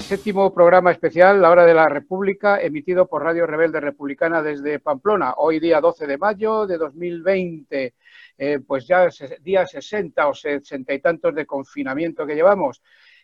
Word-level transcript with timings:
séptimo 0.00 0.52
programa 0.54 0.90
especial, 0.90 1.40
La 1.40 1.50
Hora 1.50 1.66
de 1.66 1.74
la 1.74 1.88
República, 1.88 2.60
emitido 2.60 3.06
por 3.06 3.22
Radio 3.22 3.46
Rebelde 3.46 3.80
Republicana 3.80 4.42
desde 4.42 4.78
Pamplona, 4.78 5.34
hoy 5.36 5.60
día 5.60 5.80
12 5.80 6.06
de 6.06 6.18
mayo 6.18 6.66
de 6.66 6.78
2020. 6.78 7.94
Eh, 8.38 8.60
pues 8.66 8.86
ya 8.86 9.08
día 9.40 9.66
60 9.66 10.28
o 10.28 10.34
60 10.34 10.94
y 10.94 10.98
tantos 11.00 11.34
de 11.34 11.46
confinamiento 11.46 12.26
que 12.26 12.34
llevamos. 12.34 12.82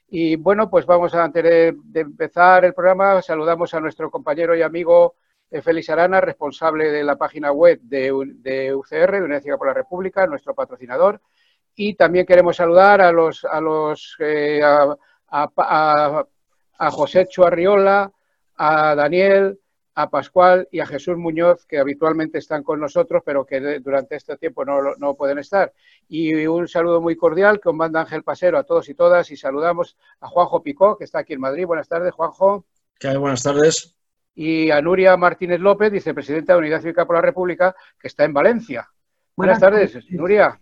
Y 0.09 0.37
bueno, 0.37 0.71
pues 0.71 0.87
vamos 0.87 1.15
a 1.15 1.25
antes 1.25 1.43
de 1.43 2.01
empezar 2.01 2.65
el 2.65 2.75
programa, 2.75 3.21
saludamos 3.23 3.75
a 3.75 3.81
nuestro 3.81 4.11
compañero 4.11 4.57
y 4.57 4.63
amigo 4.63 5.17
eh, 5.51 5.63
Félix 5.63 5.89
Arana, 5.91 6.21
responsable 6.21 6.91
de 6.91 7.05
la 7.05 7.17
página 7.17 7.53
web 7.53 7.81
de, 7.83 8.13
UCR, 8.13 9.13
de 9.13 9.23
Universidad 9.23 9.57
por 9.57 9.69
la 9.69 9.75
República, 9.75 10.27
nuestro 10.27 10.55
patrocinador. 10.55 11.21
Y 11.75 11.95
también 11.95 12.27
queremos 12.27 12.57
saludar 12.57 13.01
a 13.01 13.13
los 13.13 14.17
eh, 14.21 14.61
José 16.79 17.27
Chuarriola, 17.27 18.13
a 18.57 18.95
Daniel, 18.95 19.59
a 19.99 20.11
Pascual 20.11 20.69
y 20.71 20.79
a 20.79 20.87
Jesús 20.87 21.17
Muñoz, 21.17 21.67
que 21.67 21.79
habitualmente 21.79 22.39
están 22.39 22.63
con 22.63 22.79
nosotros, 22.79 23.21
pero 23.27 23.45
que 23.45 23.81
durante 23.81 24.15
este 24.15 24.37
tiempo 24.37 24.65
no, 24.65 24.95
no 24.97 25.15
pueden 25.15 25.39
estar. 25.39 25.73
Y 26.09 26.47
un 26.47 26.69
saludo 26.69 27.01
muy 27.01 27.17
cordial 27.17 27.61
que 27.61 27.69
os 27.69 27.75
manda 27.75 28.01
Ángel 28.01 28.23
Pasero 28.23 28.59
a 28.59 28.63
todos 28.63 28.89
y 28.89 28.95
todas 28.95 29.29
y 29.33 29.37
saludamos 29.37 29.97
a 30.21 30.29
Juanjo 30.29 30.63
Picó, 30.63 30.97
que 30.97 31.03
está 31.03 31.19
aquí 31.19 31.33
en 31.33 31.41
Madrid. 31.41 31.67
Buenas 31.67 31.89
tardes, 31.89 32.15
Juanjo. 32.15 32.65
¿Qué 32.97 33.09
hay? 33.09 33.17
Buenas 33.17 33.43
tardes. 33.43 33.97
Y 34.37 34.71
a 34.71 34.81
Nuria 34.81 35.17
Martínez 35.17 35.59
López, 35.59 35.91
vicepresidenta 35.91 36.53
de 36.53 36.61
Unidad 36.61 36.81
Cívica 36.81 37.05
por 37.05 37.17
la 37.17 37.23
República, 37.23 37.75
que 37.99 38.07
está 38.07 38.25
en 38.25 38.35
Valencia. 38.35 38.89
Buenas, 39.35 39.59
tardes, 39.59 39.99
Nuria. 40.11 40.61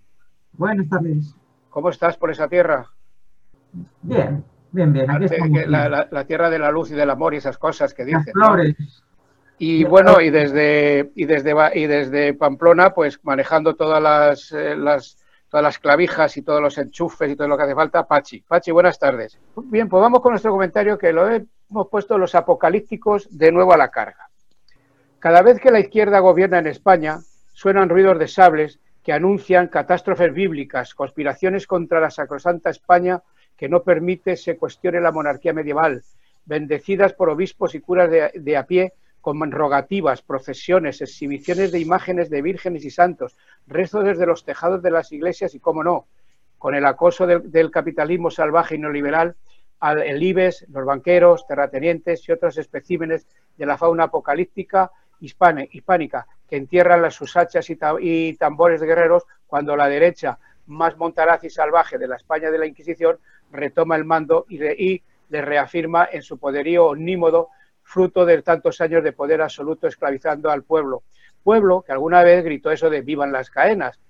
Buenas 0.53 0.89
tardes. 0.89 1.34
¿Cómo 1.69 1.91
estás 1.91 2.17
por 2.17 2.30
esa 2.30 2.48
tierra? 2.48 2.91
Bien, 4.01 4.42
bien, 4.72 4.92
bien. 4.92 5.06
la, 5.70 6.25
tierra 6.27 6.50
de 6.50 6.59
la 6.59 6.70
luz 6.70 6.91
y 6.91 6.95
del 6.95 7.11
amor 7.11 7.34
y 7.34 7.39
esas 7.39 7.59
cosas 7.59 7.95
que 7.95 8.05
dicen. 8.05 8.33
flores. 8.33 8.75
Y 9.58 9.84
bueno, 9.84 10.20
y 10.20 10.31
desde, 10.31 11.12
y 11.14 11.25
desde, 11.25 11.55
y 11.75 11.86
desde 11.86 12.34
Pamplona, 12.34 12.92
pues 12.92 13.20
manejando 13.23 13.75
todas 13.75 14.03
las, 14.03 14.53
eh, 14.53 14.77
las, 14.77 15.17
todas 15.48 15.64
las 15.64 15.78
clavijas 15.78 16.36
y 16.36 16.42
todos 16.42 16.61
los 16.61 16.77
enchufes 16.77 17.31
y 17.31 17.36
todo 17.36 17.48
lo 17.48 17.56
que 17.56 17.62
hace 17.62 17.75
falta, 17.75 18.06
Pachi. 18.06 18.42
Pachi, 18.42 18.70
buenas 18.70 18.98
tardes. 18.98 19.39
Bien, 19.64 19.89
pues 19.89 20.00
vamos 20.00 20.20
con 20.20 20.33
nuestro 20.33 20.53
comentario 20.53 20.98
que 20.98 21.12
lo 21.12 21.27
hemos 21.28 21.89
puesto 21.91 22.19
los 22.19 22.34
apocalípticos 22.34 23.28
de 23.30 23.51
nuevo 23.51 23.73
a 23.73 23.78
la 23.78 23.91
carga. 23.91 24.28
Cada 25.19 25.41
vez 25.41 25.58
que 25.58 25.70
la 25.70 25.80
izquierda 25.80 26.19
gobierna 26.19 26.58
en 26.58 26.67
España, 26.67 27.20
suenan 27.53 27.89
ruidos 27.89 28.19
de 28.19 28.28
sables 28.28 28.78
que 29.03 29.14
anuncian 29.14 29.69
catástrofes 29.69 30.34
bíblicas, 30.34 30.95
conspiraciones 30.95 31.67
contra 31.67 32.01
la 32.01 32.11
sacrosanta 32.11 32.69
España 32.69 33.23
que 33.57 33.69
no 33.69 33.83
permite 33.83 34.37
se 34.37 34.57
cuestione 34.57 35.01
la 35.01 35.12
monarquía 35.12 35.53
medieval, 35.53 36.03
bendecidas 36.45 37.12
por 37.12 37.31
obispos 37.31 37.75
y 37.75 37.81
curas 37.81 38.11
de, 38.11 38.31
de 38.35 38.57
a 38.57 38.67
pie 38.67 38.93
con 39.21 39.51
rogativas, 39.51 40.23
procesiones, 40.23 41.01
exhibiciones 41.01 41.73
de 41.73 41.80
imágenes 41.80 42.30
de 42.30 42.42
vírgenes 42.42 42.85
y 42.85 42.91
santos, 42.91 43.36
rezo 43.67 44.03
desde 44.03 44.25
los 44.25 44.45
tejados 44.45 44.83
de 44.83 44.92
las 44.92 45.11
iglesias 45.11 45.53
y, 45.57 45.58
cómo 45.58 45.83
no, 45.83 46.07
con 46.58 46.75
el 46.75 46.86
acoso 46.86 47.27
del, 47.27 47.70
capitalismo 47.70 48.30
salvaje 48.30 48.77
y 48.77 48.79
neoliberal, 48.79 49.35
al, 49.80 50.03
el 50.03 50.23
IBES, 50.23 50.67
los 50.70 50.85
banqueros, 50.85 51.47
terratenientes 51.47 52.27
y 52.29 52.33
otros 52.33 52.57
especímenes 52.57 53.27
de 53.57 53.67
la 53.67 53.77
fauna 53.77 54.05
apocalíptica 54.05 54.91
hispánica 55.20 56.27
que 56.48 56.57
entierran 56.57 57.03
las 57.03 57.14
sus 57.14 57.36
hachas 57.36 57.69
y, 57.69 58.35
tambores 58.35 58.80
de 58.80 58.86
guerreros 58.86 59.25
cuando 59.47 59.77
la 59.77 59.89
derecha 59.89 60.39
más 60.67 60.97
montaraz 60.97 61.45
y 61.45 61.51
salvaje 61.51 61.98
de 61.98 62.09
la 62.09 62.17
España 62.17 62.51
de 62.51 62.59
la 62.59 62.67
Inquisición 62.67 63.19
retoma 63.52 63.96
el 63.96 64.05
mando 64.05 64.46
y, 64.48 64.64
y 64.64 65.02
le 65.29 65.42
reafirma 65.42 66.08
en 66.11 66.23
su 66.23 66.39
poderío 66.39 66.86
omnímodo 66.86 67.48
fruto 67.83 68.27
de 68.27 68.42
tantos 68.42 68.80
años 68.80 69.05
de 69.05 69.12
poder 69.12 69.42
absoluto 69.42 69.86
esclavizando 69.86 70.51
al 70.51 70.64
pueblo. 70.64 71.02
Pueblo 71.42 71.83
que 71.83 71.92
alguna 71.92 72.23
vez 72.23 72.45
gritó 72.45 72.70
eso 72.70 72.90
de 72.90 73.02
vivan 73.02 73.33
las 73.33 73.51
cadenas, 73.51 74.01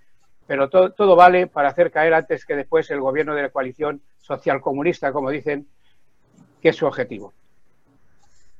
pero 0.46 0.70
todo, 0.70 0.92
todo 0.92 1.16
vale 1.16 1.46
para 1.46 1.69
hacer 1.69 1.91
caer 1.91 2.14
antes 2.14 2.46
que 2.46 2.56
después 2.56 2.91
el 2.91 3.00
gobierno 3.00 3.34
de 3.34 3.42
la 3.42 3.50
coalición 3.50 4.00
social 4.19 4.60
comunista, 4.60 5.12
como 5.12 5.30
dicen, 5.30 5.66
que 6.62 6.70
es 6.70 6.76
su 6.76 6.86
objetivo. 6.86 7.32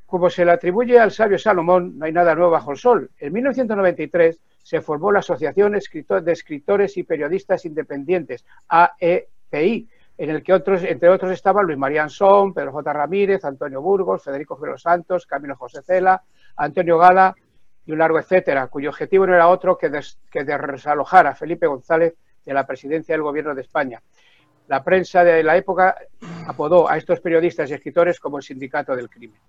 Como 0.06 0.31
se 0.31 0.44
le 0.44 0.53
atribuye 0.53 0.98
al 0.98 1.10
sabio 1.10 1.38
Salomón, 1.38 1.98
no 1.98 2.04
hay 2.04 2.12
nada 2.12 2.34
nuevo 2.34 2.53
bajo 2.53 2.72
el 2.72 2.78
sol. 2.78 3.10
En 3.19 3.32
1993 3.32 4.38
se 4.62 4.81
formó 4.81 5.10
la 5.10 5.20
Asociación 5.20 5.72
de 5.72 6.32
Escritores 6.32 6.97
y 6.97 7.03
Periodistas 7.03 7.65
Independientes, 7.65 8.44
AEPI, 8.69 9.88
en 10.19 10.31
el 10.31 10.43
que 10.43 10.53
otros, 10.53 10.82
entre 10.82 11.09
otros 11.09 11.32
estaban 11.32 11.66
Luis 11.66 11.78
María 11.78 12.03
Ansón, 12.03 12.54
Pedro 12.54 12.72
J. 12.72 12.93
Ramírez, 12.93 13.44
Antonio 13.44 13.82
Burgos, 13.82 14.25
Federico 14.25 14.59
Los 14.65 14.82
Santos, 14.82 15.27
Camilo 15.27 15.56
José 15.56 15.82
Cela, 15.82 16.22
Antonio 16.56 16.99
Gala 16.99 17.34
y 17.84 17.93
un 17.93 17.99
largo 17.99 18.19
etcétera, 18.19 18.66
cuyo 18.69 18.91
objetivo 18.91 19.27
no 19.27 19.34
era 19.34 19.49
otro 19.49 19.77
que, 19.77 19.91
que 20.31 20.44
desalojar 20.44 21.27
a 21.27 21.34
Felipe 21.34 21.66
González 21.66 22.15
de 22.44 22.54
la 22.54 22.66
presidencia 22.66 23.15
del 23.15 23.22
gobierno 23.22 23.54
de 23.54 23.62
España. 23.62 24.03
La 24.69 24.82
prensa 24.82 25.22
de 25.22 25.43
la 25.43 25.56
época 25.56 25.97
apodó 26.47 26.88
a 26.88 26.97
estos 26.97 27.21
periodistas 27.21 27.71
y 27.71 27.75
escritores 27.75 28.19
como 28.19 28.38
el 28.38 28.43
sindicato 28.43 28.97
del 28.97 29.09
crimen. 29.09 29.41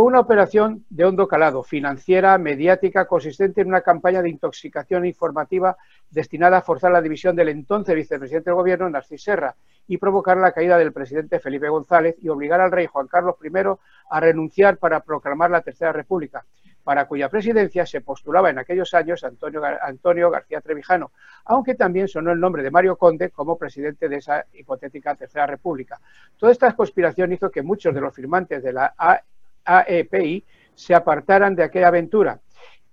Fue 0.00 0.06
una 0.06 0.20
operación 0.20 0.86
de 0.88 1.04
hondo 1.04 1.28
calado, 1.28 1.62
financiera, 1.62 2.38
mediática, 2.38 3.04
consistente 3.04 3.60
en 3.60 3.68
una 3.68 3.82
campaña 3.82 4.22
de 4.22 4.30
intoxicación 4.30 5.04
informativa 5.04 5.76
destinada 6.08 6.56
a 6.56 6.62
forzar 6.62 6.90
la 6.90 7.02
división 7.02 7.36
del 7.36 7.50
entonces 7.50 7.94
vicepresidente 7.94 8.48
del 8.48 8.54
gobierno, 8.54 8.88
Narcís 8.88 9.22
Serra, 9.22 9.54
y 9.86 9.98
provocar 9.98 10.38
la 10.38 10.52
caída 10.52 10.78
del 10.78 10.94
presidente 10.94 11.38
Felipe 11.38 11.68
González 11.68 12.16
y 12.18 12.30
obligar 12.30 12.62
al 12.62 12.72
rey 12.72 12.86
Juan 12.86 13.08
Carlos 13.08 13.34
I 13.44 13.50
a 14.08 14.20
renunciar 14.20 14.78
para 14.78 15.00
proclamar 15.00 15.50
la 15.50 15.60
Tercera 15.60 15.92
República, 15.92 16.46
para 16.82 17.04
cuya 17.04 17.28
presidencia 17.28 17.84
se 17.84 18.00
postulaba 18.00 18.48
en 18.48 18.58
aquellos 18.58 18.94
años 18.94 19.22
Antonio, 19.22 19.60
Antonio 19.82 20.30
García 20.30 20.62
Trevijano, 20.62 21.12
aunque 21.44 21.74
también 21.74 22.08
sonó 22.08 22.32
el 22.32 22.40
nombre 22.40 22.62
de 22.62 22.70
Mario 22.70 22.96
Conde 22.96 23.28
como 23.28 23.58
presidente 23.58 24.08
de 24.08 24.16
esa 24.16 24.46
hipotética 24.54 25.14
Tercera 25.14 25.46
República. 25.46 26.00
Toda 26.38 26.52
esta 26.52 26.72
conspiración 26.72 27.34
hizo 27.34 27.50
que 27.50 27.60
muchos 27.60 27.94
de 27.94 28.00
los 28.00 28.14
firmantes 28.14 28.62
de 28.62 28.72
la 28.72 28.94
AEPI 29.78 30.44
se 30.74 30.94
apartaran 30.94 31.54
de 31.54 31.64
aquella 31.64 31.88
aventura 31.88 32.40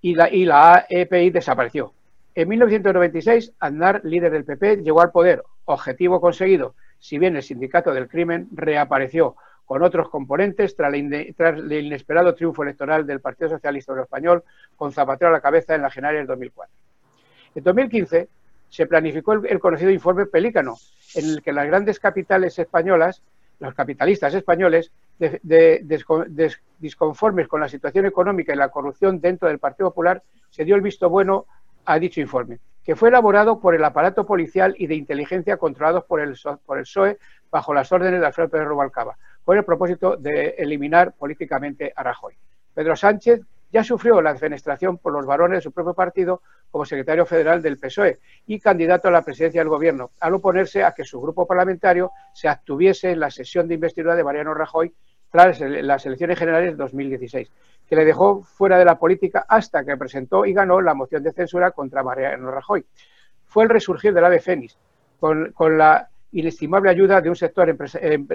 y 0.01 0.13
la, 0.13 0.85
AEPI 0.89 1.31
desapareció. 1.31 1.93
En 2.35 2.49
1996, 2.49 3.53
Aznar, 3.59 4.01
líder 4.03 4.31
del 4.31 4.45
PP, 4.45 4.77
llegó 4.83 5.01
al 5.01 5.11
poder. 5.11 5.43
Objetivo 5.65 6.21
conseguido, 6.21 6.75
si 6.99 7.17
bien 7.17 7.35
el 7.35 7.43
sindicato 7.43 7.93
del 7.93 8.07
crimen 8.07 8.47
reapareció 8.51 9.35
con 9.65 9.83
otros 9.83 10.07
componentes 10.09 10.75
tras, 10.75 10.93
el 10.93 11.73
inesperado 11.73 12.33
triunfo 12.35 12.63
electoral 12.63 13.05
del 13.05 13.19
Partido 13.19 13.49
Socialista 13.49 13.91
Obrero 13.91 14.05
Español 14.05 14.44
con 14.77 14.94
Zapatero 14.94 15.29
a 15.29 15.33
la 15.33 15.41
cabeza 15.41 15.75
en 15.75 15.81
la 15.81 15.89
general 15.89 16.15
del 16.15 16.27
2004. 16.27 16.73
En 17.55 17.63
2015 17.63 18.29
se 18.69 18.85
planificó 18.85 19.33
el, 19.33 19.59
conocido 19.59 19.91
informe 19.91 20.25
Pelícano, 20.25 20.75
en 21.15 21.25
el 21.25 21.41
que 21.41 21.51
las 21.51 21.67
grandes 21.67 21.99
capitales 21.99 22.57
españolas, 22.59 23.24
los 23.59 23.74
capitalistas 23.74 24.33
españoles, 24.33 24.91
de, 25.19 26.55
disconformes 26.79 27.47
con 27.47 27.59
la 27.59 27.69
situación 27.69 28.05
económica 28.05 28.53
y 28.53 28.57
la 28.57 28.69
corrupción 28.69 29.19
dentro 29.19 29.47
del 29.47 29.59
Partido 29.59 29.89
Popular, 29.89 30.21
se 30.49 30.65
dio 30.65 30.75
el 30.75 30.81
visto 30.81 31.09
bueno 31.09 31.45
a 31.85 31.99
dicho 31.99 32.21
informe, 32.21 32.59
que 32.83 32.95
fue 32.95 33.09
elaborado 33.09 33.59
por 33.59 33.75
el 33.75 33.83
aparato 33.83 34.25
policial 34.25 34.75
y 34.77 34.87
de 34.87 34.95
inteligencia 34.95 35.57
controlados 35.57 36.03
por 36.05 36.19
el, 36.19 36.37
por 36.65 36.77
el 36.77 36.83
PSOE 36.83 37.17
bajo 37.49 37.73
las 37.73 37.91
órdenes 37.91 38.19
de 38.19 38.27
Alfredo 38.27 38.49
Pedro 38.49 38.69
Rubalcaba, 38.69 39.17
con 39.43 39.57
el 39.57 39.63
propósito 39.63 40.17
de 40.17 40.55
eliminar 40.57 41.13
políticamente 41.13 41.93
a 41.95 42.03
Rajoy. 42.03 42.35
Pedro 42.73 42.95
Sánchez 42.95 43.41
ya 43.71 43.83
sufrió 43.83 44.21
la 44.21 44.33
defenestración 44.33 44.97
por 44.97 45.13
los 45.13 45.25
varones 45.25 45.57
de 45.57 45.61
su 45.61 45.71
propio 45.71 45.93
partido 45.93 46.41
como 46.71 46.85
secretario 46.85 47.25
federal 47.25 47.61
del 47.61 47.77
PSOE 47.77 48.19
y 48.45 48.59
candidato 48.59 49.07
a 49.07 49.11
la 49.11 49.21
presidencia 49.21 49.61
del 49.61 49.69
gobierno, 49.69 50.11
al 50.19 50.33
oponerse 50.33 50.83
a 50.83 50.93
que 50.93 51.03
su 51.03 51.19
grupo 51.19 51.45
parlamentario 51.45 52.11
se 52.33 52.47
abstuviese 52.47 53.11
en 53.11 53.19
la 53.19 53.31
sesión 53.31 53.67
de 53.67 53.75
investidura 53.75 54.15
de 54.15 54.23
Mariano 54.23 54.53
Rajoy 54.53 54.93
tras 55.31 55.59
las 55.59 56.05
elecciones 56.05 56.39
generales 56.39 56.71
de 56.71 56.77
2016, 56.77 57.51
que 57.87 57.95
le 57.95 58.05
dejó 58.05 58.43
fuera 58.43 58.77
de 58.77 58.85
la 58.85 58.97
política 58.97 59.45
hasta 59.47 59.83
que 59.83 59.97
presentó 59.97 60.45
y 60.45 60.53
ganó 60.53 60.81
la 60.81 60.93
moción 60.93 61.23
de 61.23 61.33
censura 61.33 61.71
contra 61.71 62.03
Mariano 62.03 62.49
Rajoy. 62.51 62.85
Fue 63.45 63.63
el 63.63 63.69
resurgir 63.69 64.13
del 64.13 64.25
ave 64.25 64.39
fénix, 64.39 64.77
con, 65.19 65.77
la 65.77 66.09
inestimable 66.39 66.89
ayuda 66.89 67.22
de 67.22 67.30
un 67.30 67.36
sector 67.36 67.69
eh, 67.69 67.75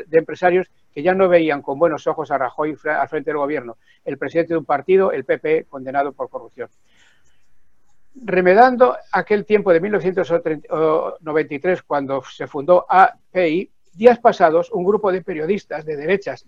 de 0.07 0.19
empresarios 0.19 0.71
que 0.93 1.03
ya 1.03 1.15
no 1.15 1.29
veían 1.29 1.63
con 1.63 1.79
buenos 1.79 2.07
ojos 2.07 2.31
a 2.31 2.39
Rajoy 2.39 2.77
al 2.85 3.09
frente 3.09 3.31
del 3.31 3.39
gobierno, 3.39 3.77
el 4.05 4.19
presidente 4.19 4.55
de 4.55 4.59
un 4.59 4.65
partido, 4.65 5.13
el 5.13 5.25
PP, 5.25 5.67
condenado 5.69 6.13
por 6.13 6.29
corrupción. 6.29 6.69
Remedando 8.15 8.97
aquel 9.11 9.47
tiempo 9.47 9.73
de 9.73 9.81
1993, 9.81 11.83
cuando 11.83 12.23
se 12.23 12.47
fundó 12.47 12.85
API, 12.89 13.71
Días 13.95 14.19
pasados, 14.19 14.71
un 14.73 14.85
grupo 14.85 15.13
de 15.13 15.21
periodistas 15.21 15.85
de 15.85 15.97
derechas 15.97 16.47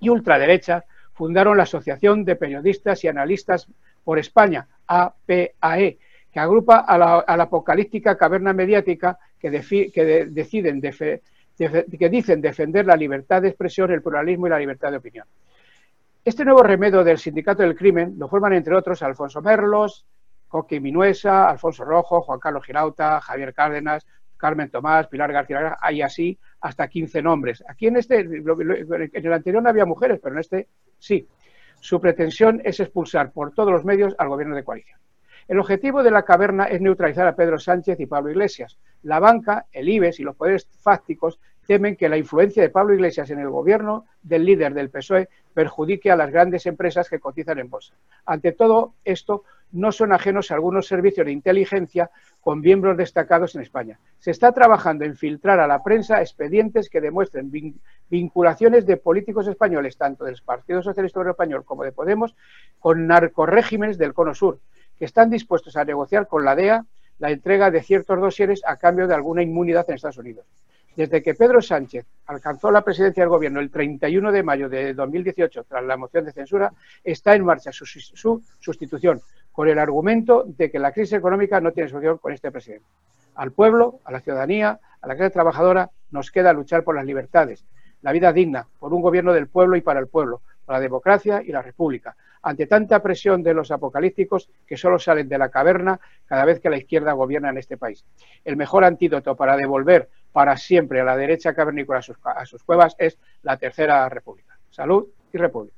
y 0.00 0.08
ultraderechas 0.08 0.82
fundaron 1.12 1.56
la 1.56 1.62
Asociación 1.62 2.24
de 2.24 2.34
Periodistas 2.34 3.04
y 3.04 3.08
Analistas 3.08 3.68
por 4.02 4.18
España, 4.18 4.66
APAE, 4.88 5.98
que 6.32 6.40
agrupa 6.40 6.78
a 6.78 6.98
la, 6.98 7.42
apocalíptica 7.42 8.16
caverna 8.16 8.52
mediática 8.52 9.18
que, 9.38 9.50
deciden 9.50 10.80
que 10.80 12.08
dicen 12.08 12.40
defender 12.40 12.86
la 12.86 12.96
libertad 12.96 13.42
de 13.42 13.48
expresión, 13.48 13.90
el 13.90 14.02
pluralismo 14.02 14.46
y 14.46 14.50
la 14.50 14.58
libertad 14.58 14.90
de 14.90 14.96
opinión. 14.96 15.26
Este 16.24 16.44
nuevo 16.44 16.62
remedio 16.62 17.04
del 17.04 17.18
sindicato 17.18 17.62
del 17.62 17.76
crimen 17.76 18.14
lo 18.16 18.28
forman, 18.28 18.54
entre 18.54 18.74
otros, 18.74 19.02
Alfonso 19.02 19.42
Merlos, 19.42 20.06
Coqui 20.48 20.80
Minuesa, 20.80 21.50
Alfonso 21.50 21.84
Rojo, 21.84 22.22
Juan 22.22 22.38
Carlos 22.38 22.64
Girauta, 22.64 23.20
Javier 23.20 23.52
Cárdenas, 23.52 24.06
Carmen 24.36 24.70
Tomás, 24.70 25.08
Pilar 25.08 25.32
García, 25.32 25.76
hay 25.80 26.02
así 26.02 26.38
hasta 26.60 26.88
15 26.88 27.22
nombres. 27.22 27.62
Aquí 27.68 27.88
en 27.88 27.96
este, 27.96 28.20
en 28.20 29.10
el 29.14 29.32
anterior 29.32 29.62
no 29.62 29.68
había 29.68 29.84
mujeres, 29.84 30.18
pero 30.22 30.34
en 30.34 30.40
este 30.40 30.68
sí. 30.98 31.28
Su 31.80 32.00
pretensión 32.00 32.62
es 32.64 32.78
expulsar 32.78 33.32
por 33.32 33.52
todos 33.52 33.72
los 33.72 33.84
medios 33.84 34.14
al 34.16 34.28
gobierno 34.28 34.54
de 34.54 34.62
coalición. 34.62 35.00
El 35.48 35.58
objetivo 35.58 36.02
de 36.02 36.10
la 36.10 36.24
caverna 36.24 36.64
es 36.64 36.80
neutralizar 36.80 37.26
a 37.26 37.34
Pedro 37.34 37.58
Sánchez 37.58 37.98
y 38.00 38.06
Pablo 38.06 38.30
Iglesias. 38.30 38.78
La 39.02 39.18
banca, 39.18 39.66
el 39.72 39.88
IBEX 39.88 40.20
y 40.20 40.22
los 40.22 40.36
poderes 40.36 40.68
fácticos 40.80 41.40
temen 41.66 41.96
que 41.96 42.08
la 42.08 42.16
influencia 42.16 42.62
de 42.62 42.70
Pablo 42.70 42.94
Iglesias 42.94 43.30
en 43.30 43.38
el 43.38 43.50
gobierno 43.50 44.06
del 44.22 44.44
líder 44.44 44.74
del 44.74 44.90
PSOE 44.90 45.28
perjudique 45.54 46.10
a 46.10 46.16
las 46.16 46.30
grandes 46.30 46.66
empresas 46.66 47.08
que 47.08 47.20
cotizan 47.20 47.58
en 47.58 47.70
bolsa. 47.70 47.94
Ante 48.24 48.52
todo 48.52 48.94
esto, 49.04 49.44
no 49.72 49.90
son 49.90 50.12
ajenos 50.12 50.50
a 50.50 50.54
algunos 50.54 50.86
servicios 50.86 51.24
de 51.24 51.32
inteligencia 51.32 52.10
con 52.40 52.60
miembros 52.60 52.96
destacados 52.96 53.54
en 53.54 53.62
España. 53.62 53.98
Se 54.18 54.30
está 54.30 54.52
trabajando 54.52 55.04
en 55.04 55.16
filtrar 55.16 55.60
a 55.60 55.66
la 55.66 55.82
prensa 55.82 56.20
expedientes 56.20 56.90
que 56.90 57.00
demuestren 57.00 57.50
vinculaciones 58.10 58.84
de 58.84 58.96
políticos 58.98 59.48
españoles, 59.48 59.96
tanto 59.96 60.24
del 60.24 60.40
Partido 60.44 60.82
Socialista 60.82 61.20
Obrero 61.20 61.32
Español 61.32 61.64
como 61.64 61.84
de 61.84 61.92
Podemos, 61.92 62.34
con 62.78 63.06
narcorregímenes 63.06 63.96
del 63.96 64.12
Cono 64.12 64.34
Sur, 64.34 64.60
que 64.98 65.04
están 65.04 65.30
dispuestos 65.30 65.76
a 65.76 65.84
negociar 65.84 66.26
con 66.26 66.44
la 66.44 66.54
DEA 66.54 66.84
la 67.18 67.30
entrega 67.30 67.70
de 67.70 67.82
ciertos 67.82 68.20
dosieres 68.20 68.62
a 68.66 68.76
cambio 68.76 69.06
de 69.06 69.14
alguna 69.14 69.42
inmunidad 69.42 69.84
en 69.88 69.94
Estados 69.94 70.18
Unidos. 70.18 70.44
Desde 70.96 71.22
que 71.22 71.34
Pedro 71.34 71.62
Sánchez 71.62 72.04
alcanzó 72.26 72.70
la 72.70 72.82
presidencia 72.82 73.22
del 73.22 73.30
Gobierno 73.30 73.60
el 73.60 73.70
31 73.70 74.30
de 74.30 74.42
mayo 74.42 74.68
de 74.68 74.92
2018 74.92 75.64
tras 75.64 75.84
la 75.84 75.96
moción 75.96 76.24
de 76.24 76.32
censura, 76.32 76.72
está 77.02 77.34
en 77.34 77.44
marcha 77.44 77.72
su, 77.72 77.86
sustitución 78.60 79.20
con 79.52 79.68
el 79.68 79.78
argumento 79.78 80.44
de 80.46 80.70
que 80.70 80.78
la 80.78 80.92
crisis 80.92 81.14
económica 81.14 81.60
no 81.60 81.72
tiene 81.72 81.88
solución 81.88 82.18
con 82.18 82.32
este 82.32 82.50
presidente. 82.50 82.86
Al 83.34 83.52
pueblo, 83.52 84.00
a 84.04 84.12
la 84.12 84.20
ciudadanía, 84.20 84.80
a 85.00 85.06
la 85.06 85.16
clase 85.16 85.30
trabajadora, 85.30 85.90
nos 86.10 86.30
queda 86.30 86.52
luchar 86.52 86.84
por 86.84 86.94
las 86.94 87.06
libertades, 87.06 87.64
la 88.02 88.12
vida 88.12 88.32
digna, 88.32 88.66
por 88.78 88.92
un 88.92 89.00
gobierno 89.00 89.32
del 89.32 89.46
pueblo 89.46 89.76
y 89.76 89.80
para 89.80 90.00
el 90.00 90.08
pueblo, 90.08 90.42
la 90.68 90.80
democracia 90.80 91.42
y 91.44 91.52
la 91.52 91.62
república, 91.62 92.16
ante 92.42 92.66
tanta 92.66 93.02
presión 93.02 93.42
de 93.42 93.54
los 93.54 93.70
apocalípticos 93.70 94.48
que 94.66 94.76
solo 94.76 94.98
salen 94.98 95.28
de 95.28 95.38
la 95.38 95.48
caverna 95.48 96.00
cada 96.26 96.44
vez 96.44 96.60
que 96.60 96.70
la 96.70 96.76
izquierda 96.76 97.12
gobierna 97.12 97.50
en 97.50 97.58
este 97.58 97.76
país. 97.76 98.04
El 98.44 98.56
mejor 98.56 98.84
antídoto 98.84 99.36
para 99.36 99.56
devolver 99.56 100.08
para 100.32 100.56
siempre 100.56 101.00
a 101.00 101.04
la 101.04 101.16
derecha 101.16 101.54
cavernícola 101.54 102.00
a 102.00 102.46
sus, 102.46 102.62
cuevas 102.64 102.96
es 102.98 103.18
la 103.42 103.56
Tercera 103.56 104.08
República. 104.08 104.58
Salud 104.70 105.06
y 105.32 105.38
República. 105.38 105.76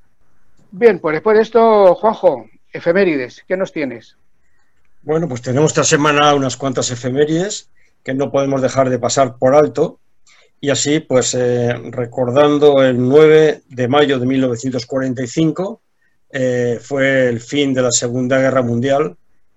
Bien, 0.70 1.00
pues 1.00 1.14
después 1.14 1.36
de 1.36 1.42
esto, 1.42 1.94
Juanjo, 1.96 2.46
efemérides, 2.72 3.44
¿qué 3.46 3.56
nos 3.56 3.72
tienes? 3.72 4.16
Bueno, 5.02 5.28
pues 5.28 5.42
tenemos 5.42 5.72
esta 5.72 5.84
semana 5.84 6.34
unas 6.34 6.56
cuantas 6.56 6.90
efemérides 6.90 7.70
que 8.02 8.14
no 8.14 8.30
podemos 8.30 8.62
dejar 8.62 8.90
de 8.90 8.98
pasar 8.98 9.36
por 9.36 9.54
alto. 9.54 9.98
Y 10.60 10.70
así, 10.70 11.00
pues 11.00 11.34
eh, 11.34 11.74
recordando 11.90 12.82
el 12.82 12.96
9 12.98 13.64
de 13.68 13.88
mayo 13.88 14.18
de 14.18 14.24
1945, 14.26 15.82
eh, 16.30 16.78
fue 16.80 17.28
el 17.28 17.38
fin 17.40 17.74
de 17.74 17.82
la 17.82 17.92
Segunda 17.92 18.38
Guerra 18.38 18.62
Mundial, 18.62 19.14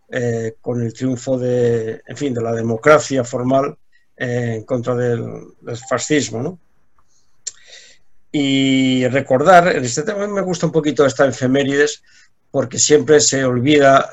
eh, 0.10 0.56
con 0.60 0.82
el 0.82 0.94
triunfo 0.94 1.38
de, 1.38 2.02
en 2.06 2.18
fin, 2.18 2.34
de 2.34 2.42
la 2.42 2.54
democracia 2.54 3.24
formal 3.24 3.78
en 4.18 4.64
contra 4.64 4.96
del, 4.96 5.54
fascismo. 5.88 6.60
Y 8.32 9.08
recordar, 9.08 9.78
en 9.78 9.86
este 9.86 10.04
tema 10.04 10.28
me 10.28 10.42
gusta 10.42 10.66
un 10.66 10.72
poquito 10.72 11.06
esta 11.06 11.26
efemérides 11.26 12.04
porque 12.52 12.80
siempre 12.80 13.22
se 13.22 13.46
olvida 13.46 14.12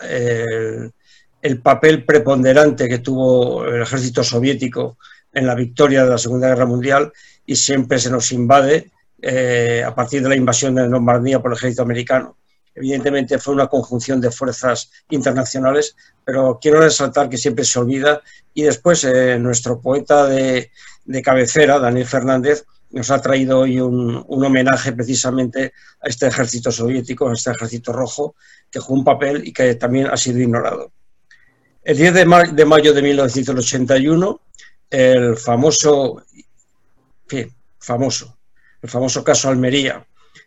el, 1.42 1.60
papel 1.60 2.04
preponderante 2.04 2.88
que 2.88 2.98
tuvo 2.98 3.66
el 3.66 3.82
ejército 3.82 4.22
soviético 4.22 4.96
en 5.34 5.46
la 5.46 5.54
victoria 5.54 6.04
de 6.04 6.10
la 6.10 6.18
Segunda 6.18 6.48
Guerra 6.48 6.66
Mundial 6.66 7.12
y 7.44 7.56
siempre 7.56 7.98
se 7.98 8.10
nos 8.10 8.32
invade 8.32 8.90
eh, 9.20 9.82
a 9.84 9.94
partir 9.94 10.22
de 10.22 10.28
la 10.28 10.36
invasión 10.36 10.74
de 10.74 10.88
Normandía 10.88 11.40
por 11.40 11.52
el 11.52 11.58
ejército 11.58 11.82
americano. 11.82 12.36
Evidentemente 12.74 13.38
fue 13.38 13.54
una 13.54 13.68
conjunción 13.68 14.20
de 14.20 14.30
fuerzas 14.30 14.90
internacionales, 15.10 15.96
pero 16.24 16.58
quiero 16.60 16.80
resaltar 16.80 17.28
que 17.28 17.36
siempre 17.36 17.64
se 17.64 17.78
olvida 17.78 18.20
y 18.52 18.62
después 18.62 19.04
eh, 19.04 19.38
nuestro 19.38 19.80
poeta 19.80 20.26
de, 20.26 20.70
cabecera, 21.22 21.78
Daniel 21.78 22.06
Fernández, 22.06 22.64
nos 22.90 23.10
ha 23.10 23.20
traído 23.20 23.60
hoy 23.60 23.80
un, 23.80 24.24
homenaje 24.28 24.92
precisamente 24.92 25.72
a 26.00 26.08
este 26.08 26.26
ejército 26.26 26.70
soviético, 26.70 27.28
a 27.28 27.32
este 27.32 27.50
ejército 27.50 27.92
rojo, 27.92 28.34
que 28.70 28.80
jugó 28.80 28.98
un 28.98 29.04
papel 29.04 29.46
y 29.46 29.52
que 29.52 29.74
también 29.76 30.08
ha 30.08 30.16
sido 30.16 30.40
ignorado. 30.40 30.92
El 31.82 31.96
10 31.96 32.14
de, 32.14 32.52
de 32.52 32.64
mayo 32.64 32.92
de 32.92 33.02
1981, 33.02 34.40
el 34.94 35.36
famoso, 35.36 36.22
famoso, 37.78 38.36
el 38.80 38.88
famoso 38.88 39.24
caso 39.24 39.48
Almería, 39.48 40.06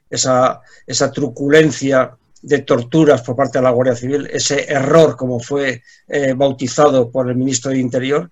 esa, 0.09 0.61
esa 0.85 1.11
truculencia 1.11 2.15
de 2.41 2.59
torturas 2.59 3.21
por 3.23 3.35
parte 3.35 3.57
de 3.57 3.63
la 3.63 3.71
Guardia 3.71 3.95
Civil, 3.95 4.29
ese 4.31 4.71
error 4.71 5.17
como 5.17 5.41
fue 5.41 5.83
eh, 6.07 6.33
bautizado 6.33 7.11
por 7.11 7.29
el 7.29 7.35
ministro 7.35 7.71
de 7.71 7.79
Interior, 7.79 8.31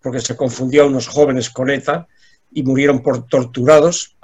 porque 0.00 0.20
se 0.20 0.36
confundió 0.36 0.84
a 0.84 0.86
unos 0.86 1.08
jóvenes 1.08 1.50
con 1.50 1.70
ETA 1.70 2.06
y 2.52 2.62
murieron 2.62 3.02
por 3.02 3.26
torturados 3.26 4.16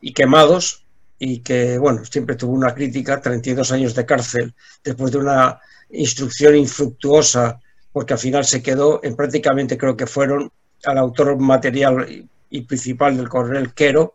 y 0.00 0.12
quemados 0.12 0.84
y 1.20 1.38
que, 1.38 1.78
bueno, 1.78 2.04
siempre 2.04 2.34
tuvo 2.34 2.52
una 2.52 2.74
crítica, 2.74 3.20
32 3.20 3.70
años 3.70 3.94
de 3.94 4.04
cárcel, 4.04 4.54
después 4.82 5.12
de 5.12 5.18
una 5.18 5.60
instrucción 5.90 6.56
infructuosa, 6.56 7.60
porque 7.92 8.14
al 8.14 8.18
final 8.18 8.44
se 8.44 8.60
quedó 8.60 9.00
en 9.04 9.14
prácticamente, 9.14 9.78
creo 9.78 9.96
que 9.96 10.08
fueron 10.08 10.50
al 10.86 10.98
autor 10.98 11.38
material 11.38 12.28
y 12.50 12.60
principal 12.62 13.16
del 13.16 13.28
coronel 13.28 13.72
Quero, 13.74 14.14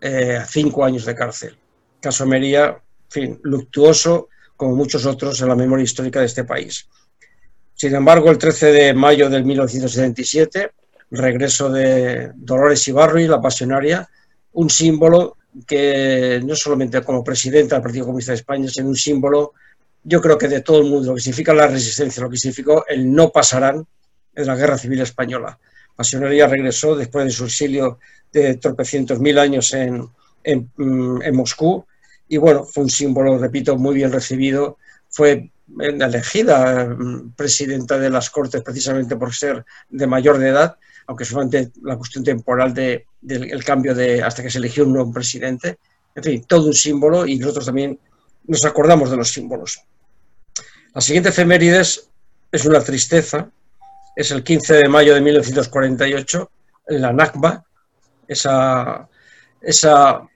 eh, 0.00 0.40
cinco 0.46 0.84
años 0.84 1.04
de 1.04 1.14
cárcel. 1.14 1.56
Caso 2.00 2.26
Mería, 2.26 2.66
en 2.66 3.10
fin, 3.10 3.40
luctuoso 3.42 4.28
como 4.56 4.74
muchos 4.74 5.06
otros 5.06 5.40
en 5.40 5.48
la 5.48 5.54
memoria 5.54 5.84
histórica 5.84 6.20
de 6.20 6.26
este 6.26 6.44
país. 6.44 6.88
Sin 7.74 7.94
embargo, 7.94 8.30
el 8.30 8.38
13 8.38 8.72
de 8.72 8.94
mayo 8.94 9.30
de 9.30 9.42
1977, 9.42 10.72
regreso 11.12 11.70
de 11.70 12.32
Dolores 12.34 12.86
Ibarri, 12.88 13.28
la 13.28 13.40
pasionaria, 13.40 14.08
un 14.52 14.68
símbolo 14.68 15.36
que 15.66 16.40
no 16.44 16.54
solamente 16.54 17.02
como 17.02 17.24
presidenta 17.24 17.76
del 17.76 17.82
Partido 17.82 18.06
Comunista 18.06 18.32
de 18.32 18.38
España, 18.38 18.68
sino 18.68 18.88
un 18.88 18.96
símbolo, 18.96 19.52
yo 20.02 20.20
creo 20.20 20.36
que 20.36 20.48
de 20.48 20.60
todo 20.60 20.78
el 20.78 20.90
mundo, 20.90 21.10
lo 21.10 21.14
que 21.14 21.20
significa 21.20 21.54
la 21.54 21.66
resistencia, 21.66 22.22
lo 22.22 22.30
que 22.30 22.36
significó 22.36 22.84
el 22.86 23.12
no 23.12 23.30
pasarán 23.30 23.86
en 24.34 24.46
la 24.46 24.56
Guerra 24.56 24.78
Civil 24.78 25.00
Española. 25.00 25.58
Pasionaria 25.98 26.46
regresó 26.46 26.94
después 26.94 27.24
de 27.24 27.32
su 27.32 27.46
exilio 27.46 27.98
de 28.32 28.54
tropecientos 28.54 29.18
mil 29.18 29.36
años 29.36 29.74
en, 29.74 30.08
mm, 30.76 31.22
en, 31.22 31.34
Moscú 31.34 31.84
y 32.28 32.36
bueno, 32.36 32.62
fue 32.62 32.84
un 32.84 32.88
símbolo, 32.88 33.36
repito, 33.36 33.76
muy 33.76 33.96
bien 33.96 34.12
recibido. 34.12 34.78
Fue 35.08 35.50
elegida 35.80 36.84
mm, 36.84 37.32
presidenta 37.32 37.98
de 37.98 38.10
las 38.10 38.30
Cortes 38.30 38.62
precisamente 38.62 39.16
por 39.16 39.34
ser 39.34 39.64
de 39.88 40.06
mayor 40.06 40.38
de 40.38 40.50
edad, 40.50 40.76
aunque 41.08 41.24
solamente 41.24 41.72
la 41.82 41.96
cuestión 41.96 42.22
temporal 42.22 42.72
del 42.72 43.04
de, 43.20 43.62
cambio 43.66 43.92
de 43.92 44.22
hasta 44.22 44.44
que 44.44 44.50
se 44.50 44.58
eligió 44.58 44.84
un 44.84 44.92
nuevo 44.92 45.12
presidente. 45.12 45.78
En 46.14 46.22
fin, 46.22 46.44
todo 46.46 46.68
un 46.68 46.74
símbolo 46.74 47.26
y 47.26 47.40
nosotros 47.40 47.66
también 47.66 47.98
nos 48.46 48.64
acordamos 48.64 49.10
de 49.10 49.16
los 49.16 49.32
símbolos. 49.32 49.82
La 50.94 51.00
siguiente 51.00 51.30
efemérides 51.30 52.08
es 52.52 52.64
una 52.64 52.80
tristeza, 52.84 53.50
es 54.18 54.32
el 54.32 54.42
15 54.42 54.74
de 54.74 54.88
mayo 54.88 55.14
de 55.14 55.20
1948, 55.20 56.50
la 56.88 57.12
Nakba, 57.12 57.64
esa, 58.26 59.08
esa 59.60 60.28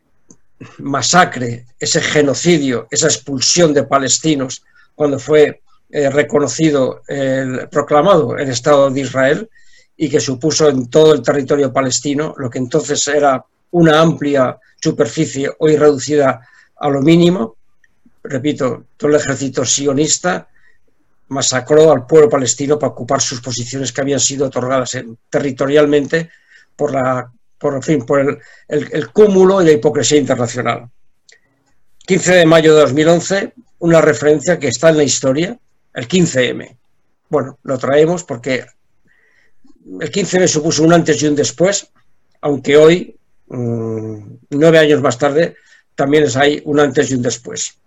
masacre, 0.78 1.66
ese 1.80 2.00
genocidio, 2.00 2.86
esa 2.92 3.08
expulsión 3.08 3.74
de 3.74 3.82
palestinos 3.82 4.62
cuando 4.94 5.18
fue 5.18 5.62
eh, 5.90 6.08
reconocido, 6.10 7.02
el, 7.08 7.68
proclamado 7.70 8.38
el 8.38 8.50
Estado 8.50 8.88
de 8.88 9.00
Israel 9.00 9.50
y 9.96 10.08
que 10.08 10.20
supuso 10.20 10.68
en 10.68 10.88
todo 10.88 11.12
el 11.12 11.22
territorio 11.22 11.72
palestino 11.72 12.34
lo 12.36 12.48
que 12.48 12.58
entonces 12.58 13.04
era 13.08 13.44
una 13.72 14.00
amplia 14.00 14.60
superficie 14.80 15.50
hoy 15.58 15.74
reducida 15.74 16.46
a 16.76 16.88
lo 16.88 17.02
mínimo. 17.02 17.56
Repito, 18.22 18.84
todo 18.96 19.10
el 19.10 19.16
ejército 19.16 19.64
sionista 19.64 20.46
masacró 21.28 21.92
al 21.92 22.06
pueblo 22.06 22.28
palestino 22.28 22.78
para 22.78 22.92
ocupar 22.92 23.20
sus 23.20 23.40
posiciones 23.40 23.92
que 23.92 24.00
habían 24.00 24.20
sido 24.20 24.46
otorgadas 24.46 24.96
territorialmente 25.30 26.30
por 26.76 26.92
la 26.92 27.30
por 27.58 27.82
fin, 27.84 28.04
por 28.04 28.18
el, 28.18 28.38
el, 28.68 29.12
cúmulo 29.12 29.62
y 29.62 29.66
la 29.66 29.72
hipocresía 29.72 30.18
internacional. 30.18 30.90
15 32.04 32.34
de 32.34 32.46
mayo 32.46 32.74
de 32.74 32.80
2011, 32.80 33.52
una 33.78 34.00
referencia 34.00 34.58
que 34.58 34.66
está 34.66 34.88
en 34.88 34.96
la 34.96 35.04
historia, 35.04 35.56
el 35.94 36.08
15M. 36.08 36.76
Bueno, 37.28 37.60
lo 37.62 37.78
traemos 37.78 38.24
porque 38.24 38.64
el 40.00 40.10
15M 40.10 40.48
supuso 40.48 40.82
un 40.82 40.92
antes 40.92 41.22
y 41.22 41.26
un 41.28 41.36
después, 41.36 41.88
aunque 42.40 42.76
hoy, 42.76 43.16
mm, 43.46 44.18
nueve 44.50 44.78
años 44.78 45.00
más 45.00 45.16
tarde, 45.16 45.56
también 45.94 46.24
es 46.24 46.36
hay 46.36 46.62
un 46.64 46.80
antes 46.80 47.10
y 47.10 47.14
un 47.14 47.22
después. 47.22 47.78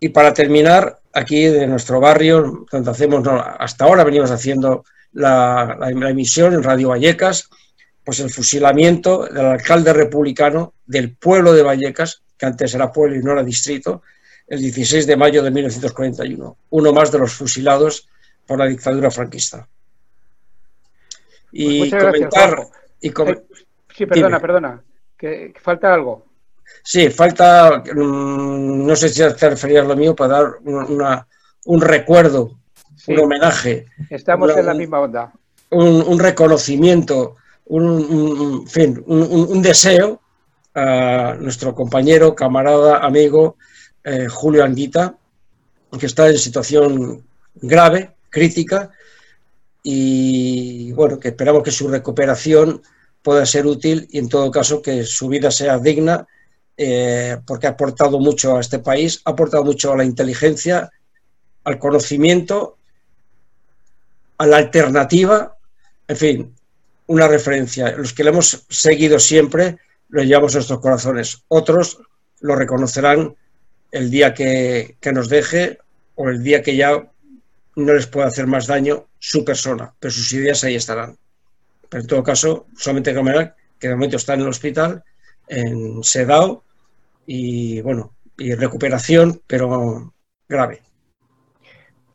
Y 0.00 0.08
para 0.08 0.32
terminar, 0.32 0.98
aquí 1.12 1.44
de 1.44 1.66
nuestro 1.66 2.00
barrio, 2.00 2.66
donde 2.72 2.90
hacemos, 2.90 3.26
hasta 3.28 3.84
ahora 3.84 4.02
venimos 4.02 4.30
haciendo 4.30 4.84
la, 5.12 5.78
emisión 6.08 6.54
en 6.54 6.62
Radio 6.62 6.88
Vallecas, 6.88 7.50
pues 8.02 8.20
el 8.20 8.30
fusilamiento 8.30 9.26
del 9.26 9.44
alcalde 9.44 9.92
republicano 9.92 10.72
del 10.86 11.14
pueblo 11.14 11.52
de 11.52 11.62
Vallecas, 11.62 12.22
que 12.38 12.46
antes 12.46 12.74
era 12.74 12.90
pueblo 12.90 13.16
y 13.16 13.22
no 13.22 13.32
era 13.32 13.44
distrito, 13.44 14.02
el 14.46 14.60
16 14.60 15.06
de 15.06 15.16
mayo 15.16 15.42
de 15.42 15.50
1941, 15.50 16.56
uno 16.70 16.92
más 16.92 17.12
de 17.12 17.18
los 17.18 17.34
fusilados 17.34 18.08
por 18.46 18.58
la 18.58 18.66
dictadura 18.66 19.10
franquista. 19.10 19.68
Y 21.52 21.90
pues 21.90 22.02
comentar... 22.02 22.56
y 23.00 23.08
eh, 23.08 23.42
sí, 23.94 24.06
perdona, 24.06 24.40
perdona, 24.40 24.82
que 25.16 25.52
falta 25.60 25.92
algo. 25.92 26.29
Sí, 26.82 27.10
falta, 27.10 27.82
mm, 27.94 28.86
no 28.86 28.96
sé 28.96 29.08
si 29.08 29.20
te 29.20 29.50
referías 29.50 29.84
a 29.84 29.88
lo 29.88 29.96
mío, 29.96 30.14
para 30.14 30.34
dar 30.34 30.52
un 31.64 31.80
recuerdo, 31.80 32.58
un 33.06 33.18
homenaje. 33.18 33.86
Estamos 34.08 34.56
en 34.56 34.66
la 34.66 34.74
misma 34.74 35.00
onda. 35.00 35.32
Un, 35.70 36.18
reconocimiento, 36.18 37.36
un, 37.66 38.66
fin, 38.66 39.02
un, 39.06 39.62
deseo 39.62 40.20
a 40.74 41.36
nuestro 41.38 41.74
compañero, 41.74 42.34
camarada, 42.34 42.98
amigo 42.98 43.56
eh, 44.02 44.26
Julio 44.28 44.64
Anguita, 44.64 45.14
que 45.98 46.06
está 46.06 46.28
en 46.28 46.38
situación 46.38 47.24
grave, 47.54 48.16
crítica, 48.30 48.90
y 49.82 50.92
bueno, 50.92 51.18
que 51.18 51.28
esperamos 51.28 51.62
que 51.62 51.70
su 51.70 51.88
recuperación 51.88 52.82
pueda 53.22 53.46
ser 53.46 53.66
útil 53.66 54.08
y 54.10 54.18
en 54.18 54.28
todo 54.28 54.50
caso 54.50 54.82
que 54.82 55.04
su 55.04 55.28
vida 55.28 55.50
sea 55.50 55.78
digna 55.78 56.26
eh, 56.82 57.36
porque 57.46 57.66
ha 57.66 57.70
aportado 57.70 58.18
mucho 58.18 58.56
a 58.56 58.60
este 58.62 58.78
país, 58.78 59.20
ha 59.26 59.32
aportado 59.32 59.64
mucho 59.64 59.92
a 59.92 59.98
la 59.98 60.04
inteligencia, 60.04 60.90
al 61.64 61.78
conocimiento, 61.78 62.78
a 64.38 64.46
la 64.46 64.56
alternativa, 64.56 65.58
en 66.08 66.16
fin, 66.16 66.54
una 67.06 67.28
referencia. 67.28 67.94
Los 67.98 68.14
que 68.14 68.24
le 68.24 68.30
hemos 68.30 68.64
seguido 68.70 69.18
siempre 69.18 69.76
lo 70.08 70.22
llevamos 70.22 70.54
en 70.54 70.60
nuestros 70.60 70.80
corazones. 70.80 71.44
Otros 71.48 71.98
lo 72.40 72.56
reconocerán 72.56 73.36
el 73.92 74.10
día 74.10 74.32
que, 74.32 74.96
nos 75.12 75.28
deje 75.28 75.80
o 76.14 76.30
el 76.30 76.42
día 76.42 76.62
que 76.62 76.76
ya 76.76 76.92
no 77.76 77.92
les 77.92 78.06
pueda 78.06 78.28
hacer 78.28 78.46
más 78.46 78.66
daño 78.66 79.06
su 79.18 79.44
persona, 79.44 79.92
pero 80.00 80.12
sus 80.12 80.32
ideas 80.32 80.64
ahí 80.64 80.76
estarán. 80.76 81.18
Pero 81.90 82.00
en 82.00 82.06
todo 82.06 82.22
caso, 82.22 82.68
solamente 82.74 83.12
Cameral, 83.12 83.54
que 83.78 83.88
de 83.88 83.96
momento 83.96 84.16
está 84.16 84.32
en 84.32 84.40
el 84.40 84.48
hospital, 84.48 85.04
en 85.46 86.02
Sedao, 86.02 86.64
y 87.32 87.80
bueno, 87.82 88.16
y 88.36 88.52
recuperación, 88.54 89.40
pero 89.46 90.12
grave. 90.48 90.82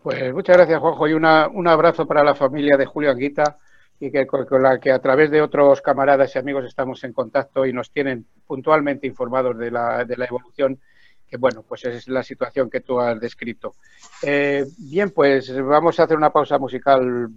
Pues 0.04 0.34
muchas 0.34 0.58
gracias, 0.58 0.82
Juanjo, 0.82 1.08
y 1.08 1.14
una, 1.14 1.48
un 1.48 1.70
abrazo 1.70 2.06
para 2.06 2.22
la 2.22 2.36
familia 2.36 2.76
de 2.76 2.86
Julio 2.86 3.12
Anguita 3.12 3.58
y 3.98 4.12
que 4.12 4.28
con 4.28 4.62
la 4.62 4.78
que 4.78 4.92
a 4.92 5.00
través 5.00 5.32
de 5.32 5.42
otros 5.42 5.82
camaradas 5.82 6.36
y 6.36 6.40
amigos 6.40 6.66
estamos 6.66 7.02
en 7.06 7.14
contacto 7.14 7.66
y 7.66 7.72
nos 7.72 7.92
tienen 7.92 8.26
puntualmente 8.46 9.08
informados 9.08 9.58
de 9.58 9.72
la, 9.72 10.04
de 10.04 10.18
la 10.18 10.26
evolución, 10.26 10.82
que 11.26 11.38
bueno, 11.38 11.64
pues 11.66 11.86
es 11.86 12.10
la 12.10 12.22
situación 12.22 12.70
que 12.70 12.82
tú 12.82 13.00
has 13.00 13.18
descrito. 13.18 13.76
Eh, 14.22 14.66
bien, 14.78 15.12
pues 15.12 15.50
vamos 15.64 15.98
a 15.98 16.04
hacer 16.04 16.18
una 16.18 16.34
pausa 16.34 16.60
musical 16.60 17.30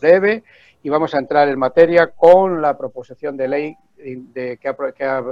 breve 0.00 0.44
y 0.80 0.88
vamos 0.88 1.12
a 1.12 1.18
entrar 1.18 1.48
en 1.48 1.58
materia 1.58 2.12
con 2.12 2.62
la 2.62 2.78
proposición 2.78 3.36
de 3.36 3.48
ley 3.48 3.76
de, 3.96 4.58
que, 4.58 4.72
que 4.96 5.04
ha 5.04 5.24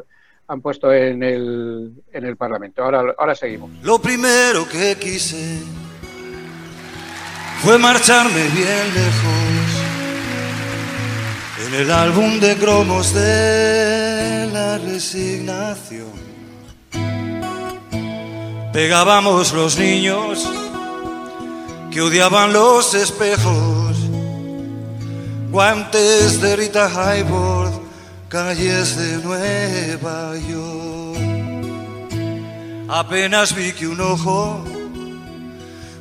han 0.49 0.63
puesto 0.63 0.93
en 0.93 1.23
el, 1.23 1.93
en 2.11 2.25
el 2.25 2.37
Parlamento. 2.37 2.83
Ahora, 2.83 3.15
ahora 3.19 3.35
seguimos. 3.35 3.71
Lo 3.83 3.99
primero 3.99 4.67
que 4.67 4.97
quise 4.97 5.61
fue 7.63 7.79
marcharme 7.79 8.49
bien 8.49 8.95
lejos 8.95 9.79
en 11.67 11.75
el 11.75 11.91
álbum 11.91 12.41
de 12.41 12.57
cromos 12.57 13.13
de 13.13 14.49
la 14.51 14.79
resignación. 14.79 16.29
Pegábamos 18.73 19.53
los 19.53 19.79
niños 19.79 20.49
que 21.91 22.01
odiaban 22.01 22.55
los 22.55 22.95
espejos, 22.95 23.99
guantes 25.51 26.41
de 26.41 26.57
Rita 26.57 26.87
Hayworth 26.87 27.88
calles 28.29 28.97
de 28.97 29.17
Nueva 29.19 30.37
York. 30.37 31.19
Apenas 32.89 33.55
vi 33.55 33.73
que 33.73 33.87
un 33.87 34.01
ojo 34.01 34.65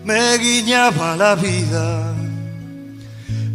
me 0.03 0.37
guiñaba 0.37 1.15
la 1.15 1.35
vida, 1.35 2.13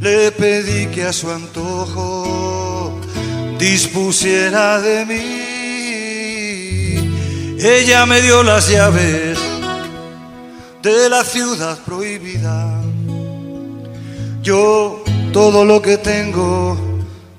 le 0.01 0.33
pedí 0.33 0.87
que 0.87 1.05
a 1.05 1.13
su 1.13 1.31
antojo 1.31 2.99
dispusiera 3.59 4.81
de 4.81 5.05
mí. 5.07 5.53
Ella 7.59 8.07
me 8.07 8.21
dio 8.23 8.43
las 8.43 8.69
llaves 8.69 9.39
de 10.83 11.09
la 11.09 11.23
ciudad 11.25 11.79
prohibida. 11.85 12.81
Yo 14.43 15.05
todo 15.33 15.65
lo 15.65 15.81
que 15.81 15.97
tengo 15.99 16.92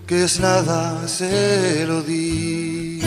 que 0.08 0.26
es 0.26 0.40
nada, 0.40 1.08
se 1.08 1.86
lo 1.86 2.02
di. 2.02 3.00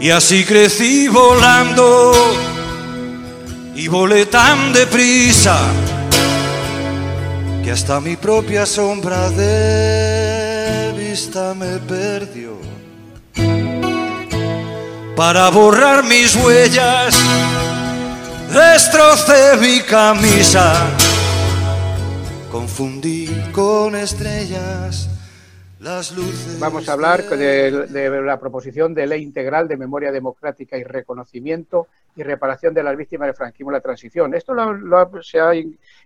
Y 0.00 0.10
así 0.10 0.44
crecí 0.44 1.08
volando 1.08 2.12
y 3.74 3.88
volé 3.88 4.26
tan 4.26 4.72
deprisa 4.72 5.56
que 7.64 7.70
hasta 7.70 8.00
mi 8.00 8.16
propia 8.16 8.66
sombra 8.66 9.30
de 9.30 10.92
vista 10.98 11.54
me 11.54 11.78
perdió. 11.78 12.58
Para 15.16 15.50
borrar 15.50 16.02
mis 16.04 16.34
huellas, 16.34 17.16
destrocé 18.52 19.56
mi 19.60 19.80
camisa, 19.80 20.74
confundí 22.50 23.28
con 23.52 23.94
estrellas 23.94 25.11
Vamos 26.60 26.88
a 26.88 26.92
hablar 26.92 27.24
de, 27.24 28.22
la 28.24 28.38
proposición 28.38 28.94
de 28.94 29.04
ley 29.04 29.20
integral 29.20 29.66
de 29.66 29.76
memoria 29.76 30.12
democrática 30.12 30.78
y 30.78 30.84
reconocimiento 30.84 31.88
y 32.14 32.22
reparación 32.22 32.72
de 32.72 32.84
las 32.84 32.96
víctimas 32.96 33.26
del 33.26 33.34
franquismo 33.34 33.72
y 33.72 33.74
la 33.74 33.80
transición. 33.80 34.32
Esto 34.32 34.54
lo, 34.54 35.22
se 35.22 35.40
ha, 35.40 35.50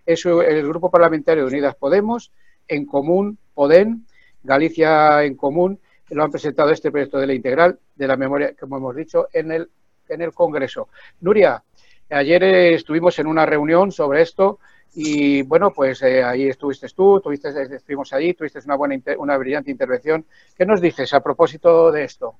es 0.03 0.25
el 0.25 0.67
Grupo 0.67 0.89
Parlamentario 0.89 1.43
de 1.43 1.49
Unidas 1.49 1.75
Podemos, 1.75 2.31
en 2.67 2.87
común, 2.87 3.37
Podem, 3.53 4.03
Galicia 4.41 5.23
en 5.23 5.35
común, 5.35 5.79
lo 6.09 6.23
han 6.23 6.31
presentado 6.31 6.71
este 6.71 6.89
proyecto 6.89 7.19
de 7.19 7.27
ley 7.27 7.35
integral 7.35 7.77
de 7.95 8.07
la 8.07 8.17
memoria, 8.17 8.55
como 8.59 8.77
hemos 8.77 8.95
dicho, 8.95 9.27
en 9.31 9.51
el, 9.51 9.69
en 10.09 10.21
el 10.23 10.33
Congreso. 10.33 10.89
Nuria, 11.21 11.63
ayer 12.09 12.43
estuvimos 12.43 13.19
en 13.19 13.27
una 13.27 13.45
reunión 13.45 13.91
sobre 13.91 14.23
esto 14.23 14.59
y 14.99 15.43
bueno, 15.43 15.69
pues 15.69 16.01
eh, 16.01 16.23
ahí 16.23 16.47
estuviste 16.47 16.87
tú, 16.89 17.21
tuviste, 17.21 17.49
estuvimos 17.49 18.11
allí, 18.13 18.33
tuviste 18.33 18.59
una, 18.65 18.73
buena, 18.73 18.99
una 19.19 19.37
brillante 19.37 19.69
intervención. 19.69 20.25
¿Qué 20.57 20.65
nos 20.65 20.81
dices 20.81 21.13
a 21.13 21.19
propósito 21.19 21.91
de 21.91 22.03
esto? 22.03 22.33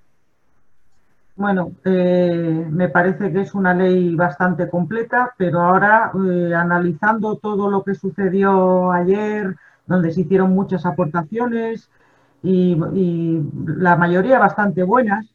Bueno, 1.35 1.73
eh, 1.85 2.65
me 2.67 2.89
parece 2.89 3.31
que 3.31 3.41
es 3.41 3.53
una 3.53 3.75
ley 3.75 4.15
bastante 4.15 4.67
completa, 4.71 5.35
pero 5.37 5.61
ahora 5.61 6.11
eh, 6.15 6.51
analizando 6.55 7.35
todo 7.35 7.69
lo 7.69 7.83
que 7.83 7.93
sucedió 7.93 8.91
ayer, 8.91 9.55
donde 9.85 10.11
se 10.11 10.21
hicieron 10.21 10.55
muchas 10.55 10.83
aportaciones 10.87 11.91
y, 12.41 12.75
la 13.67 13.95
mayoría 13.97 14.39
bastante 14.39 14.81
buenas, 14.81 15.27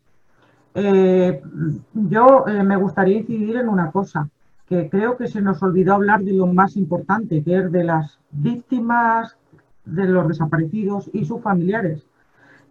yo 0.74 2.44
me 2.64 2.76
gustaría 2.76 3.18
incidir 3.18 3.58
en 3.58 3.68
una 3.68 3.92
cosa 3.92 4.28
que 4.72 4.88
creo 4.88 5.18
que 5.18 5.28
se 5.28 5.42
nos 5.42 5.62
olvidó 5.62 5.92
hablar 5.92 6.22
de 6.22 6.32
lo 6.32 6.46
más 6.46 6.78
importante, 6.78 7.44
que 7.44 7.58
es 7.58 7.70
de 7.70 7.84
las 7.84 8.18
víctimas, 8.30 9.36
de 9.84 10.06
los 10.06 10.26
desaparecidos 10.28 11.10
y 11.12 11.26
sus 11.26 11.42
familiares, 11.42 12.06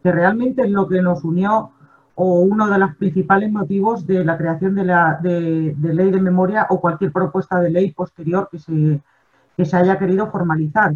que 0.02 0.12
realmente 0.12 0.64
es 0.64 0.72
lo 0.72 0.88
que 0.88 1.00
nos 1.00 1.24
unió 1.24 1.74
o 2.16 2.40
uno 2.40 2.68
de 2.70 2.80
los 2.80 2.96
principales 2.96 3.52
motivos 3.52 4.08
de 4.08 4.26
la 4.26 4.36
creación 4.36 4.74
de 4.74 4.84
la 4.84 5.20
de, 5.22 5.76
ley 5.80 6.10
de 6.10 6.20
memoria 6.20 6.66
o 6.72 6.82
cualquier 6.82 7.12
propuesta 7.12 7.60
de 7.60 7.70
ley 7.70 7.92
posterior 7.92 8.50
que 8.52 8.58
se, 8.58 9.00
se 9.64 9.78
haya 9.78 10.00
querido 10.00 10.32
formalizar. 10.32 10.96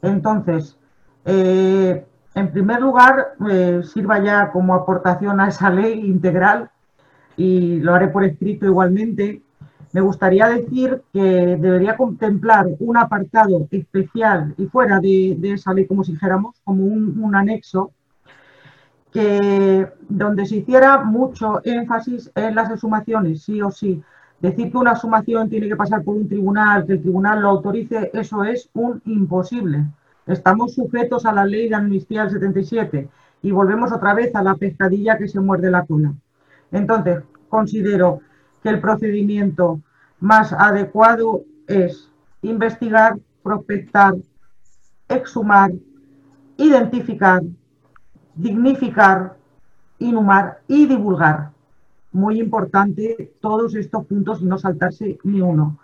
Entonces, 0.00 0.78
eh, 1.24 2.06
en 2.36 2.52
primer 2.52 2.80
lugar, 2.80 3.34
eh, 3.50 3.80
sirva 3.82 4.22
ya 4.22 4.52
como 4.52 4.76
aportación 4.76 5.40
a 5.40 5.48
esa 5.48 5.70
ley 5.70 6.06
integral 6.06 6.70
y 7.36 7.80
lo 7.80 7.94
haré 7.94 8.06
por 8.06 8.22
escrito 8.22 8.64
igualmente. 8.64 9.42
Me 9.92 10.00
gustaría 10.00 10.48
decir 10.48 11.02
que 11.12 11.20
debería 11.20 11.96
contemplar 11.96 12.66
un 12.80 12.96
apartado 12.96 13.66
especial 13.70 14.54
y 14.58 14.66
fuera 14.66 15.00
de, 15.00 15.38
esa 15.42 15.72
ley, 15.72 15.86
como 15.86 16.04
si 16.04 16.12
dijéramos, 16.12 16.60
como 16.64 16.84
un, 16.84 17.34
anexo, 17.34 17.92
que, 19.12 19.88
donde 20.08 20.44
se 20.44 20.56
hiciera 20.56 21.02
mucho 21.02 21.60
énfasis 21.64 22.30
en 22.34 22.54
las 22.54 22.70
exhumaciones, 22.70 23.42
sí 23.42 23.62
o 23.62 23.70
sí. 23.70 24.02
Decir 24.40 24.70
que 24.70 24.76
una 24.76 24.92
exhumación 24.92 25.48
tiene 25.48 25.68
que 25.68 25.76
pasar 25.76 26.02
por 26.02 26.14
un 26.14 26.28
tribunal, 26.28 26.84
que 26.84 26.94
el 26.94 27.00
tribunal 27.00 27.40
lo 27.40 27.48
autorice, 27.48 28.10
eso 28.12 28.44
es 28.44 28.68
un 28.74 29.00
imposible. 29.06 29.86
Estamos 30.26 30.74
sujetos 30.74 31.24
a 31.24 31.32
la 31.32 31.46
ley 31.46 31.68
de 31.68 31.76
amnistía 31.76 32.22
del 32.22 32.32
77 32.32 33.08
y 33.42 33.50
volvemos 33.50 33.92
otra 33.92 34.12
vez 34.12 34.34
a 34.34 34.42
la 34.42 34.56
pescadilla 34.56 35.16
que 35.16 35.28
se 35.28 35.40
muerde 35.40 35.70
la 35.70 35.86
cola. 35.86 36.12
Entonces, 36.72 37.22
considero 37.48 38.20
que 38.62 38.68
el 38.68 38.80
procedimiento 38.80 39.80
más 40.20 40.52
adecuado 40.52 41.42
es 41.66 42.10
investigar, 42.42 43.18
prospectar, 43.42 44.14
exhumar, 45.08 45.72
identificar, 46.56 47.42
dignificar, 48.34 49.36
inhumar 49.98 50.60
y 50.68 50.86
divulgar. 50.86 51.50
Muy 52.12 52.40
importante 52.40 53.32
todos 53.40 53.74
estos 53.74 54.06
puntos 54.06 54.40
y 54.40 54.46
no 54.46 54.58
saltarse 54.58 55.18
ni 55.24 55.40
uno. 55.40 55.78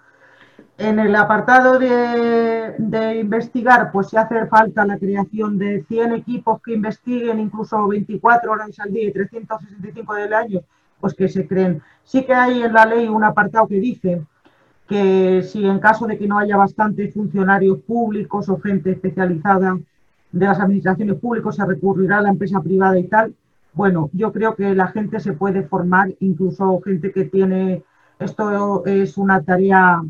En 0.79 0.99
el 0.99 1.15
apartado 1.15 1.79
de, 1.79 3.19
investigar, 3.21 3.93
pues 3.93 4.09
si 4.09 4.17
hace 4.17 4.47
falta 4.47 4.87
la 4.87 4.99
creación 4.99 5.59
de 5.59 5.85
100 5.85 6.13
equipos 6.13 6.61
que 6.63 6.75
investiguen 6.75 7.39
incluso 7.39 7.87
24 7.87 8.51
horas 8.51 8.81
al 8.81 8.93
día 8.93 9.09
y 9.09 9.13
365 9.13 10.15
del 10.15 10.33
año, 10.33 10.61
pues 11.03 11.15
que 11.15 11.29
se 11.29 11.49
creen. 11.49 11.83
Sí 12.05 12.25
que 12.25 12.33
hay 12.33 12.63
en 12.63 12.73
la 12.73 12.87
ley 12.87 13.09
un 13.09 13.25
apartado 13.25 13.67
que 13.67 13.81
dice 13.81 14.23
que 14.89 15.43
si 15.43 15.67
en 15.67 15.81
caso 15.81 16.07
de 16.07 16.17
que 16.17 16.29
no 16.29 16.39
haya 16.39 16.57
bastantes 16.57 17.13
funcionarios 17.13 17.81
públicos 17.81 18.49
o 18.49 18.61
gente 18.61 18.93
especializada 18.93 19.79
de 20.31 20.47
las 20.47 20.61
administraciones 20.61 21.17
públicas, 21.17 21.57
se 21.57 21.67
recurrirá 21.67 22.19
a 22.19 22.23
la 22.23 22.31
empresa 22.31 22.61
privada 22.61 22.97
y 22.99 23.09
tal. 23.09 23.35
Bueno, 23.75 24.11
yo 24.13 24.33
creo 24.33 24.55
que 24.55 24.75
la 24.77 24.89
gente 24.89 25.19
se 25.19 25.33
puede 25.33 25.65
formar, 25.65 26.15
incluso 26.21 26.81
gente 26.85 27.11
que 27.11 27.25
tiene, 27.25 27.83
esto 28.21 28.87
es 28.87 29.19
una 29.19 29.43
tarea 29.43 30.03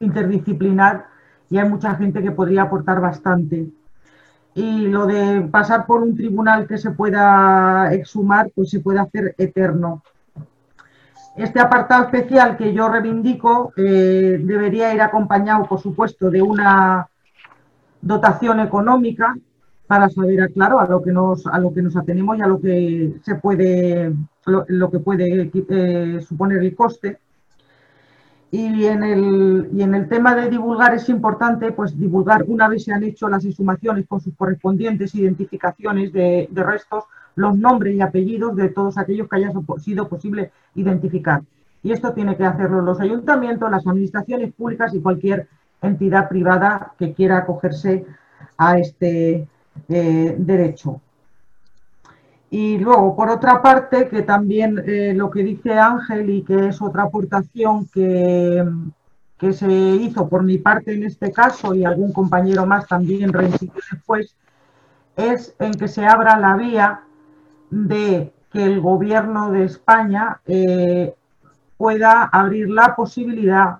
interdisciplinar 0.00 1.06
y 1.48 1.56
hay 1.56 1.68
mucha 1.68 1.94
gente 1.94 2.22
que 2.22 2.30
podría 2.30 2.62
aportar 2.62 3.00
bastante. 3.00 3.68
Y 4.54 4.86
lo 4.86 5.06
de 5.06 5.42
pasar 5.50 5.84
por 5.86 6.02
un 6.02 6.14
tribunal 6.14 6.66
que 6.66 6.78
se 6.78 6.92
pueda 6.92 7.92
exhumar, 7.92 8.50
pues 8.54 8.70
se 8.70 8.80
puede 8.80 9.00
hacer 9.00 9.34
eterno. 9.36 10.02
Este 11.36 11.58
apartado 11.58 12.04
especial 12.04 12.56
que 12.56 12.72
yo 12.72 12.88
reivindico 12.88 13.72
eh, 13.76 14.38
debería 14.40 14.94
ir 14.94 15.02
acompañado, 15.02 15.64
por 15.64 15.80
supuesto, 15.80 16.30
de 16.30 16.40
una 16.40 17.08
dotación 18.00 18.60
económica 18.60 19.34
para 19.86 20.08
saber, 20.08 20.52
claro, 20.52 20.78
a 20.78 20.86
lo 20.86 21.02
que 21.02 21.10
nos, 21.10 21.46
a 21.46 21.58
lo 21.58 21.74
que 21.74 21.82
nos 21.82 21.96
atenemos 21.96 22.38
y 22.38 22.42
a 22.42 22.46
lo 22.46 22.60
que 22.60 23.14
se 23.22 23.34
puede, 23.34 24.14
lo, 24.46 24.90
que 24.90 24.98
puede 25.00 25.50
eh, 25.52 26.20
suponer 26.20 26.58
el 26.58 26.74
coste. 26.74 27.18
Y 28.56 28.86
en, 28.86 29.02
el, 29.02 29.68
y 29.74 29.82
en 29.82 29.96
el 29.96 30.08
tema 30.08 30.36
de 30.36 30.48
divulgar 30.48 30.94
es 30.94 31.08
importante, 31.08 31.72
pues 31.72 31.98
divulgar 31.98 32.44
una 32.46 32.68
vez 32.68 32.84
se 32.84 32.92
han 32.92 33.02
hecho 33.02 33.28
las 33.28 33.44
exhumaciones 33.44 34.06
con 34.06 34.20
sus 34.20 34.32
correspondientes 34.36 35.12
identificaciones 35.16 36.12
de, 36.12 36.48
restos, 36.54 37.02
los 37.34 37.58
nombres 37.58 37.96
y 37.96 38.00
apellidos 38.00 38.54
de 38.54 38.68
todos 38.68 38.96
aquellos 38.96 39.28
que 39.28 39.38
haya 39.38 39.50
sido 39.78 40.06
posible 40.06 40.52
identificar. 40.76 41.42
Y 41.82 41.90
esto 41.90 42.12
tiene 42.12 42.36
que 42.36 42.44
hacerlo 42.44 42.80
los 42.80 43.00
ayuntamientos, 43.00 43.68
las 43.68 43.84
administraciones 43.88 44.52
públicas 44.52 44.94
y 44.94 45.00
cualquier 45.00 45.48
entidad 45.82 46.28
privada 46.28 46.92
que 46.96 47.12
quiera 47.12 47.38
acogerse 47.38 48.06
a 48.56 48.78
este 48.78 49.48
eh, 49.88 50.36
derecho. 50.38 51.00
Y 52.54 52.78
luego, 52.78 53.16
por 53.16 53.30
otra 53.30 53.60
parte, 53.60 54.06
que 54.06 54.22
también 54.22 54.80
eh, 54.86 55.12
lo 55.12 55.28
que 55.28 55.42
dice 55.42 55.72
Ángel 55.72 56.30
y 56.30 56.42
que 56.42 56.68
es 56.68 56.80
otra 56.80 57.02
aportación 57.02 57.88
que, 57.92 58.64
que, 59.36 59.52
se 59.52 59.68
hizo 59.68 60.28
por 60.28 60.44
mi 60.44 60.58
parte 60.58 60.94
en 60.94 61.02
este 61.02 61.32
caso 61.32 61.74
y 61.74 61.84
algún 61.84 62.12
compañero 62.12 62.64
más 62.64 62.86
también 62.86 63.32
reincidió 63.32 63.82
después, 63.90 64.36
es 65.16 65.52
en 65.58 65.72
que 65.72 65.88
se 65.88 66.06
abra 66.06 66.38
la 66.38 66.54
vía 66.54 67.00
de 67.70 68.32
que 68.52 68.62
el 68.62 68.80
gobierno 68.80 69.50
de 69.50 69.64
España 69.64 70.40
eh, 70.46 71.12
pueda 71.76 72.22
abrir 72.22 72.70
la 72.70 72.94
posibilidad 72.94 73.78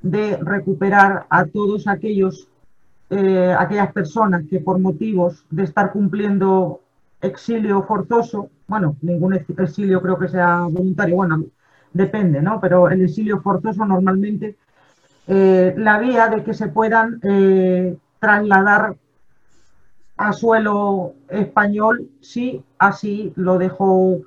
de 0.00 0.36
recuperar 0.36 1.26
a 1.28 1.44
todos 1.46 1.88
aquellos, 1.88 2.46
eh, 3.10 3.52
aquellas 3.58 3.92
personas 3.92 4.44
que 4.48 4.60
por 4.60 4.78
motivos 4.78 5.44
de 5.50 5.64
estar 5.64 5.90
cumpliendo 5.90 6.82
exilio 7.20 7.82
forzoso, 7.82 8.50
bueno, 8.66 8.96
ningún 9.02 9.34
exilio 9.34 10.02
creo 10.02 10.18
que 10.18 10.28
sea 10.28 10.62
voluntario, 10.62 11.16
bueno, 11.16 11.44
depende, 11.92 12.42
¿no? 12.42 12.60
Pero 12.60 12.88
el 12.88 13.02
exilio 13.02 13.40
forzoso 13.40 13.84
normalmente, 13.84 14.56
eh, 15.26 15.74
la 15.76 15.98
vía 15.98 16.28
de 16.28 16.42
que 16.44 16.54
se 16.54 16.68
puedan 16.68 17.20
eh, 17.22 17.96
trasladar 18.20 18.96
a 20.16 20.32
suelo 20.32 21.14
español 21.28 22.08
si 22.20 22.62
así 22.78 23.32
lo 23.36 23.58
dejó 23.58 24.20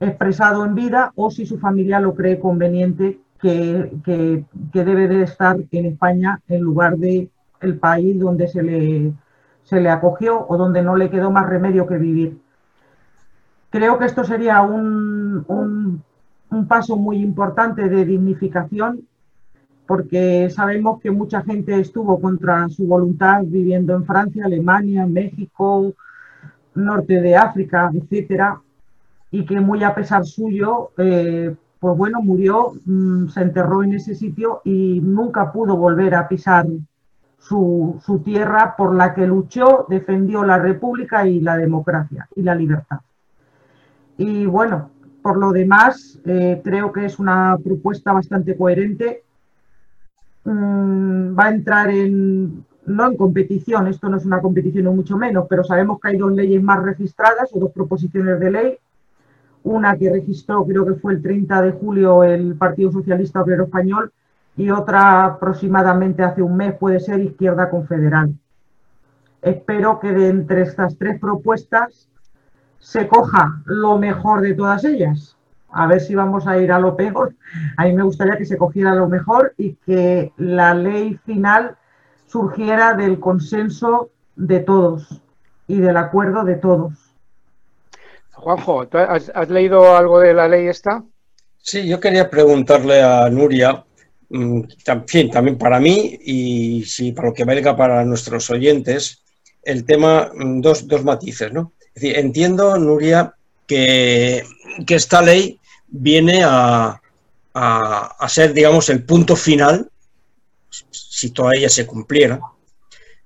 expresado 0.00 0.64
en 0.64 0.74
vida 0.74 1.12
o 1.14 1.30
si 1.30 1.46
su 1.46 1.58
familia 1.58 2.00
lo 2.00 2.14
cree 2.14 2.38
conveniente 2.38 3.20
que, 3.40 3.92
que, 4.04 4.44
que 4.72 4.84
debe 4.84 5.08
de 5.08 5.22
estar 5.22 5.56
en 5.70 5.86
España 5.86 6.40
en 6.48 6.60
lugar 6.60 6.96
de 6.98 7.30
el 7.60 7.78
país 7.78 8.18
donde 8.18 8.48
se 8.48 8.62
le 8.62 9.12
se 9.64 9.80
le 9.80 9.90
acogió 9.90 10.46
o 10.48 10.56
donde 10.56 10.82
no 10.82 10.96
le 10.96 11.10
quedó 11.10 11.30
más 11.30 11.48
remedio 11.48 11.86
que 11.86 11.98
vivir. 11.98 12.40
Creo 13.70 13.98
que 13.98 14.04
esto 14.04 14.24
sería 14.24 14.60
un, 14.62 15.44
un, 16.50 16.66
paso 16.68 16.96
muy 16.96 17.18
importante 17.18 17.88
de 17.88 18.04
dignificación 18.04 19.06
porque 19.86 20.48
sabemos 20.50 21.00
que 21.00 21.10
mucha 21.10 21.42
gente 21.42 21.78
estuvo 21.80 22.20
contra 22.20 22.68
su 22.68 22.86
voluntad 22.86 23.42
viviendo 23.44 23.94
en 23.94 24.04
Francia, 24.04 24.44
Alemania, 24.44 25.06
México, 25.06 25.92
norte 26.74 27.20
de 27.20 27.36
África, 27.36 27.90
etcétera, 27.92 28.60
y 29.30 29.44
que 29.44 29.60
muy 29.60 29.82
a 29.82 29.94
pesar 29.94 30.24
suyo, 30.24 30.90
eh, 30.98 31.54
pues 31.80 31.96
bueno, 31.96 32.22
murió, 32.22 32.72
mm, 32.84 33.28
se 33.28 33.42
enterró 33.42 33.82
en 33.82 33.94
ese 33.94 34.14
sitio 34.14 34.60
y 34.64 35.00
nunca 35.02 35.50
pudo 35.52 35.76
volver 35.76 36.14
a 36.14 36.28
pisar 36.28 36.66
su, 37.42 38.22
tierra 38.24 38.74
por 38.76 38.94
la 38.94 39.14
que 39.14 39.26
luchó, 39.26 39.86
defendió 39.88 40.44
la 40.44 40.58
república 40.58 41.26
y 41.26 41.40
la 41.40 41.56
democracia 41.56 42.28
y 42.36 42.42
la 42.42 42.54
libertad. 42.54 43.00
Y 44.16 44.46
bueno, 44.46 44.90
por 45.22 45.36
lo 45.36 45.50
demás, 45.52 46.20
eh, 46.24 46.60
creo 46.62 46.92
que 46.92 47.06
es 47.06 47.18
una 47.18 47.56
propuesta 47.62 48.12
bastante 48.12 48.56
coherente. 48.56 49.24
Mm, 50.44 51.38
va 51.38 51.46
a 51.46 51.50
entrar 51.50 51.90
en, 51.90 52.64
no 52.86 53.06
en 53.06 53.16
competición, 53.16 53.86
esto 53.88 54.08
no 54.08 54.16
es 54.16 54.24
una 54.24 54.40
competición 54.40 54.86
o 54.86 54.92
mucho 54.92 55.16
menos, 55.16 55.46
pero 55.48 55.64
sabemos 55.64 56.00
que 56.00 56.08
hay 56.08 56.16
dos 56.16 56.32
leyes 56.32 56.62
más 56.62 56.82
registradas 56.82 57.50
o 57.52 57.58
dos 57.58 57.72
proposiciones 57.72 58.38
de 58.38 58.50
ley. 58.50 58.78
Una 59.64 59.96
que 59.96 60.10
registró, 60.10 60.64
creo 60.64 60.84
que 60.86 60.94
fue 60.94 61.14
el 61.14 61.22
30 61.22 61.62
de 61.62 61.72
julio, 61.72 62.24
el 62.24 62.56
Partido 62.56 62.90
Socialista 62.90 63.42
Obrero 63.42 63.64
Español, 63.64 64.12
y 64.56 64.70
otra 64.70 65.24
aproximadamente 65.24 66.22
hace 66.22 66.42
un 66.42 66.56
mes 66.56 66.74
puede 66.74 67.00
ser 67.00 67.20
Izquierda 67.20 67.70
Confederal. 67.70 68.34
Espero 69.40 69.98
que 69.98 70.12
de 70.12 70.28
entre 70.28 70.62
estas 70.62 70.96
tres 70.98 71.18
propuestas 71.18 72.08
se 72.78 73.08
coja 73.08 73.62
lo 73.64 73.98
mejor 73.98 74.40
de 74.40 74.54
todas 74.54 74.84
ellas. 74.84 75.36
A 75.70 75.86
ver 75.86 76.00
si 76.00 76.14
vamos 76.14 76.46
a 76.46 76.58
ir 76.58 76.70
a 76.70 76.78
lo 76.78 76.96
peor. 76.96 77.34
A 77.76 77.84
mí 77.84 77.92
me 77.94 78.02
gustaría 78.02 78.36
que 78.36 78.44
se 78.44 78.58
cogiera 78.58 78.94
lo 78.94 79.08
mejor 79.08 79.54
y 79.56 79.74
que 79.86 80.32
la 80.36 80.74
ley 80.74 81.18
final 81.24 81.76
surgiera 82.26 82.94
del 82.94 83.18
consenso 83.18 84.10
de 84.36 84.60
todos 84.60 85.22
y 85.66 85.80
del 85.80 85.96
acuerdo 85.96 86.44
de 86.44 86.56
todos. 86.56 86.92
Juanjo, 88.32 88.86
has, 88.92 89.32
has 89.34 89.48
leído 89.48 89.96
algo 89.96 90.20
de 90.20 90.34
la 90.34 90.48
ley 90.48 90.66
esta? 90.66 91.04
Sí, 91.58 91.88
yo 91.88 92.00
quería 92.00 92.28
preguntarle 92.28 93.02
a 93.02 93.30
Nuria 93.30 93.84
Mm, 94.34 94.62
fin, 95.06 95.30
también 95.30 95.58
para 95.58 95.78
mí 95.78 96.18
y 96.24 96.84
si 96.86 97.12
para 97.12 97.28
lo 97.28 97.34
que 97.34 97.44
valga 97.44 97.76
para 97.76 98.02
nuestros 98.02 98.48
oyentes, 98.48 99.22
el 99.62 99.84
tema, 99.84 100.30
mm, 100.34 100.62
dos, 100.62 100.88
dos 100.88 101.04
matices, 101.04 101.52
¿no? 101.52 101.74
Es 101.94 102.02
decir, 102.02 102.18
entiendo, 102.18 102.78
Nuria, 102.78 103.34
que, 103.66 104.42
que 104.86 104.94
esta 104.94 105.20
ley 105.20 105.60
viene 105.86 106.42
a, 106.44 106.98
a, 107.52 108.28
ser, 108.30 108.54
digamos, 108.54 108.88
el 108.88 109.04
punto 109.04 109.36
final, 109.36 109.90
si 110.70 111.30
toda 111.30 111.52
ella 111.54 111.68
se 111.68 111.84
cumpliera, 111.84 112.40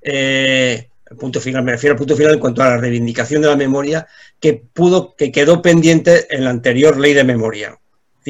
eh, 0.03 0.89
punto 1.17 1.41
final, 1.41 1.63
me 1.63 1.73
refiero 1.73 1.93
al 1.93 1.99
punto 1.99 2.17
final 2.17 2.35
en 2.35 2.41
cuanto 2.41 2.63
a 2.63 2.71
la 2.71 2.79
reivindicación 2.79 3.43
de 3.43 3.49
la 3.49 3.57
memoria 3.57 4.09
que 4.41 4.55
pudo, 4.55 5.15
que 5.15 5.31
quedó 5.31 5.63
pendiente 5.63 6.27
en 6.35 6.43
la 6.45 6.51
anterior 6.51 6.99
ley 6.99 7.15
de 7.15 7.23
memoria. 7.23 7.79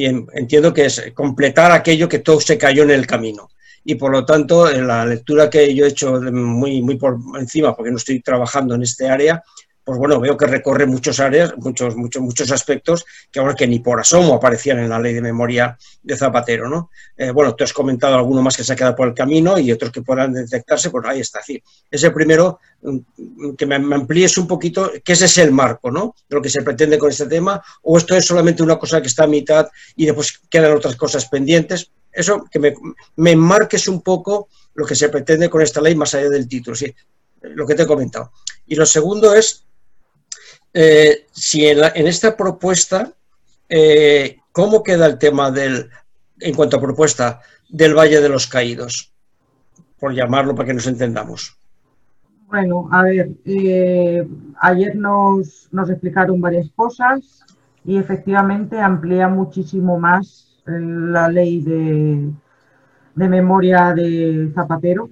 Entiendo 0.05 0.73
que 0.73 0.85
es 0.85 1.11
completar 1.13 1.71
aquello 1.71 2.07
que 2.07 2.19
todo 2.19 2.39
se 2.39 2.57
cayó 2.57 2.83
en 2.83 2.91
el 2.91 3.07
camino. 3.07 3.49
Y 3.83 3.95
por 3.95 4.11
lo 4.11 4.25
tanto, 4.25 4.69
en 4.69 4.85
la 4.85 5.05
lectura 5.05 5.49
que 5.49 5.73
yo 5.73 5.85
he 5.85 5.89
hecho 5.89 6.21
muy, 6.21 6.81
muy 6.81 6.97
por 6.97 7.17
encima, 7.39 7.75
porque 7.75 7.91
no 7.91 7.97
estoy 7.97 8.21
trabajando 8.21 8.75
en 8.75 8.83
este 8.83 9.07
área, 9.07 9.41
pues 9.87 9.99
bueno, 9.99 10.19
veo 10.19 10.35
que 10.35 10.47
recorre 10.47 10.85
muchos 10.85 11.21
áreas, 11.21 11.53
muchos, 11.59 11.95
muchos, 11.95 12.21
muchos 12.21 12.51
aspectos 12.51 13.05
que 13.31 13.39
ahora 13.39 13.55
que 13.55 13.65
ni 13.65 13.79
por 13.79 14.01
asomo 14.01 14.33
aparecían 14.33 14.79
en 14.79 14.89
la 14.89 14.99
ley 14.99 15.13
de 15.13 15.21
memoria 15.21 15.77
de 16.03 16.17
Zapatero, 16.17 16.67
¿no? 16.67 16.91
Eh, 17.15 17.31
bueno, 17.31 17.55
tú 17.55 17.63
has 17.63 17.71
comentado 17.71 18.15
alguno 18.15 18.41
más 18.41 18.57
que 18.57 18.65
se 18.65 18.73
ha 18.73 18.75
quedado 18.75 18.97
por 18.97 19.07
el 19.07 19.13
camino 19.13 19.57
y 19.57 19.71
otros 19.71 19.93
que 19.93 20.01
puedan 20.01 20.33
detectarse, 20.33 20.89
pues 20.89 21.05
ahí 21.05 21.21
está. 21.21 21.41
Sí. 21.41 21.63
Ese 21.89 22.11
primero, 22.11 22.59
mm, 22.81 23.53
que 23.57 23.65
me, 23.65 23.75
amplíes 23.75 24.37
un 24.37 24.45
poquito, 24.45 24.91
¿qué 25.05 25.13
es 25.13 25.21
ese 25.21 25.43
el 25.43 25.53
marco, 25.53 25.89
¿no? 25.89 26.15
Lo 26.27 26.41
que 26.41 26.49
se 26.49 26.63
pretende 26.63 26.97
con 26.97 27.09
este 27.09 27.27
tema, 27.27 27.63
o 27.83 27.97
esto 27.97 28.13
es 28.13 28.25
solamente 28.25 28.63
una 28.63 28.77
cosa 28.77 28.99
que 29.01 29.07
está 29.07 29.23
a 29.23 29.27
mitad 29.27 29.69
y 29.95 30.05
después 30.05 30.37
quedan 30.49 30.73
otras 30.73 30.97
cosas 30.97 31.29
pendientes. 31.29 31.91
Eso, 32.11 32.43
que 32.51 32.59
me, 32.59 32.73
me 33.15 33.31
enmarques 33.31 33.87
un 33.87 34.01
poco 34.01 34.49
lo 34.73 34.85
que 34.85 34.95
se 34.95 35.07
pretende 35.07 35.49
con 35.49 35.61
esta 35.61 35.79
ley 35.79 35.95
más 35.95 36.13
allá 36.13 36.27
del 36.27 36.45
título, 36.45 36.75
sí, 36.75 36.93
lo 37.41 37.65
que 37.65 37.73
te 37.73 37.83
he 37.83 37.87
comentado. 37.87 38.33
Y 38.65 38.75
lo 38.75 38.85
segundo 38.85 39.33
es 39.33 39.63
eh, 40.73 41.25
si 41.31 41.67
en, 41.67 42.07
esta 42.07 42.35
propuesta, 42.35 43.11
eh, 43.69 44.37
¿cómo 44.51 44.83
queda 44.83 45.05
el 45.05 45.17
tema 45.17 45.51
del, 45.51 45.89
en 46.39 46.55
cuanto 46.55 46.77
a 46.77 46.81
propuesta, 46.81 47.41
del 47.69 47.95
Valle 47.95 48.21
de 48.21 48.29
los 48.29 48.47
Caídos? 48.47 49.11
Por 49.99 50.13
llamarlo 50.13 50.55
para 50.55 50.67
que 50.67 50.73
nos 50.73 50.87
entendamos. 50.87 51.57
Bueno, 52.47 52.87
a 52.91 53.03
ver, 53.03 53.29
eh, 53.45 54.25
ayer 54.61 54.95
nos, 54.95 55.67
explicaron 55.89 56.39
varias 56.39 56.69
cosas 56.75 57.43
y 57.83 57.97
efectivamente 57.97 58.79
amplía 58.79 59.27
muchísimo 59.27 59.99
más 59.99 60.61
la 60.65 61.29
ley 61.29 61.61
de 61.61 62.31
memoria 63.15 63.93
de 63.93 64.51
Zapatero, 64.53 65.09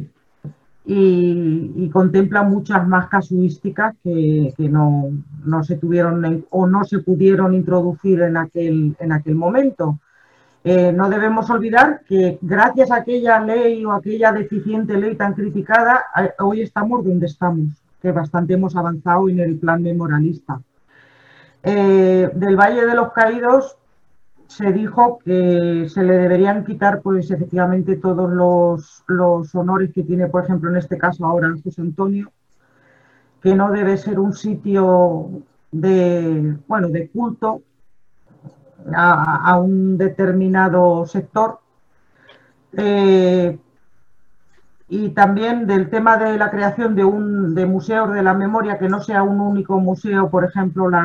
y, 0.85 1.89
contempla 1.91 2.43
muchas 2.43 2.87
más 2.87 3.07
casuísticas 3.07 3.95
que, 4.03 4.53
no, 4.69 5.63
se 5.63 5.77
tuvieron 5.77 6.45
o 6.49 6.67
no 6.67 6.83
se 6.83 6.99
pudieron 6.99 7.53
introducir 7.53 8.21
en 8.21 8.37
aquel, 8.37 8.95
en 8.99 9.11
aquel 9.11 9.35
momento. 9.35 9.99
Eh, 10.63 10.91
no 10.91 11.09
debemos 11.09 11.49
olvidar 11.49 12.01
que 12.07 12.39
gracias 12.41 12.89
a 12.91 12.97
aquella 12.97 13.39
ley 13.39 13.85
o 13.85 13.91
aquella 13.91 14.31
deficiente 14.31 14.97
ley 14.97 15.15
tan 15.15 15.33
criticada, 15.33 16.05
hoy 16.39 16.61
estamos 16.61 17.03
donde 17.03 17.27
estamos, 17.27 17.69
que 18.01 18.11
bastante 18.11 18.53
hemos 18.55 18.75
avanzado 18.75 19.29
en 19.29 19.39
el 19.39 19.57
plan 19.57 19.81
memorialista. 19.81 20.59
Eh, 21.63 22.29
del 22.33 22.55
Valle 22.55 22.85
de 22.85 22.93
los 22.93 23.11
Caídos 23.11 23.77
se 24.47 24.71
dijo 24.71 25.19
que 25.19 25.87
se 25.89 26.03
le 26.03 26.17
deberían 26.17 26.63
quitar, 26.63 27.01
pues 27.01 27.29
efectivamente, 27.31 27.97
todos 27.97 28.31
los, 28.31 29.55
honores 29.55 29.91
que 29.93 30.03
tiene, 30.03 30.27
por 30.27 30.43
ejemplo, 30.43 30.69
en 30.69 30.77
este 30.77 30.97
caso 30.97 31.25
ahora 31.25 31.53
José 31.63 31.81
Antonio, 31.81 32.31
que 33.41 33.55
no 33.55 33.71
debe 33.71 33.97
ser 33.97 34.19
un 34.19 34.33
sitio 34.33 35.29
de, 35.71 36.57
bueno, 36.67 36.89
de 36.89 37.09
culto 37.09 37.61
a, 38.93 39.59
un 39.59 39.97
determinado 39.97 41.05
sector. 41.05 41.59
Eh, 42.77 43.57
y 44.87 45.09
también 45.09 45.65
del 45.65 45.89
tema 45.89 46.17
de 46.17 46.37
la 46.37 46.51
creación 46.51 46.95
de 46.95 47.03
un 47.03 47.55
de 47.55 47.65
museos 47.65 48.13
de 48.13 48.21
la 48.21 48.35
memoria 48.35 48.77
que 48.77 48.87
no 48.87 49.01
sea 49.01 49.23
un 49.23 49.39
único 49.39 49.79
museo, 49.79 50.29
por 50.29 50.43
ejemplo, 50.43 50.89
la, 50.89 51.03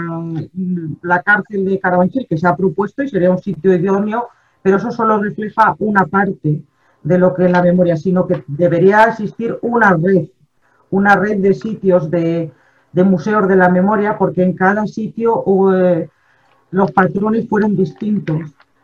la 1.02 1.22
cárcel 1.22 1.64
de 1.64 1.80
Carabanchel, 1.80 2.26
que 2.28 2.36
se 2.36 2.46
ha 2.46 2.56
propuesto 2.56 3.02
y 3.02 3.08
sería 3.08 3.30
un 3.30 3.38
sitio 3.38 3.74
idóneo, 3.74 4.28
pero 4.62 4.76
eso 4.76 4.90
solo 4.90 5.18
refleja 5.22 5.74
una 5.78 6.04
parte 6.06 6.62
de 7.02 7.18
lo 7.18 7.32
que 7.34 7.46
es 7.46 7.50
la 7.50 7.62
memoria, 7.62 7.96
sino 7.96 8.26
que 8.26 8.44
debería 8.46 9.04
existir 9.04 9.58
una 9.62 9.96
red, 9.96 10.26
una 10.90 11.16
red 11.16 11.38
de 11.38 11.54
sitios 11.54 12.10
de, 12.10 12.52
de 12.92 13.04
museos 13.04 13.48
de 13.48 13.56
la 13.56 13.70
memoria, 13.70 14.18
porque 14.18 14.42
en 14.42 14.54
cada 14.54 14.86
sitio 14.86 15.42
eh, 15.74 16.08
los 16.70 16.92
patrones 16.92 17.48
fueron 17.48 17.74
distintos. 17.74 18.40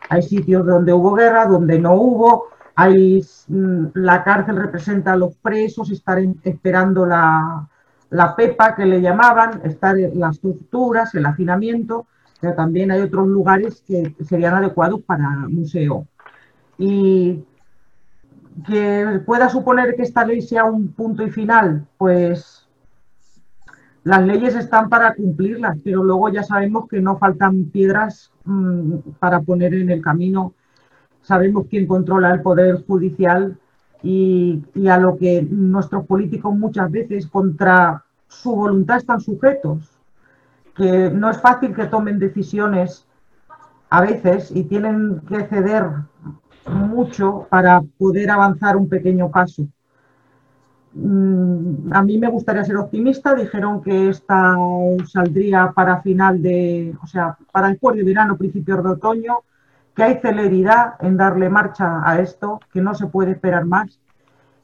Hay 0.09 0.23
sitios 0.23 0.65
donde 0.65 0.91
hubo 0.91 1.13
guerra, 1.13 1.45
donde 1.45 1.77
no 1.77 1.93
hubo, 1.93 2.45
hay, 2.79 3.25
mm, 3.47 3.85
la 3.95 4.23
cárcel 4.23 4.55
representa 4.55 5.13
a 5.13 5.17
los 5.17 5.35
presos, 5.37 5.89
estar 5.89 6.19
esperando 6.43 7.07
la, 7.07 7.67
pepa 8.37 8.75
que 8.75 8.85
le 8.85 9.01
llamaban, 9.01 9.61
estar 9.63 9.97
en 9.97 10.19
las 10.19 10.39
torturas, 10.39 11.13
el 11.15 11.25
hacinamiento, 11.25 12.05
pero 12.39 12.53
también 12.53 12.91
hay 12.91 13.01
otros 13.01 13.27
lugares 13.27 13.83
que 13.85 14.15
serían 14.23 14.53
adecuados 14.53 15.01
para 15.01 15.27
museo. 15.49 16.05
Y 16.77 17.43
que 18.67 19.21
pueda 19.25 19.49
suponer 19.49 19.95
que 19.95 20.03
esta 20.03 20.23
ley 20.23 20.41
sea 20.43 20.65
un 20.65 20.89
punto 20.89 21.23
y 21.23 21.31
final, 21.31 21.87
pues 21.97 22.67
las 24.03 24.21
leyes 24.23 24.55
están 24.55 24.87
para 24.87 25.15
cumplirlas, 25.15 25.79
pero 25.83 26.03
luego 26.03 26.29
ya 26.29 26.43
sabemos 26.43 26.87
que 26.87 27.01
no 27.01 27.17
faltan 27.17 27.71
piedras 27.71 28.31
mm, 28.45 28.99
para 29.19 29.41
poner 29.41 29.73
en 29.73 29.89
el 29.89 30.01
camino 30.01 30.53
sabemos 31.27 31.65
quién 31.69 31.85
controla 31.85 32.33
el 32.33 32.41
poder 32.41 32.85
judicial 32.85 33.57
y, 34.01 34.63
a 34.89 34.97
lo 34.97 35.17
que 35.17 35.41
nuestros 35.41 36.05
políticos 36.05 36.55
muchas 36.55 36.89
veces 36.89 37.27
contra 37.27 38.01
su 38.29 38.55
voluntad 38.55 38.97
están 38.97 39.19
sujetos, 39.19 39.91
que 40.73 41.09
no 41.09 41.29
es 41.29 41.37
fácil 41.41 41.75
que 41.75 41.87
tomen 41.87 42.17
decisiones 42.17 43.05
a 43.89 44.01
veces 44.01 44.51
y 44.55 44.63
tienen 44.63 45.21
que 45.27 45.43
ceder 45.47 45.85
mucho 46.65 47.45
para 47.49 47.81
poder 47.97 48.31
avanzar 48.31 48.77
un 48.77 48.87
pequeño 48.87 49.29
paso. 49.29 49.67
Mm, 50.93 51.91
a 51.91 52.01
mí 52.03 52.17
me 52.17 52.29
gustaría 52.29 52.63
ser 52.63 52.77
optimista. 52.77 53.35
Dijeron 53.35 53.81
que 53.81 54.09
esta 54.09 54.55
saldría 55.05 55.73
para 55.75 56.01
final 56.01 56.41
de, 56.41 56.95
o 57.03 57.07
sea, 57.07 57.37
para 57.51 57.67
el 57.69 57.77
de 57.79 58.03
verano, 58.03 58.37
principios 58.37 58.81
de 58.81 58.89
otoño 58.89 59.39
que 59.97 60.03
hay 60.03 60.19
celeridad 60.19 60.93
en 60.99 61.17
darle 61.17 61.49
marcha 61.49 62.07
a 62.07 62.21
esto, 62.21 62.59
que 62.71 62.81
no 62.81 62.93
se 62.93 63.07
puede 63.07 63.31
esperar 63.31 63.65
más 63.65 63.99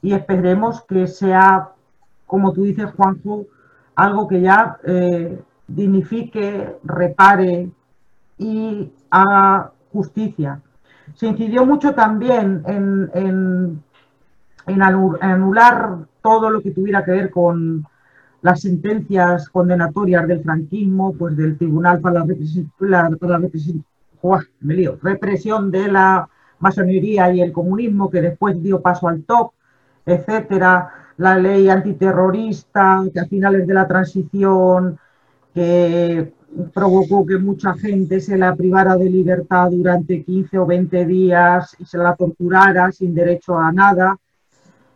y 0.00 0.12
esperemos 0.12 0.84
que 0.84 1.08
sea, 1.08 1.70
como 2.24 2.52
tú 2.52 2.62
dices, 2.62 2.92
Juanjo, 2.92 3.46
algo 3.96 4.28
que 4.28 4.40
ya 4.40 4.78
eh, 4.84 5.42
dignifique, 5.66 6.76
repare 6.84 7.68
y 8.38 8.92
haga 9.10 9.72
justicia. 9.92 10.60
Se 11.16 11.26
incidió 11.26 11.66
mucho 11.66 11.94
también 11.94 12.62
en, 12.68 13.82
anular 15.20 15.96
todo 16.22 16.48
lo 16.48 16.60
que 16.60 16.70
tuviera 16.70 17.04
que 17.04 17.10
ver 17.10 17.30
con 17.32 17.84
las 18.40 18.60
sentencias 18.60 19.48
condenatorias 19.48 20.28
del 20.28 20.44
franquismo, 20.44 21.12
pues 21.12 21.36
del 21.36 21.58
Tribunal 21.58 22.00
para 22.00 22.24
la, 22.24 23.40
Me 24.60 24.74
lío, 24.74 24.98
represión 25.02 25.70
de 25.70 25.88
la 25.88 26.26
masonería 26.58 27.30
y 27.32 27.42
el 27.42 27.52
comunismo 27.52 28.08
que 28.08 28.22
después 28.22 28.62
dio 28.62 28.80
paso 28.80 29.08
al 29.08 29.22
top, 29.24 29.50
etcétera, 30.06 30.90
la 31.18 31.38
ley 31.38 31.68
antiterrorista 31.68 33.04
que 33.12 33.20
a 33.20 33.26
finales 33.26 33.66
de 33.66 33.74
la 33.74 33.86
transición 33.86 34.98
que 35.52 36.32
provocó 36.72 37.26
que 37.26 37.36
mucha 37.36 37.74
gente 37.74 38.20
se 38.20 38.38
la 38.38 38.56
privara 38.56 38.96
de 38.96 39.10
libertad 39.10 39.70
durante 39.70 40.24
15 40.24 40.58
o 40.58 40.66
20 40.66 41.04
días 41.04 41.76
y 41.78 41.84
se 41.84 41.98
la 41.98 42.16
torturara 42.16 42.90
sin 42.92 43.14
derecho 43.14 43.58
a 43.58 43.70
nada. 43.72 44.16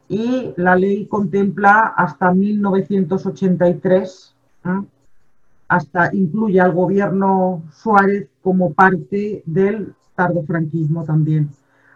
Y 0.08 0.54
la 0.56 0.74
ley 0.74 1.06
contempla 1.06 1.92
hasta 1.96 2.32
1983 2.32 4.34
hasta 5.68 6.08
incluye 6.14 6.60
al 6.60 6.72
gobierno 6.72 7.62
Suárez 7.72 8.28
como 8.48 8.72
parte 8.72 9.42
del 9.44 9.94
tardofranquismo 10.14 11.04
también. 11.04 11.50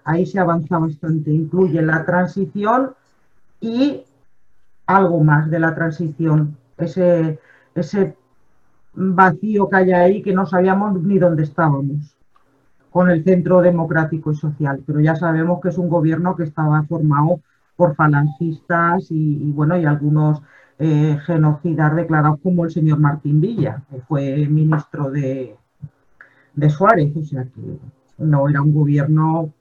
Ahí 0.05 0.27
se 0.27 0.39
avanza 0.39 0.77
bastante. 0.77 1.31
Incluye 1.31 1.81
la 1.81 2.05
transición 2.05 2.91
y 3.59 4.03
algo 4.85 5.25
más 5.25 5.51
de 5.51 5.59
la 5.59 5.75
transición. 5.75 6.55
Ese, 6.77 7.39
ese 7.75 8.15
vacío 8.93 9.67
que 9.71 9.77
hay 9.77 9.93
ahí 9.93 10.23
que 10.23 10.35
no 10.35 10.45
sabíamos 10.45 11.03
ni 11.03 11.19
dónde 11.19 11.45
estábamos 11.45 12.15
con 12.91 13.09
el 13.09 13.25
Centro 13.25 13.63
Democrático 13.63 14.33
y 14.33 14.37
Social. 14.37 14.83
Pero 14.87 15.01
ya 15.01 15.17
sabemos 15.17 15.59
que 15.63 15.71
es 15.71 15.79
un 15.79 15.89
gobierno 15.89 16.37
que 16.37 16.43
estaba 16.43 16.83
formado 16.83 17.41
por 17.77 17.95
falangistas 17.95 19.07
y 19.09 19.51
bueno, 19.53 19.79
y 19.79 19.87
algunos 19.87 20.43
eh, 20.79 21.19
genocidas 21.25 21.97
declarados 21.97 22.41
como 22.43 22.67
el 22.67 22.71
señor 22.71 22.99
Martín 22.99 23.41
Villa, 23.41 23.83
que 23.91 24.03
fue 24.03 24.47
ministro 24.49 25.11
de, 25.11 25.57
de 26.55 26.71
Suárez, 26.71 27.17
o 27.17 27.23
sea 27.23 27.45
que 27.45 27.61
no 28.19 28.49
era 28.49 28.63
un 28.63 28.73
gobierno 28.73 29.53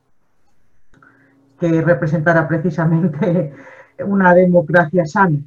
que 1.60 1.82
representara 1.82 2.47
precisamente 2.47 3.54
una 4.06 4.34
democracia 4.34 5.06
sana. 5.06 5.38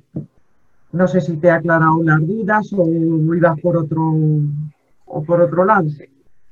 No 0.92 1.09
sé 1.09 1.20
si 1.20 1.37
te 1.38 1.50
ha 1.50 1.57
aclarado 1.57 2.02
las 2.04 2.20
dudas 2.20 2.72
o 2.72 2.87
ibas 3.35 3.61
por 3.61 3.76
otro, 3.76 4.14
o 5.07 5.24
por 5.24 5.40
otro 5.40 5.64
lado. 5.64 5.88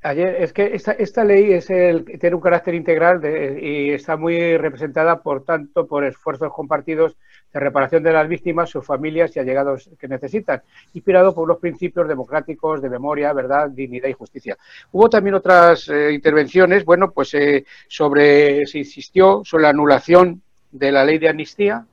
Ayer, 0.03 0.35
es 0.43 0.53
que 0.53 0.75
esta, 0.75 0.93
esta 0.93 1.25
ley 1.25 1.53
es 1.53 1.71
el, 1.71 2.05
tiene 2.19 2.35
un 2.35 2.43
carácter 2.43 2.75
integral 2.75 3.21
y 3.25 3.91
está 3.91 4.17
muy 4.17 4.57
representada, 4.57 5.23
por 5.23 5.45
tanto, 5.45 5.87
por 5.87 6.05
esfuerzos 6.05 6.53
compartidos 6.53 7.17
de 7.53 7.61
reparación 7.61 8.03
de 8.03 8.13
las 8.13 8.27
víctimas, 8.29 8.71
sus 8.71 8.85
familias 8.85 9.37
y 9.37 9.41
allegados 9.41 9.91
que 9.99 10.09
necesitan, 10.09 10.63
inspirado 10.95 11.35
por 11.35 11.47
los 11.47 11.59
principios 11.59 12.09
democráticos 12.09 12.81
de 12.81 12.89
memoria, 12.89 13.33
verdad, 13.33 13.69
dignidad 13.69 14.09
y 14.09 14.15
justicia. 14.15 14.57
Hubo 14.91 15.11
también 15.11 15.35
otras 15.35 15.89
eh, 15.89 16.13
intervenciones, 16.13 16.85
bueno, 16.85 17.11
pues 17.11 17.35
eh, 17.35 17.65
sobre, 17.89 18.65
se 18.67 18.79
insistió 18.79 19.43
sobre 19.45 19.65
la 19.65 19.71
anulación 19.71 20.43
de 20.71 20.93
la 20.93 21.05
ley 21.05 21.19
de 21.19 21.29
amnistía 21.29 21.85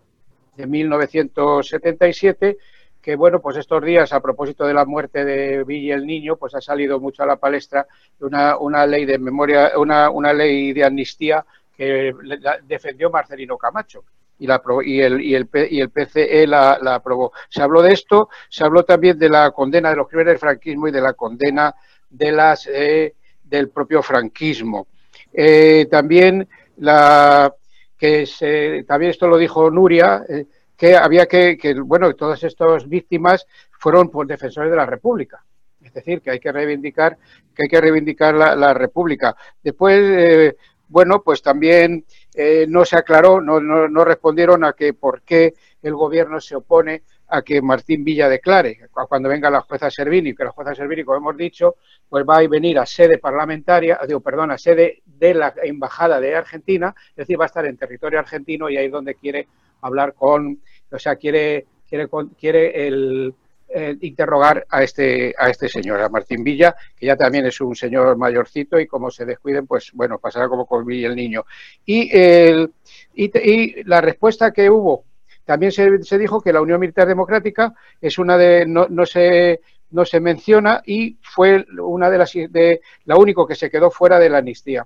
de 0.56 0.68
1977 0.68 2.58
que 3.02 3.16
bueno, 3.16 3.40
pues 3.40 3.56
estos 3.56 3.82
días, 3.84 4.12
a 4.12 4.20
propósito 4.20 4.66
de 4.68 4.74
la 4.74 4.84
muerte 4.84 5.24
de 5.24 5.64
Villa 5.64 5.96
el 5.96 6.06
Niño, 6.06 6.36
pues 6.36 6.54
ha 6.54 6.60
salido 6.60 7.00
mucho 7.00 7.24
a 7.24 7.26
la 7.26 7.38
palestra 7.38 7.88
una, 8.20 8.58
una 8.58 8.86
ley 8.86 9.06
de 9.06 9.18
memoria, 9.18 9.72
una, 9.78 10.10
una 10.10 10.34
ley 10.34 10.74
de 10.74 10.84
amnistía 10.84 11.46
que 11.78 12.14
defendió 12.68 13.10
Marcelino 13.10 13.58
Camacho 13.58 14.04
y, 14.40 14.48
la, 14.48 14.62
y, 14.84 15.02
el, 15.02 15.22
y, 15.22 15.36
el, 15.36 15.50
y 15.70 15.82
el 15.82 15.90
PCE 15.90 16.48
la, 16.48 16.80
aprobó. 16.96 17.32
Se 17.50 17.62
habló 17.62 17.82
de 17.82 17.94
esto, 17.94 18.30
se 18.50 18.64
habló 18.64 18.84
también 18.84 19.20
de 19.20 19.30
la 19.30 19.52
condena 19.52 19.90
de 19.90 19.98
los 19.98 20.08
crímenes 20.08 20.32
del 20.34 20.40
franquismo 20.40 20.88
y 20.88 20.92
de 20.92 21.02
la 21.02 21.14
condena 21.14 21.76
de 22.10 22.32
las, 22.32 22.68
eh, 22.68 23.16
del 23.44 23.70
propio 23.70 24.02
franquismo. 24.02 24.88
Eh, 25.32 25.88
también 25.92 26.48
la 26.78 27.54
que 27.98 28.26
se, 28.26 28.84
también 28.88 29.12
esto 29.12 29.28
lo 29.28 29.38
dijo 29.38 29.70
Nuria, 29.70 30.24
eh, 30.28 30.46
que 30.76 30.96
había 30.96 31.26
que, 31.26 31.58
que, 31.58 31.74
bueno, 31.74 32.14
todas 32.14 32.42
estas 32.44 32.88
víctimas 32.88 33.46
fueron 33.72 34.10
por 34.10 34.26
defensores 34.26 34.72
de 34.72 34.78
la 34.78 34.86
República. 34.86 35.44
Es 35.82 35.94
decir, 35.94 36.22
que 36.22 36.32
hay 36.32 36.40
que 36.40 36.52
reivindicar, 36.52 37.18
que 37.54 37.64
hay 37.64 37.70
que 37.70 37.82
reivindicar 37.82 38.34
la, 38.34 38.56
la 38.56 38.74
República. 38.74 39.36
Después, 39.62 40.00
eh, 40.02 40.56
bueno, 40.88 41.22
pues 41.22 41.42
también 41.42 42.06
eh, 42.34 42.66
no 42.68 42.86
se 42.86 42.96
aclaró, 42.96 43.42
no, 43.42 43.60
no, 43.60 43.88
no, 43.88 44.06
respondieron 44.06 44.64
a 44.64 44.74
que 44.74 44.94
por 44.94 45.22
qué 45.24 45.54
el 45.82 45.96
gobierno 45.96 46.40
se 46.40 46.56
opone 46.56 47.04
a 47.28 47.42
que 47.42 47.62
Martín 47.62 48.04
Villa 48.04 48.30
declare. 48.30 48.80
Cuando 49.08 49.30
venga 49.30 49.50
la 49.50 49.62
jueza 49.62 49.90
Servini, 49.90 50.36
que 50.36 50.44
la 50.44 50.52
jueza 50.52 50.76
Servini, 50.76 51.04
como 51.04 51.18
hemos 51.18 51.38
dicho, 51.38 51.76
pues 52.08 52.26
va 52.28 52.38
a 52.38 52.48
venir 52.48 52.80
a 52.80 52.86
sede 52.86 53.18
parlamentaria, 53.18 54.00
digo, 54.08 54.20
perdón, 54.20 54.52
a 54.52 54.58
sede 54.58 55.02
de 55.06 55.34
la 55.34 55.54
embajada 55.64 56.20
de 56.20 56.36
Argentina, 56.36 56.94
es 57.10 57.16
decir, 57.16 57.40
va 57.40 57.46
a 57.46 57.48
estar 57.48 57.66
en 57.66 57.78
territorio 57.78 58.20
argentino 58.20 58.70
y 58.70 58.78
ahí 58.78 58.88
es 58.88 58.92
donde 58.92 59.16
quiere 59.16 59.48
hablar 59.82 60.14
con, 60.14 60.60
o 60.92 61.00
sea, 61.00 61.16
quiere, 61.16 61.66
quiere, 61.88 62.08
quiere 62.38 62.88
el, 62.88 63.34
eh, 63.74 63.98
interrogar 64.02 64.66
a 64.70 64.84
este, 64.84 65.34
a 65.38 65.50
este 65.50 65.70
señor, 65.70 66.02
a 66.02 66.10
Martín 66.10 66.44
Villa, 66.44 66.76
que 66.96 67.06
ya 67.06 67.16
también 67.16 67.46
es 67.46 67.62
un 67.62 67.76
señor 67.76 68.18
mayorcito 68.18 68.80
y 68.80 68.88
como 68.88 69.12
se 69.12 69.26
descuiden, 69.26 69.68
pues 69.68 69.92
bueno, 69.94 70.20
pasará 70.20 70.48
como 70.48 70.66
con 70.66 70.90
el 70.92 71.16
niño. 71.16 71.46
Y, 71.86 72.10
el, 72.16 72.72
y, 73.14 73.84
la 73.84 74.02
respuesta 74.02 74.52
que 74.52 74.70
hubo, 74.70 75.04
también 75.46 75.72
se, 75.72 76.18
dijo 76.18 76.42
que 76.42 76.54
la 76.54 76.62
Unión 76.62 76.80
Militar 76.80 77.08
Democrática 77.08 77.74
es 78.02 78.18
una 78.18 78.38
de, 78.38 78.66
no, 78.66 78.88
no 78.90 79.06
se 79.06 79.62
no 79.92 80.06
se 80.06 80.20
menciona 80.20 80.84
y 80.86 81.18
fue 81.22 81.66
una 81.82 82.12
de 82.12 82.18
las 82.20 82.34
de 82.34 82.82
la 83.06 83.18
único 83.18 83.48
que 83.48 83.56
se 83.56 83.72
quedó 83.72 83.90
fuera 83.90 84.20
de 84.20 84.30
la 84.30 84.38
amnistía. 84.38 84.86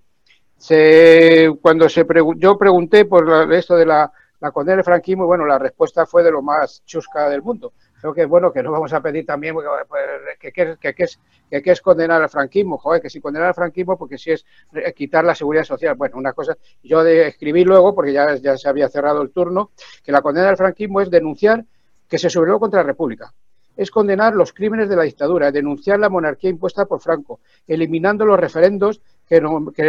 Se, 0.58 1.52
cuando 1.62 1.90
se 1.90 2.06
yo 2.38 2.58
pregunté 2.58 3.04
por 3.04 3.52
esto 3.52 3.76
de 3.76 3.86
la 3.86 4.14
la 4.44 4.52
condena 4.52 4.76
del 4.76 4.84
franquismo, 4.84 5.26
bueno, 5.26 5.46
la 5.46 5.58
respuesta 5.58 6.06
fue 6.06 6.22
de 6.22 6.30
lo 6.30 6.42
más 6.42 6.84
chusca 6.86 7.30
del 7.30 7.42
mundo. 7.42 7.72
Creo 8.04 8.14
que, 8.14 8.26
bueno, 8.26 8.52
que 8.52 8.62
no 8.62 8.70
vamos 8.70 8.92
a 8.92 9.00
pedir 9.00 9.26
también 9.26 9.56
pues, 9.56 9.66
que, 10.38 11.72
es, 11.72 11.82
condenar 11.82 12.22
al 12.22 12.30
franquismo, 12.30 12.78
joder, 12.78 13.02
que 13.02 13.10
si 13.10 13.22
condenar 13.22 13.48
al 13.48 13.54
franquismo, 13.54 13.98
porque 13.98 14.18
si 14.18 14.32
es 14.32 14.46
quitar 14.94 15.24
la 15.24 15.34
seguridad 15.34 15.64
social. 15.64 15.96
Bueno, 15.96 16.18
una 16.18 16.34
cosa, 16.34 16.58
yo 16.84 17.02
de 17.02 17.28
escribí 17.28 17.64
luego, 17.64 17.96
porque 17.96 18.12
ya, 18.12 18.36
ya 18.36 18.58
se 18.58 18.68
había 18.68 18.90
cerrado 18.90 19.22
el 19.22 19.32
turno, 19.32 19.72
que 20.04 20.12
la 20.12 20.22
condena 20.22 20.48
del 20.48 20.58
franquismo 20.58 21.00
es 21.00 21.10
denunciar 21.10 21.64
que 22.10 22.18
se 22.18 22.30
sublevó 22.30 22.60
contra 22.60 22.82
la 22.82 22.88
República 22.88 23.34
es 23.76 23.90
condenar 23.90 24.36
los 24.36 24.54
crímenes 24.54 24.88
de 24.88 24.96
la 24.96 25.02
dictadura, 25.02 25.52
denunciar 25.52 26.00
la 26.00 26.10
monarquía 26.10 26.50
impuesta 26.50 26.86
por 26.86 27.02
Franco, 27.02 27.40
eliminando 27.66 28.24
los 28.24 28.40
referendos 28.40 29.02
que, 29.28 29.42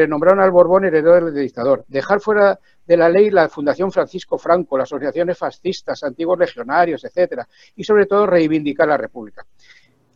nombraron 0.07 0.41
al 0.41 0.51
Borbón 0.51 0.85
heredero 0.85 1.31
del 1.31 1.35
dictador, 1.35 1.85
dejar 1.89 2.21
fuera 2.21 2.59
de 2.87 2.97
la 2.97 3.09
ley 3.09 3.31
la 3.31 3.49
Fundación 3.49 3.91
Francisco 3.93 4.39
Franco, 4.39 4.79
las 4.79 4.89
asociaciones 4.89 5.39
fascistas, 5.39 6.03
antiguos 6.03 6.39
legionarios, 6.39 7.05
etcétera, 7.05 7.49
y 7.77 7.85
sobre 7.85 8.07
todo 8.07 8.27
reivindicar 8.27 8.89
la 8.89 8.97
República. 8.97 9.45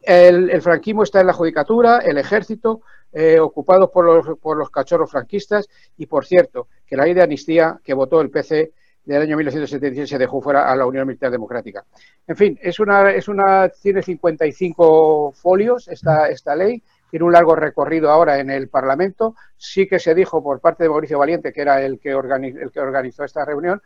El, 0.02 0.50
el 0.50 0.62
franquismo 0.62 1.02
está 1.02 1.20
en 1.20 1.26
la 1.26 1.32
judicatura, 1.32 1.98
el 1.98 2.18
ejército, 2.18 2.82
eh, 3.12 3.40
ocupados 3.40 3.90
por 3.90 4.04
los, 4.04 4.38
por 4.38 4.56
los 4.56 4.70
cachorros 4.70 5.10
franquistas, 5.10 5.66
y 5.96 6.06
por 6.06 6.26
cierto, 6.26 6.68
que 6.86 6.96
la 6.96 7.04
ley 7.04 7.14
de 7.14 7.22
amnistía 7.22 7.80
que 7.82 7.94
votó 7.94 8.20
el 8.20 8.30
PC 8.30 8.72
del 9.04 9.22
año 9.22 9.36
1976 9.38 10.10
se 10.10 10.18
dejó 10.18 10.42
fuera 10.42 10.70
a 10.70 10.76
la 10.76 10.84
Unión 10.84 11.06
Militar 11.06 11.30
Democrática. 11.30 11.84
En 12.26 12.36
fin, 12.36 12.58
es 12.60 12.78
una, 12.78 13.10
es 13.10 13.26
una, 13.28 13.70
tiene 13.70 14.02
55 14.02 15.32
folios 15.32 15.88
esta, 15.88 16.28
esta 16.28 16.54
ley, 16.54 16.82
tiene 17.10 17.24
un 17.24 17.32
largo 17.32 17.54
recorrido 17.54 18.10
ahora 18.10 18.38
en 18.38 18.50
el 18.50 18.68
Parlamento. 18.68 19.34
Sí 19.56 19.86
que 19.86 19.98
se 19.98 20.14
dijo 20.14 20.42
por 20.42 20.60
parte 20.60 20.84
de 20.84 20.90
Mauricio 20.90 21.18
Valiente, 21.18 21.52
que 21.52 21.62
era 21.62 21.82
el 21.82 21.98
que, 21.98 22.14
organizó, 22.14 23.24
esta 23.24 23.44
reunión, 23.44 23.82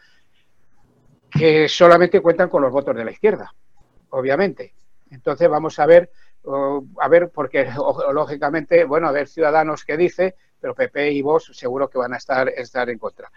que 1.30 1.68
solamente 1.68 2.20
cuentan 2.20 2.48
con 2.48 2.62
los 2.62 2.72
votos 2.72 2.96
de 2.96 3.04
la 3.04 3.12
izquierda, 3.12 3.52
obviamente. 4.10 4.74
Entonces 5.10 5.48
vamos 5.48 5.78
a 5.78 5.86
ver, 5.86 6.10
a 6.98 7.08
ver, 7.08 7.30
porque 7.30 7.68
lógicamente, 8.12 8.84
bueno, 8.84 9.08
a 9.08 9.12
ver 9.12 9.28
ciudadanos 9.28 9.84
que 9.84 9.96
dice, 9.96 10.34
pero 10.60 10.74
PP 10.74 11.12
y 11.12 11.22
vos 11.22 11.50
seguro 11.52 11.88
que 11.88 11.98
van 11.98 12.14
a 12.14 12.18
estar, 12.18 12.48
estar 12.48 12.88
en 12.90 12.98
contra. 12.98 13.30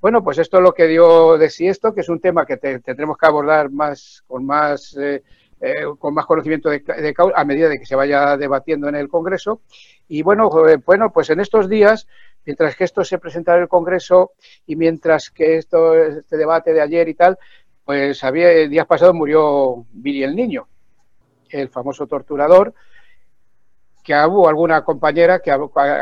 Bueno, 0.00 0.24
pues 0.24 0.38
esto 0.38 0.56
es 0.56 0.64
lo 0.64 0.74
que 0.74 0.88
dio 0.88 1.38
de 1.38 1.48
sí 1.48 1.68
esto, 1.68 1.94
que 1.94 2.00
es 2.00 2.08
un 2.08 2.20
tema 2.20 2.44
que 2.44 2.56
te, 2.56 2.80
tendremos 2.80 3.16
que 3.16 3.26
abordar 3.26 3.70
más 3.70 4.24
con 4.26 4.44
más 4.44 4.96
eh, 5.00 5.22
eh, 5.62 5.84
con 5.96 6.12
más 6.12 6.26
conocimiento 6.26 6.68
de, 6.68 6.80
de, 6.80 7.14
a 7.34 7.44
medida 7.44 7.68
de 7.68 7.78
que 7.78 7.86
se 7.86 7.94
vaya 7.94 8.36
debatiendo 8.36 8.88
en 8.88 8.96
el 8.96 9.08
Congreso. 9.08 9.60
Y 10.08 10.22
bueno, 10.22 10.50
eh, 10.68 10.78
bueno, 10.84 11.12
pues 11.12 11.30
en 11.30 11.38
estos 11.38 11.68
días, 11.68 12.08
mientras 12.44 12.74
que 12.74 12.82
esto 12.82 13.04
se 13.04 13.18
presenta 13.18 13.54
en 13.54 13.62
el 13.62 13.68
Congreso 13.68 14.32
y 14.66 14.74
mientras 14.74 15.30
que 15.30 15.58
esto, 15.58 15.94
este 15.94 16.36
debate 16.36 16.72
de 16.72 16.80
ayer 16.80 17.08
y 17.08 17.14
tal, 17.14 17.38
pues 17.84 18.24
había 18.24 18.48
días 18.68 18.86
pasados 18.86 19.14
murió 19.14 19.86
Billy 19.92 20.24
el 20.24 20.34
Niño, 20.34 20.66
el 21.50 21.68
famoso 21.68 22.08
torturador, 22.08 22.74
que 24.02 24.14
hubo 24.26 24.48
alguna 24.48 24.82
compañera 24.82 25.38
que, 25.38 25.56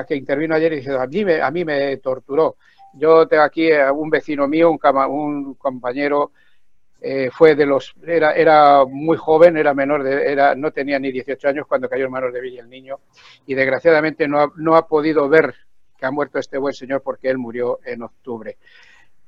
que 0.08 0.16
intervino 0.16 0.54
ayer 0.54 0.72
y 0.72 0.76
dice, 0.76 0.96
a 0.96 1.06
mí 1.06 1.22
me, 1.22 1.42
a 1.42 1.50
mí 1.50 1.66
me 1.66 1.98
torturó. 1.98 2.56
Yo 2.94 3.28
tengo 3.28 3.42
aquí 3.42 3.70
a 3.72 3.92
un 3.92 4.08
vecino 4.08 4.48
mío, 4.48 4.70
un, 4.70 4.80
un 5.10 5.54
compañero, 5.54 6.32
eh, 7.00 7.30
fue 7.32 7.54
de 7.54 7.66
los, 7.66 7.94
era, 8.06 8.32
era 8.32 8.84
muy 8.84 9.16
joven, 9.16 9.56
era 9.56 9.74
menor, 9.74 10.02
de, 10.02 10.30
era, 10.30 10.54
no 10.54 10.70
tenía 10.70 10.98
ni 10.98 11.10
18 11.10 11.48
años 11.48 11.66
cuando 11.66 11.88
cayó 11.88 12.06
en 12.06 12.10
manos 12.10 12.32
de 12.32 12.40
Villa 12.40 12.62
el 12.62 12.70
Niño 12.70 13.00
y 13.46 13.54
desgraciadamente 13.54 14.28
no 14.28 14.40
ha, 14.40 14.52
no 14.56 14.76
ha 14.76 14.86
podido 14.86 15.28
ver 15.28 15.54
que 15.96 16.06
ha 16.06 16.10
muerto 16.10 16.38
este 16.38 16.58
buen 16.58 16.74
señor 16.74 17.02
porque 17.02 17.28
él 17.28 17.38
murió 17.38 17.80
en 17.84 18.02
octubre. 18.02 18.56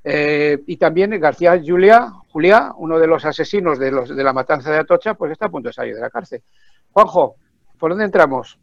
Eh, 0.05 0.59
y 0.67 0.77
también 0.79 1.19
García 1.21 1.61
Julia, 1.65 2.13
Julia, 2.29 2.73
uno 2.77 2.99
de 2.99 3.07
los 3.07 3.25
asesinos 3.25 3.79
de, 3.79 3.93
los, 3.93 4.15
de 4.15 4.25
la 4.25 4.33
matanza 4.33 4.73
de 4.73 4.79
Atocha, 4.79 5.15
pues 5.15 5.33
está 5.33 5.47
a 5.47 5.51
punto 5.51 5.69
de 5.69 5.73
salir 5.73 5.95
de 5.95 6.01
la 6.01 6.11
cárcel. 6.11 6.43
Juanjo, 6.91 7.37
¿por 7.79 7.91
dónde 7.91 8.07
entramos? 8.07 8.59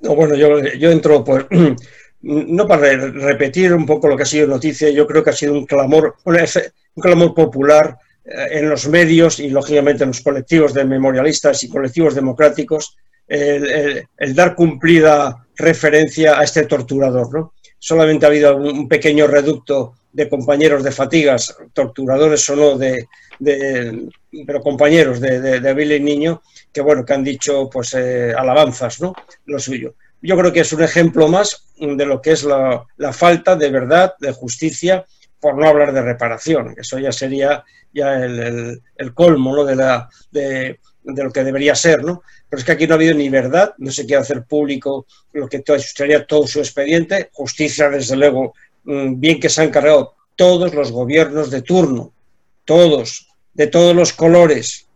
No, 0.00 0.14
bueno, 0.14 0.34
yo, 0.34 0.60
yo 0.60 0.90
entro 0.90 1.22
por, 1.22 1.48
no 2.22 2.66
para 2.66 2.96
repetir 2.96 3.74
un 3.74 3.84
poco 3.84 4.08
lo 4.08 4.16
que 4.16 4.22
ha 4.22 4.26
sido 4.26 4.46
noticia, 4.46 4.90
yo 4.90 5.06
creo 5.06 5.22
que 5.22 5.30
ha 5.30 5.34
sido 5.34 5.52
un 5.52 5.66
clamor, 5.66 6.16
un, 6.24 7.02
clamor 7.02 7.34
popular 7.34 7.98
en 8.24 8.68
los 8.68 8.88
medios 8.88 9.38
y 9.38 9.50
lógicamente 9.50 10.04
en 10.04 10.10
los 10.10 10.20
colectivos 10.20 10.72
de 10.72 10.84
memorialistas 10.84 11.62
y 11.62 11.68
colectivos 11.68 12.14
democráticos, 12.14 12.96
el, 13.26 14.34
dar 14.34 14.54
cumplida 14.54 15.46
referencia 15.56 16.38
a 16.38 16.44
este 16.44 16.66
torturador. 16.66 17.32
¿no? 17.32 17.54
Solamente 17.78 18.24
ha 18.24 18.28
habido 18.28 18.56
un 18.56 18.88
pequeño 18.88 19.26
reducto 19.26 19.94
de 20.12 20.28
compañeros 20.28 20.82
de 20.84 20.92
fatigas, 20.92 21.56
torturadores 21.72 22.48
o 22.48 22.56
no, 22.56 22.78
de, 22.78 23.08
de 23.38 24.08
pero 24.46 24.60
compañeros 24.60 25.20
de, 25.20 25.40
de, 25.40 25.60
de 25.60 25.74
Billy 25.74 26.00
Niño, 26.00 26.42
que 26.72 26.80
bueno, 26.80 27.04
que 27.04 27.14
han 27.14 27.24
dicho 27.24 27.68
pues 27.70 27.94
eh, 27.94 28.32
alabanzas, 28.36 29.00
¿no? 29.00 29.14
Lo 29.46 29.58
suyo 29.58 29.94
yo 30.24 30.38
creo 30.38 30.52
que 30.52 30.60
es 30.60 30.72
un 30.72 30.82
ejemplo 30.82 31.28
más 31.28 31.66
de 31.78 32.06
lo 32.06 32.22
que 32.22 32.32
es 32.32 32.44
la, 32.44 32.86
falta 33.12 33.56
de 33.56 33.70
verdad, 33.70 34.14
de 34.18 34.32
justicia, 34.32 35.04
por 35.44 35.58
no 35.58 35.68
hablar 35.68 35.92
de 35.92 36.00
reparación, 36.00 36.74
que 36.74 36.80
eso 36.80 36.98
ya 36.98 37.12
sería 37.12 37.62
ya 37.92 38.14
el, 38.14 38.80
el, 38.96 39.12
colmo 39.12 39.54
¿no? 39.54 39.62
de, 39.62 39.76
la, 39.76 40.08
de, 40.30 40.80
de, 41.02 41.22
lo 41.22 41.30
que 41.30 41.44
debería 41.44 41.74
ser, 41.74 42.02
¿no? 42.02 42.22
Pero 42.48 42.60
es 42.60 42.64
que 42.64 42.72
aquí 42.72 42.86
no 42.86 42.94
ha 42.94 42.96
habido 42.96 43.12
ni 43.12 43.28
verdad, 43.28 43.74
no 43.76 43.90
se 43.90 44.06
quiere 44.06 44.22
hacer 44.22 44.44
público 44.44 45.04
lo 45.34 45.46
que 45.46 45.62
sería 45.80 46.26
todo 46.26 46.46
su 46.46 46.60
expediente, 46.60 47.28
justicia, 47.34 47.90
desde 47.90 48.16
luego, 48.16 48.54
mm, 48.84 49.20
bien 49.20 49.38
que 49.38 49.50
se 49.50 49.60
han 49.60 49.70
cargado 49.70 50.14
todos 50.34 50.72
los 50.72 50.90
gobiernos 50.90 51.50
de 51.50 51.60
turno, 51.60 52.14
todos, 52.64 53.28
de 53.52 53.66
todos 53.66 53.94
los 53.94 54.14
colores, 54.14 54.86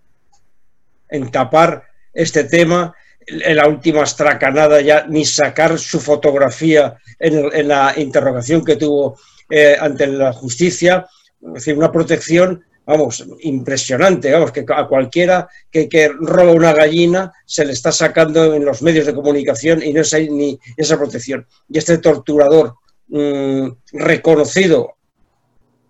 en 1.11 1.31
tapar 1.31 1.85
este 2.15 2.45
tema, 2.45 2.95
en 3.27 3.55
la 3.55 3.69
última 3.69 4.03
estracanada 4.03 4.81
ya 4.81 5.05
ni 5.07 5.27
sacar 5.27 5.79
su 5.79 6.01
fotografía 6.01 6.97
en, 7.19 7.69
la 7.69 7.93
interrogación 7.99 8.65
que 8.65 8.77
tuvo 8.77 9.19
eh, 9.51 9.77
ante 9.79 10.07
la 10.07 10.33
justicia, 10.33 11.07
es 11.41 11.53
decir, 11.55 11.77
una 11.77 11.93
protección, 11.93 12.65
vamos, 12.85 13.27
impresionante, 13.41 14.33
vamos, 14.33 14.53
que 14.53 14.65
a 14.69 14.87
cualquiera 14.87 15.49
que, 15.71 16.11
roba 16.21 16.53
una 16.53 16.73
gallina 16.73 17.33
se 17.45 17.65
le 17.65 17.73
está 17.73 17.93
sacando 17.93 18.55
en 18.55 18.65
los 18.65 18.83
medios 18.83 19.07
de 19.07 19.15
comunicación 19.15 19.83
y 19.83 19.93
no 19.93 20.03
hay 20.13 20.31
ni 20.31 20.59
esa 20.77 20.97
protección. 20.97 21.47
Y 21.69 21.79
este 21.79 21.99
torturador 21.99 22.75
mm, 23.09 23.69
reconocido, 23.93 24.95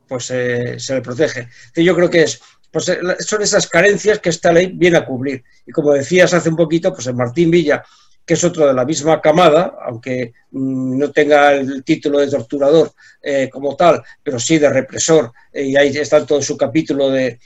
pues 0.09 0.31
eh, 0.31 0.77
se 0.79 0.95
le 0.95 1.03
protege. 1.03 1.49
Yo 1.75 1.95
creo 1.95 2.11
que 2.11 2.23
es 2.23 2.41
pues 2.71 2.89
eh, 2.89 2.99
son 3.21 3.43
esas 3.43 3.67
carencias 3.67 4.19
que 4.19 4.29
esta 4.29 4.53
ley 4.53 4.73
viene 4.75 4.99
a 4.99 5.05
cubrir. 5.05 5.45
Y 5.67 5.73
como 5.73 5.93
decías 5.93 6.35
hace 6.35 6.49
un 6.49 6.57
poquito, 6.57 6.93
pues 6.93 7.07
en 7.07 7.17
Martín 7.17 7.51
Villa, 7.51 7.85
que 8.29 8.35
es 8.35 8.45
otro 8.45 8.67
de 8.67 8.75
la 8.75 8.85
misma 8.85 9.23
camada, 9.23 9.79
aunque 9.87 10.35
mm, 10.51 10.99
no 10.99 11.11
tenga 11.11 11.55
el 11.55 11.83
título 11.83 12.19
de 12.19 12.29
torturador 12.29 12.93
eh, 13.23 13.49
como 13.51 13.75
tal, 13.75 14.03
pero 14.23 14.39
sí 14.39 14.59
de 14.59 14.69
represor, 14.69 15.33
eh, 15.51 15.65
y 15.65 15.77
ahí 15.77 15.89
está 15.97 16.27
todo 16.27 16.43
su 16.43 16.55
capítulo 16.55 17.09
de 17.11 17.41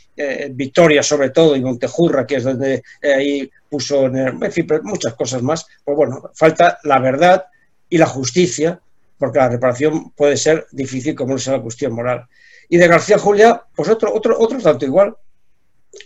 Victoria 0.50 1.04
sobre 1.04 1.30
todo, 1.30 1.54
y 1.54 1.60
Montejurra, 1.60 2.26
que 2.26 2.36
es 2.36 2.44
donde 2.44 2.82
ahí 3.02 3.48
puso, 3.70 4.06
en, 4.06 4.52
fin, 4.52 4.66
muchas 4.82 5.14
cosas 5.14 5.40
más. 5.42 5.66
Pues 5.84 5.96
bueno, 5.96 6.30
falta 6.34 6.78
la 6.84 6.98
verdad 6.98 7.46
y 7.88 7.98
la 7.98 8.06
justicia, 8.06 8.80
porque 9.18 9.38
la 9.38 9.48
reparación 9.48 10.10
puede 10.10 10.36
ser 10.36 10.66
difícil 10.72 11.14
como 11.14 11.34
no 11.34 11.38
sea 11.38 11.58
la 11.58 11.62
cuestión 11.62 11.92
moral. 11.92 12.26
Y 12.68 12.78
de 12.78 12.88
García 12.88 13.18
Julia, 13.18 13.62
pues 13.74 13.88
otro, 13.88 14.12
otro, 14.12 14.36
otro 14.38 14.58
tanto 14.58 14.84
igual. 14.84 15.14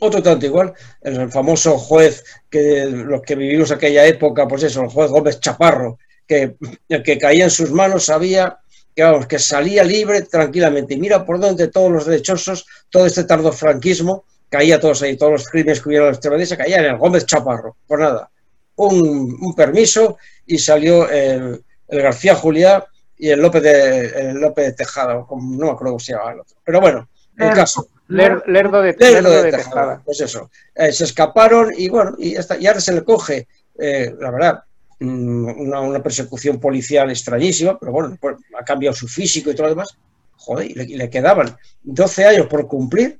Otro 0.00 0.22
tanto 0.22 0.46
igual, 0.46 0.72
el 1.02 1.30
famoso 1.30 1.78
juez 1.78 2.24
que 2.50 2.86
los 2.86 3.22
que 3.22 3.36
vivimos 3.36 3.70
aquella 3.70 4.04
época, 4.04 4.46
pues 4.46 4.64
eso, 4.64 4.82
el 4.82 4.88
juez 4.88 5.10
Gómez 5.10 5.40
Chaparro, 5.40 5.98
que 6.26 6.56
el 6.88 7.02
que 7.02 7.18
caía 7.18 7.44
en 7.44 7.50
sus 7.50 7.70
manos 7.70 8.06
sabía 8.06 8.58
que, 8.94 9.02
vamos, 9.02 9.26
que 9.26 9.38
salía 9.38 9.84
libre 9.84 10.22
tranquilamente. 10.22 10.94
Y 10.94 10.98
mira 10.98 11.24
por 11.24 11.38
dónde 11.38 11.68
todos 11.68 11.90
los 11.90 12.06
derechosos, 12.06 12.66
todo 12.90 13.06
este 13.06 13.24
tardo 13.24 13.52
franquismo, 13.52 14.24
caía 14.48 14.80
todos 14.80 15.02
ahí, 15.02 15.16
todos 15.16 15.32
los 15.32 15.48
crímenes 15.48 15.80
que 15.80 15.88
hubiera 15.88 16.08
en 16.08 16.12
la 16.12 16.56
caían 16.56 16.84
en 16.84 16.90
el 16.92 16.98
Gómez 16.98 17.26
Chaparro. 17.26 17.76
Por 17.86 18.00
nada, 18.00 18.30
un, 18.76 19.54
permiso 19.54 20.18
y 20.46 20.58
salió 20.58 21.08
el, 21.08 21.62
el 21.88 22.02
García 22.02 22.34
Juliá 22.34 22.86
y 23.18 23.30
el 23.30 23.40
López 23.40 23.62
de, 23.62 24.34
López 24.34 24.66
de 24.66 24.72
Tejada, 24.72 25.14
no 25.14 25.26
me 25.26 25.70
acuerdo 25.70 25.92
cómo 25.92 25.98
se 25.98 26.12
llama 26.12 26.32
el 26.32 26.40
otro. 26.40 26.56
Pero 26.64 26.80
bueno, 26.80 27.08
el 27.38 27.52
caso. 27.52 27.88
Lerdo 28.08 28.82
de, 28.82 28.94
Tejada. 28.94 30.02
Pues 30.04 30.20
eso. 30.20 30.50
Eh, 30.74 30.92
se 30.92 31.04
escaparon 31.04 31.72
y 31.76 31.88
bueno, 31.88 32.14
y, 32.18 32.36
hasta, 32.36 32.56
y 32.56 32.66
ahora 32.66 32.80
se 32.80 32.92
le 32.92 33.02
coge, 33.02 33.48
eh, 33.78 34.14
la 34.18 34.30
verdad, 34.30 34.64
mm, 35.00 35.60
una, 35.60 36.02
persecución 36.02 36.60
policial 36.60 37.10
extrañísima, 37.10 37.78
pero 37.78 37.92
bueno, 37.92 38.16
ha 38.58 38.64
cambiado 38.64 38.94
su 38.94 39.08
físico 39.08 39.50
y 39.50 39.54
todo 39.54 39.64
lo 39.64 39.74
demás. 39.74 39.96
Joder, 40.36 40.70
y 40.70 40.96
le, 40.96 41.10
quedaban 41.10 41.56
12 41.82 42.24
años 42.24 42.46
por 42.46 42.68
cumplir 42.68 43.18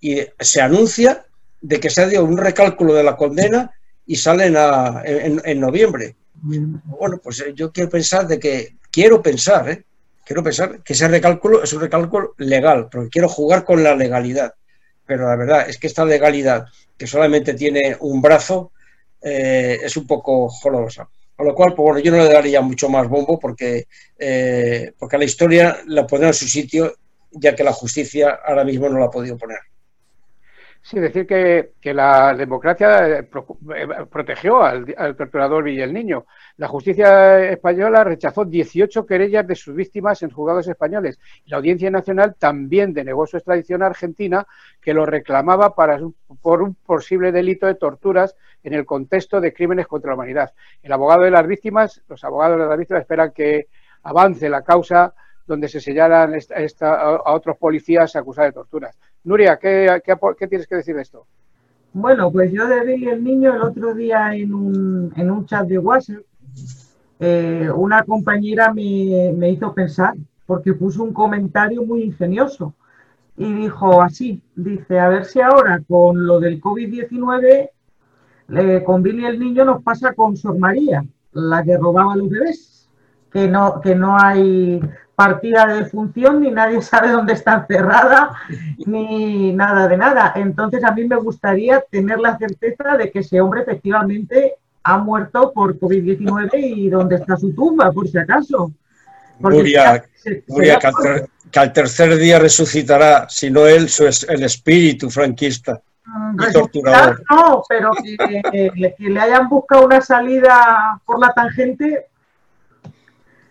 y 0.00 0.20
se 0.38 0.60
anuncia 0.60 1.24
de 1.60 1.80
que 1.80 1.88
se 1.88 2.02
ha 2.02 2.06
dado 2.06 2.24
un 2.24 2.36
recálculo 2.36 2.92
de 2.92 3.04
la 3.04 3.16
condena 3.16 3.70
y 4.04 4.16
salen 4.16 4.56
en, 5.04 5.40
en 5.44 5.60
noviembre. 5.60 6.16
Bueno, 6.42 7.18
pues 7.22 7.40
eh, 7.40 7.52
yo 7.54 7.72
quiero 7.72 7.90
pensar 7.90 8.26
de 8.26 8.38
que 8.38 8.76
quiero 8.90 9.22
pensar, 9.22 9.68
¿eh? 9.70 9.84
Quiero 10.26 10.42
pensar 10.42 10.82
que 10.82 10.92
ese 10.92 11.06
recálculo 11.06 11.62
es 11.62 11.72
un 11.72 11.80
recálculo 11.80 12.34
legal, 12.38 12.88
porque 12.90 13.10
quiero 13.10 13.28
jugar 13.28 13.64
con 13.64 13.84
la 13.84 13.94
legalidad. 13.94 14.52
Pero 15.06 15.28
la 15.28 15.36
verdad 15.36 15.70
es 15.70 15.78
que 15.78 15.86
esta 15.86 16.04
legalidad, 16.04 16.66
que 16.98 17.06
solamente 17.06 17.54
tiene 17.54 17.96
un 18.00 18.20
brazo, 18.20 18.72
eh, 19.22 19.78
es 19.84 19.96
un 19.96 20.04
poco 20.04 20.48
jolosa. 20.48 21.08
Con 21.36 21.46
lo 21.46 21.54
cual, 21.54 21.74
pues 21.74 21.84
bueno, 21.84 22.00
yo 22.00 22.10
no 22.10 22.18
le 22.18 22.32
daría 22.32 22.60
mucho 22.60 22.88
más 22.88 23.08
bombo 23.08 23.38
porque, 23.38 23.86
eh, 24.18 24.92
porque 24.98 25.14
a 25.14 25.18
la 25.20 25.26
historia 25.26 25.78
la 25.86 26.06
pondrá 26.06 26.28
en 26.28 26.34
su 26.34 26.48
sitio, 26.48 26.94
ya 27.30 27.54
que 27.54 27.62
la 27.62 27.72
justicia 27.72 28.40
ahora 28.44 28.64
mismo 28.64 28.88
no 28.88 28.98
la 28.98 29.06
ha 29.06 29.10
podido 29.10 29.38
poner. 29.38 29.58
Sí, 30.88 31.00
decir 31.00 31.26
que, 31.26 31.92
la 31.92 32.32
democracia 32.34 33.08
eh, 33.08 33.28
eh, 33.74 33.88
protegió 34.08 34.62
al, 34.62 35.16
torturador 35.16 35.64
Villel 35.64 35.92
Niño. 35.92 36.26
La 36.58 36.68
justicia 36.68 37.50
española 37.50 38.04
rechazó 38.04 38.44
18 38.44 39.04
querellas 39.04 39.44
de 39.48 39.56
sus 39.56 39.74
víctimas 39.74 40.22
en 40.22 40.30
juzgados 40.30 40.68
españoles. 40.68 41.18
La 41.46 41.56
Audiencia 41.56 41.90
Nacional 41.90 42.36
también 42.38 42.92
denegó 42.92 43.26
su 43.26 43.36
extradición 43.36 43.82
a 43.82 43.86
Argentina, 43.86 44.46
que 44.80 44.94
lo 44.94 45.04
reclamaba 45.06 45.74
para, 45.74 45.98
por 46.40 46.62
un 46.62 46.74
posible 46.76 47.32
delito 47.32 47.66
de 47.66 47.74
torturas 47.74 48.36
en 48.62 48.72
el 48.72 48.86
contexto 48.86 49.40
de 49.40 49.52
crímenes 49.52 49.88
contra 49.88 50.10
la 50.10 50.14
humanidad. 50.14 50.54
El 50.84 50.92
abogado 50.92 51.22
de 51.22 51.32
las 51.32 51.48
víctimas, 51.48 52.00
los 52.06 52.22
abogados 52.22 52.60
de 52.60 52.66
las 52.66 52.78
víctimas 52.78 53.00
esperan 53.00 53.32
que 53.32 53.66
avance 54.04 54.48
la 54.48 54.62
causa 54.62 55.12
donde 55.46 55.68
se 55.68 55.80
señalan 55.80 56.34
a 56.80 57.32
otros 57.32 57.56
policías 57.56 58.14
acusados 58.16 58.50
de 58.50 58.54
torturas. 58.54 58.96
Nuria, 59.26 59.58
¿qué, 59.58 60.00
tienes 60.48 60.68
que 60.68 60.76
decir 60.76 60.94
de 60.94 61.02
esto? 61.02 61.26
Bueno, 61.92 62.30
pues 62.30 62.52
yo 62.52 62.68
de 62.68 62.84
Billy 62.84 63.08
el 63.08 63.24
Niño 63.24 63.56
el 63.56 63.62
otro 63.62 63.92
día 63.92 64.32
en 64.36 64.54
un, 64.54 65.12
en 65.16 65.30
un 65.32 65.44
chat 65.46 65.66
de 65.66 65.78
WhatsApp, 65.78 66.22
eh, 67.18 67.68
una 67.74 68.04
compañera 68.04 68.72
me, 68.72 69.32
me, 69.36 69.50
hizo 69.50 69.74
pensar 69.74 70.14
porque 70.46 70.74
puso 70.74 71.02
un 71.02 71.12
comentario 71.12 71.82
muy 71.82 72.04
ingenioso 72.04 72.74
y 73.36 73.52
dijo 73.52 74.00
así, 74.00 74.40
dice, 74.54 75.00
a 75.00 75.08
ver 75.08 75.24
si 75.24 75.40
ahora 75.40 75.82
con 75.88 76.24
lo 76.24 76.38
del 76.38 76.60
COVID-19, 76.60 77.70
eh, 78.50 78.82
con 78.86 79.02
Billy 79.02 79.24
el 79.26 79.40
Niño 79.40 79.64
nos 79.64 79.82
pasa 79.82 80.12
con 80.12 80.36
Sor 80.36 80.56
María, 80.56 81.04
la 81.32 81.64
que 81.64 81.76
robaba 81.76 82.14
los 82.14 82.28
bebés, 82.28 82.88
que 83.32 83.48
no, 83.48 83.80
que 83.80 83.96
no 83.96 84.16
hay 84.16 84.80
partida 85.16 85.66
de 85.66 85.86
función, 85.86 86.42
ni 86.42 86.50
nadie 86.50 86.82
sabe 86.82 87.10
dónde 87.10 87.32
está 87.32 87.54
encerrada, 87.54 88.32
ni 88.84 89.52
nada 89.52 89.88
de 89.88 89.96
nada. 89.96 90.34
Entonces 90.36 90.84
a 90.84 90.92
mí 90.92 91.04
me 91.04 91.16
gustaría 91.16 91.80
tener 91.90 92.20
la 92.20 92.36
certeza 92.36 92.96
de 92.98 93.10
que 93.10 93.20
ese 93.20 93.40
hombre 93.40 93.62
efectivamente 93.62 94.56
ha 94.82 94.98
muerto 94.98 95.52
por 95.52 95.78
COVID-19 95.80 96.50
y 96.54 96.90
dónde 96.90 97.16
está 97.16 97.36
su 97.36 97.52
tumba, 97.54 97.90
por 97.90 98.06
si 98.06 98.18
acaso. 98.18 98.70
Nuria, 99.40 100.04
que, 100.22 101.58
al 101.58 101.72
tercer 101.72 102.16
día 102.16 102.38
resucitará, 102.38 103.26
si 103.28 103.50
no 103.50 103.66
él, 103.66 103.88
su, 103.88 104.04
el 104.04 104.42
espíritu 104.42 105.10
franquista. 105.10 105.80
Mm, 106.04 106.36
torturador. 106.52 107.22
No, 107.30 107.62
pero 107.68 107.90
que 107.92 108.94
le 108.98 109.20
hayan 109.20 109.48
buscado 109.48 109.86
una 109.86 110.00
salida 110.00 111.00
por 111.04 111.18
la 111.18 111.32
tangente, 111.32 112.06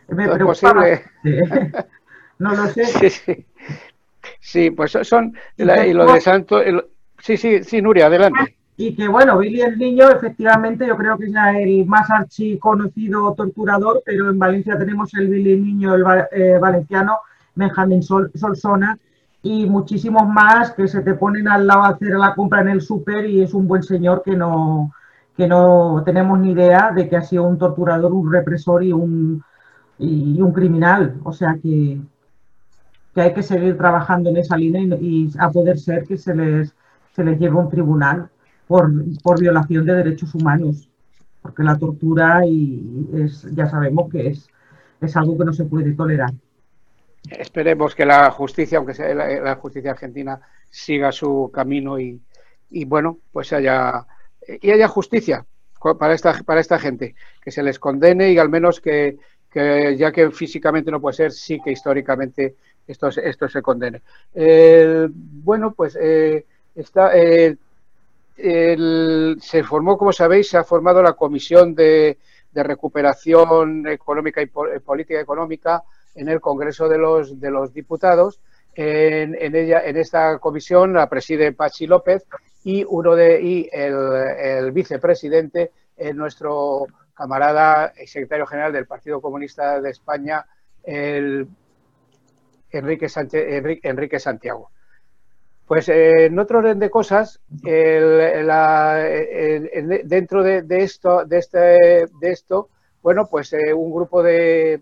me 0.09 0.27
no 0.27 0.45
posible. 0.45 1.03
no 2.39 2.55
lo 2.55 2.67
sé. 2.67 3.45
Sí, 4.39 4.71
pues 4.71 4.91
son. 5.03 5.33
y 5.57 5.63
lo 5.63 6.11
de 6.11 6.21
Santo. 6.21 6.61
sí, 7.19 7.37
sí, 7.37 7.63
sí, 7.63 7.81
Nuria, 7.81 8.07
adelante. 8.07 8.55
Y 8.77 8.93
que 8.93 9.07
bueno, 9.07 9.37
Billy 9.37 9.61
el 9.61 9.77
Niño, 9.77 10.09
efectivamente, 10.09 10.85
yo 10.85 10.97
creo 10.97 11.17
que 11.17 11.25
es 11.25 11.33
el 11.55 11.85
más 11.85 12.09
archiconocido 12.09 13.33
torturador, 13.33 14.03
pero 14.05 14.29
en 14.29 14.37
Valencia 14.37 14.77
tenemos 14.77 15.13
el 15.13 15.29
Billy 15.29 15.53
el 15.53 15.63
Niño, 15.63 15.95
el 15.95 16.03
eh, 16.31 16.57
valenciano, 16.59 17.19
Benjamín 17.55 18.03
Sol, 18.03 18.31
Solsona, 18.35 18.97
y 19.41 19.65
muchísimos 19.65 20.27
más 20.27 20.71
que 20.71 20.87
se 20.87 21.01
te 21.01 21.13
ponen 21.13 21.47
al 21.47 21.67
lado 21.67 21.83
a 21.83 21.89
hacer 21.89 22.15
la 22.15 22.35
compra 22.35 22.61
en 22.61 22.69
el 22.69 22.81
súper 22.81 23.29
y 23.29 23.43
es 23.43 23.53
un 23.53 23.67
buen 23.67 23.83
señor 23.83 24.23
que 24.25 24.35
no, 24.35 24.91
que 25.37 25.47
no 25.47 26.01
tenemos 26.03 26.37
ni 26.39 26.51
idea 26.51 26.91
de 26.91 27.07
que 27.07 27.15
ha 27.15 27.21
sido 27.21 27.43
un 27.43 27.57
torturador, 27.57 28.11
un 28.11 28.31
represor 28.31 28.83
y 28.83 28.91
un, 28.91 29.41
y, 29.97 30.41
un 30.41 30.51
criminal. 30.51 31.19
O 31.23 31.33
sea 31.33 31.57
que, 31.61 31.99
que, 33.13 33.21
hay 33.21 33.33
que 33.33 33.43
seguir 33.43 33.77
trabajando 33.77 34.29
en 34.29 34.37
esa 34.37 34.57
línea 34.57 34.97
y, 34.99 35.29
a 35.39 35.49
poder 35.51 35.77
ser 35.77 36.03
que 36.03 36.17
se 36.17 36.35
les, 36.35 36.73
se 37.15 37.23
les 37.23 37.39
lleve 37.39 37.57
a 37.57 37.61
un 37.61 37.69
tribunal 37.69 38.29
por, 38.67 38.91
por 39.23 39.39
violación 39.39 39.85
de 39.85 39.93
derechos 39.93 40.33
humanos. 40.35 40.89
Porque 41.41 41.63
la 41.63 41.77
tortura 41.77 42.45
y 42.45 43.07
es, 43.13 43.43
ya 43.53 43.69
sabemos 43.69 44.09
que 44.11 44.27
es, 44.27 44.47
es 45.01 45.15
algo 45.15 45.37
que 45.37 45.45
no 45.45 45.53
se 45.53 45.65
puede 45.65 45.93
tolerar. 45.93 46.31
Esperemos 47.29 47.95
que 47.95 48.05
la 48.05 48.29
justicia, 48.31 48.77
aunque 48.77 48.93
sea 48.93 49.13
la, 49.13 49.55
justicia 49.55 49.91
argentina, 49.91 50.39
siga 50.69 51.11
su 51.11 51.51
camino 51.53 51.99
y, 51.99 52.21
y, 52.69 52.85
bueno, 52.85 53.19
pues 53.31 53.51
haya 53.53 54.05
y 54.47 54.71
haya 54.71 54.87
justicia 54.87 55.45
para 55.99 56.13
esta 56.13 56.33
para 56.43 56.61
esta 56.61 56.79
gente, 56.79 57.15
que 57.41 57.51
se 57.51 57.63
les 57.63 57.79
condene 57.79 58.31
y 58.31 58.37
al 58.37 58.49
menos 58.49 58.81
que, 58.81 59.17
que 59.55 59.95
ya 59.95 60.11
que 60.11 60.31
físicamente 60.31 60.91
no 60.91 60.99
puede 60.99 61.15
ser, 61.15 61.31
sí 61.31 61.61
que 61.63 61.71
históricamente 61.71 62.55
esto, 62.85 63.07
esto 63.07 63.47
se 63.47 63.61
condene. 63.61 64.01
bueno, 64.33 65.71
pues 65.71 65.97
eh, 65.97 66.45
está, 66.75 67.11
eh, 67.15 67.55
se 68.35 69.63
formó, 69.63 69.97
como 69.97 70.11
sabéis, 70.11 70.49
se 70.49 70.57
ha 70.57 70.65
formado 70.65 71.01
la 71.01 71.13
Comisión 71.13 71.73
de, 71.73 72.17
Recuperación 72.53 73.85
Económica 73.87 74.41
y 74.41 74.47
Política 74.47 75.19
Económica 75.19 75.83
en 76.15 76.29
el 76.29 76.39
Congreso 76.39 76.87
de 76.89 76.97
los, 76.97 77.39
de 77.39 77.51
los 77.51 77.73
Diputados. 77.73 78.39
En, 78.73 79.55
ella, 79.55 79.85
en 79.85 79.95
esta 79.95 80.37
comisión 80.39 80.93
la 80.93 81.09
preside 81.09 81.53
Pachi 81.53 81.87
López 81.87 82.25
y 82.65 82.85
uno 82.87 83.15
de 83.15 83.41
y 83.41 83.69
el, 83.71 84.71
vicepresidente 84.73 85.71
es 85.95 86.15
nuestro 86.15 86.87
camarada 87.15 87.93
y 88.01 88.07
secretario 88.07 88.45
general 88.45 88.73
del 88.73 88.85
Partido 88.85 89.21
Comunista 89.21 89.81
de 89.81 89.89
España, 89.89 90.45
Enrique, 90.83 91.47
Enrique, 93.83 94.19
Santiago. 94.19 94.69
Pues 95.65 95.89
eh, 95.89 96.25
en 96.25 96.37
otro 96.37 96.59
orden 96.59 96.77
de 96.77 96.91
cosas, 96.91 97.41
dentro 100.03 100.43
de, 100.43 100.63
esto, 100.69 101.25
este, 101.31 101.57
de 101.57 102.31
esto, 102.31 102.69
bueno, 103.01 103.27
pues 103.27 103.51
eh, 103.53 103.73
un 103.73 103.91
grupo 103.91 104.21
de, 104.21 104.81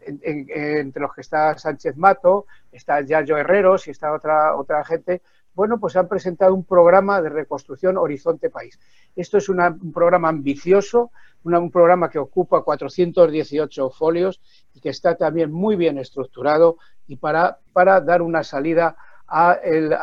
entre 0.00 1.02
los 1.02 1.14
que 1.14 1.20
está 1.20 1.56
Sánchez 1.58 1.96
Mato, 1.96 2.46
está 2.72 3.00
Yayo 3.00 3.36
Herreros 3.36 3.86
y 3.86 3.90
está 3.90 4.12
otra, 4.12 4.56
otra 4.56 4.84
gente, 4.84 5.22
bueno, 5.56 5.80
pues 5.80 5.96
han 5.96 6.06
presentado 6.06 6.54
un 6.54 6.64
programa 6.64 7.22
de 7.22 7.30
reconstrucción 7.30 7.96
Horizonte 7.96 8.50
País. 8.50 8.78
Esto 9.16 9.38
es 9.38 9.48
un 9.48 9.92
programa 9.92 10.28
ambicioso, 10.28 11.10
un 11.42 11.70
programa 11.70 12.10
que 12.10 12.18
ocupa 12.18 12.62
418 12.62 13.90
folios 13.90 14.40
y 14.74 14.80
que 14.80 14.90
está 14.90 15.16
también 15.16 15.50
muy 15.50 15.74
bien 15.74 15.96
estructurado 15.96 16.76
y 17.08 17.16
para, 17.16 17.58
dar 17.74 18.20
una 18.20 18.44
salida 18.44 18.96
a, 19.26 19.58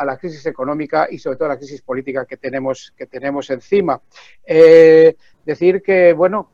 la 0.05 0.17
crisis 0.17 0.43
económica 0.47 1.07
y 1.09 1.19
sobre 1.19 1.37
todo 1.37 1.45
a 1.45 1.53
la 1.53 1.57
crisis 1.57 1.83
política 1.83 2.25
que 2.25 2.37
tenemos, 2.37 2.91
que 2.97 3.05
tenemos 3.05 3.47
encima. 3.51 4.01
Eh, 4.43 5.15
decir 5.45 5.83
que, 5.83 6.13
bueno, 6.13 6.49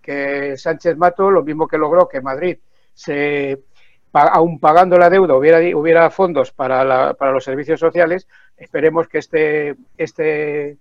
que 0.00 0.56
Sánchez 0.56 0.96
Mato, 0.96 1.30
lo 1.30 1.44
mismo 1.44 1.68
que 1.68 1.76
logró 1.76 2.08
que 2.08 2.22
Madrid 2.22 2.56
se 2.94 3.60
aún 4.12 4.58
pagando 4.60 4.98
la 4.98 5.10
deuda 5.10 5.34
hubiera, 5.34 5.58
hubiera 5.76 6.10
fondos 6.10 6.52
para, 6.52 7.14
para 7.14 7.32
los 7.32 7.44
servicios 7.44 7.80
sociales, 7.80 8.28
esperemos 8.56 9.08
que 9.08 9.18
este, 9.18 9.76
este, 9.96 10.76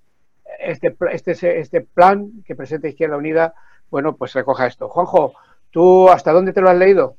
este, 0.59 0.95
este, 1.11 1.59
este 1.59 1.81
plan 1.81 2.43
que 2.45 2.55
presenta 2.55 2.87
Izquierda 2.87 3.17
Unida, 3.17 3.53
bueno, 3.89 4.15
pues 4.15 4.33
recoja 4.33 4.67
esto. 4.67 4.89
Juanjo, 4.89 5.33
¿tú 5.69 6.09
hasta 6.09 6.31
dónde 6.31 6.53
te 6.53 6.61
lo 6.61 6.69
has 6.69 6.77
leído? 6.77 7.17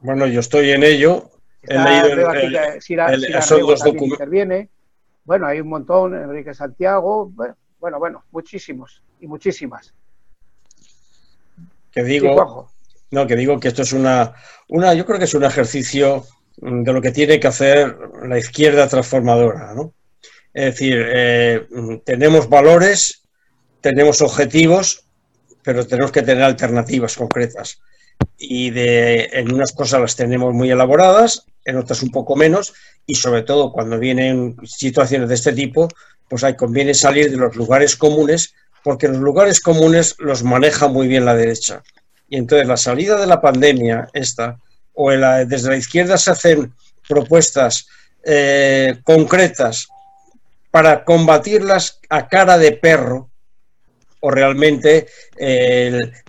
Bueno, 0.00 0.26
yo 0.26 0.40
estoy 0.40 0.70
en 0.70 0.82
ello. 0.82 1.30
He 1.62 1.78
leído 1.78 2.30
el, 2.32 2.58
interviene. 4.02 4.68
Bueno, 5.24 5.46
hay 5.46 5.60
un 5.60 5.68
montón, 5.68 6.14
Enrique 6.14 6.52
Santiago, 6.52 7.30
bueno, 7.34 7.98
bueno, 7.98 8.24
muchísimos 8.30 9.02
y 9.20 9.26
muchísimas. 9.26 9.94
Que 11.90 12.02
digo, 12.02 12.68
no, 13.10 13.26
que 13.26 13.36
digo 13.36 13.60
que 13.60 13.68
esto 13.68 13.82
es 13.82 13.92
una, 13.92 14.34
una, 14.68 14.94
yo 14.94 15.06
creo 15.06 15.18
que 15.18 15.26
es 15.26 15.34
un 15.34 15.44
ejercicio 15.44 16.24
de 16.56 16.92
lo 16.92 17.02
que 17.02 17.10
tiene 17.10 17.40
que 17.40 17.48
hacer 17.48 17.96
la 18.26 18.38
izquierda 18.38 18.88
transformadora, 18.88 19.74
¿no? 19.74 19.92
Es 20.52 20.66
decir, 20.66 21.04
eh, 21.12 21.66
tenemos 22.04 22.48
valores, 22.48 23.22
tenemos 23.80 24.22
objetivos, 24.22 25.04
pero 25.64 25.86
tenemos 25.86 26.12
que 26.12 26.22
tener 26.22 26.44
alternativas 26.44 27.16
concretas. 27.16 27.80
Y 28.38 28.70
de, 28.70 29.30
en 29.32 29.52
unas 29.52 29.72
cosas 29.72 30.00
las 30.00 30.16
tenemos 30.16 30.54
muy 30.54 30.70
elaboradas, 30.70 31.46
en 31.64 31.76
otras 31.76 32.02
un 32.02 32.10
poco 32.10 32.36
menos, 32.36 32.72
y 33.04 33.16
sobre 33.16 33.42
todo 33.42 33.72
cuando 33.72 33.98
vienen 33.98 34.56
situaciones 34.64 35.28
de 35.28 35.34
este 35.34 35.52
tipo, 35.52 35.88
pues 36.28 36.44
ahí 36.44 36.54
conviene 36.54 36.94
salir 36.94 37.30
de 37.30 37.36
los 37.36 37.56
lugares 37.56 37.96
comunes, 37.96 38.54
porque 38.84 39.08
los 39.08 39.18
lugares 39.18 39.60
comunes 39.60 40.14
los 40.18 40.44
maneja 40.44 40.86
muy 40.86 41.08
bien 41.08 41.24
la 41.24 41.34
derecha. 41.34 41.82
Y 42.28 42.36
entonces 42.36 42.66
la 42.66 42.76
salida 42.76 43.20
de 43.20 43.26
la 43.26 43.40
pandemia, 43.40 44.08
esta, 44.12 44.58
o 44.94 45.10
desde 45.10 45.68
la 45.68 45.76
izquierda 45.76 46.16
se 46.16 46.30
hacen 46.30 46.72
propuestas 47.08 47.86
eh, 48.24 49.00
concretas 49.04 49.88
para 50.70 51.04
combatirlas 51.04 52.00
a 52.08 52.28
cara 52.28 52.58
de 52.58 52.72
perro, 52.72 53.30
o 54.20 54.30
realmente 54.30 55.06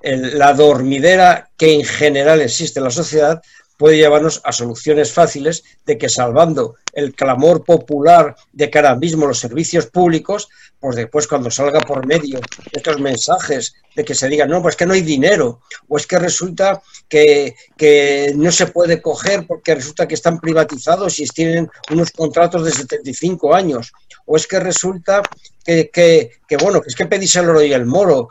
la 0.02 0.54
dormidera 0.54 1.50
que 1.56 1.74
en 1.74 1.86
general 1.86 2.42
existe 2.42 2.80
en 2.80 2.84
la 2.84 2.92
sociedad 2.92 3.42
puede 3.78 3.98
llevarnos 3.98 4.42
a 4.44 4.52
soluciones 4.52 5.14
fáciles 5.14 5.64
de 5.86 5.98
que 5.98 6.10
salvando 6.10 6.76
el 6.96 7.14
clamor 7.14 7.64
popular 7.64 8.36
de 8.54 8.70
que 8.70 8.80
ahora 8.80 8.96
mismo 8.96 9.28
los 9.28 9.40
servicios 9.40 9.86
públicos, 9.88 10.50
pues 10.80 10.96
después 10.96 11.28
cuando 11.28 11.52
salga 11.52 11.82
por 11.82 12.06
medio 12.06 12.40
estos 12.72 13.00
mensajes 13.00 13.76
de 13.96 14.04
que 14.04 14.16
se 14.16 14.30
diga, 14.30 14.46
no, 14.46 14.62
pues 14.62 14.76
que 14.76 14.86
no 14.86 14.94
hay 14.94 15.02
dinero, 15.02 15.62
o 15.88 15.98
es 15.98 16.08
que 16.08 16.18
resulta 16.20 16.82
que, 17.08 17.56
que, 17.78 18.34
no 18.36 18.52
se 18.52 18.68
puede 18.68 19.02
coger 19.02 19.46
porque 19.46 19.76
resulta 19.76 20.08
que 20.08 20.16
están 20.16 20.40
privatizados 20.40 21.20
y 21.20 21.26
tienen 21.28 21.70
unos 21.92 22.12
contratos 22.12 22.66
de 22.66 22.72
75 22.72 23.54
años, 23.54 23.92
o 24.26 24.38
es 24.38 24.48
que 24.48 24.60
resulta 24.60 25.22
que, 25.64 25.90
que, 25.92 26.58
bueno, 26.58 26.82
que 26.82 26.90
es 26.90 26.96
que 26.96 27.08
pedís 27.08 27.36
el 27.36 27.50
oro 27.50 27.64
y 27.64 27.74
el 27.74 27.86
moro, 27.86 28.30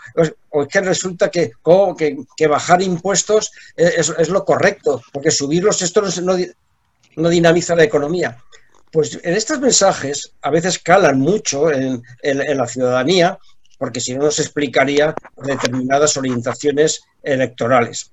o 0.51 0.63
es 0.63 0.69
que 0.69 0.81
resulta 0.81 1.31
que, 1.31 1.53
que, 2.37 2.47
bajar 2.47 2.81
impuestos 2.81 3.53
es, 3.77 4.13
es, 4.17 4.29
lo 4.29 4.45
correcto, 4.45 5.03
porque 5.13 5.31
subirlos 5.31 5.83
esto 5.83 6.03
no, 6.23 6.37
no, 7.17 7.29
dinamiza 7.29 7.77
la 7.77 7.85
economía. 7.85 8.37
Pues 8.91 9.19
en 9.23 9.35
estos 9.35 9.61
mensajes 9.61 10.33
a 10.43 10.51
veces 10.51 10.79
calan 10.79 11.19
mucho 11.19 11.73
en, 11.73 12.03
la 12.23 12.67
ciudadanía, 12.67 13.39
porque 13.79 14.01
si 14.01 14.15
no 14.15 14.25
nos 14.25 14.39
explicaría 14.39 15.15
determinadas 15.37 16.17
orientaciones 16.17 17.03
electorales. 17.23 18.13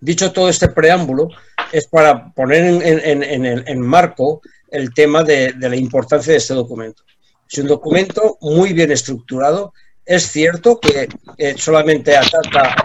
Dicho 0.00 0.30
todo 0.30 0.48
este 0.48 0.68
preámbulo, 0.68 1.28
es 1.72 1.88
para 1.88 2.32
poner 2.32 2.64
en, 2.64 3.42
en, 3.66 3.80
marco 3.80 4.40
el 4.70 4.94
tema 4.94 5.24
de, 5.24 5.52
la 5.58 5.74
importancia 5.74 6.32
de 6.32 6.38
este 6.38 6.54
documento. 6.54 7.02
Es 7.50 7.58
un 7.58 7.66
documento 7.66 8.38
muy 8.40 8.72
bien 8.72 8.92
estructurado. 8.92 9.72
Es 10.04 10.30
cierto 10.30 10.78
que 10.78 11.08
solamente 11.56 12.16
ataca, 12.16 12.76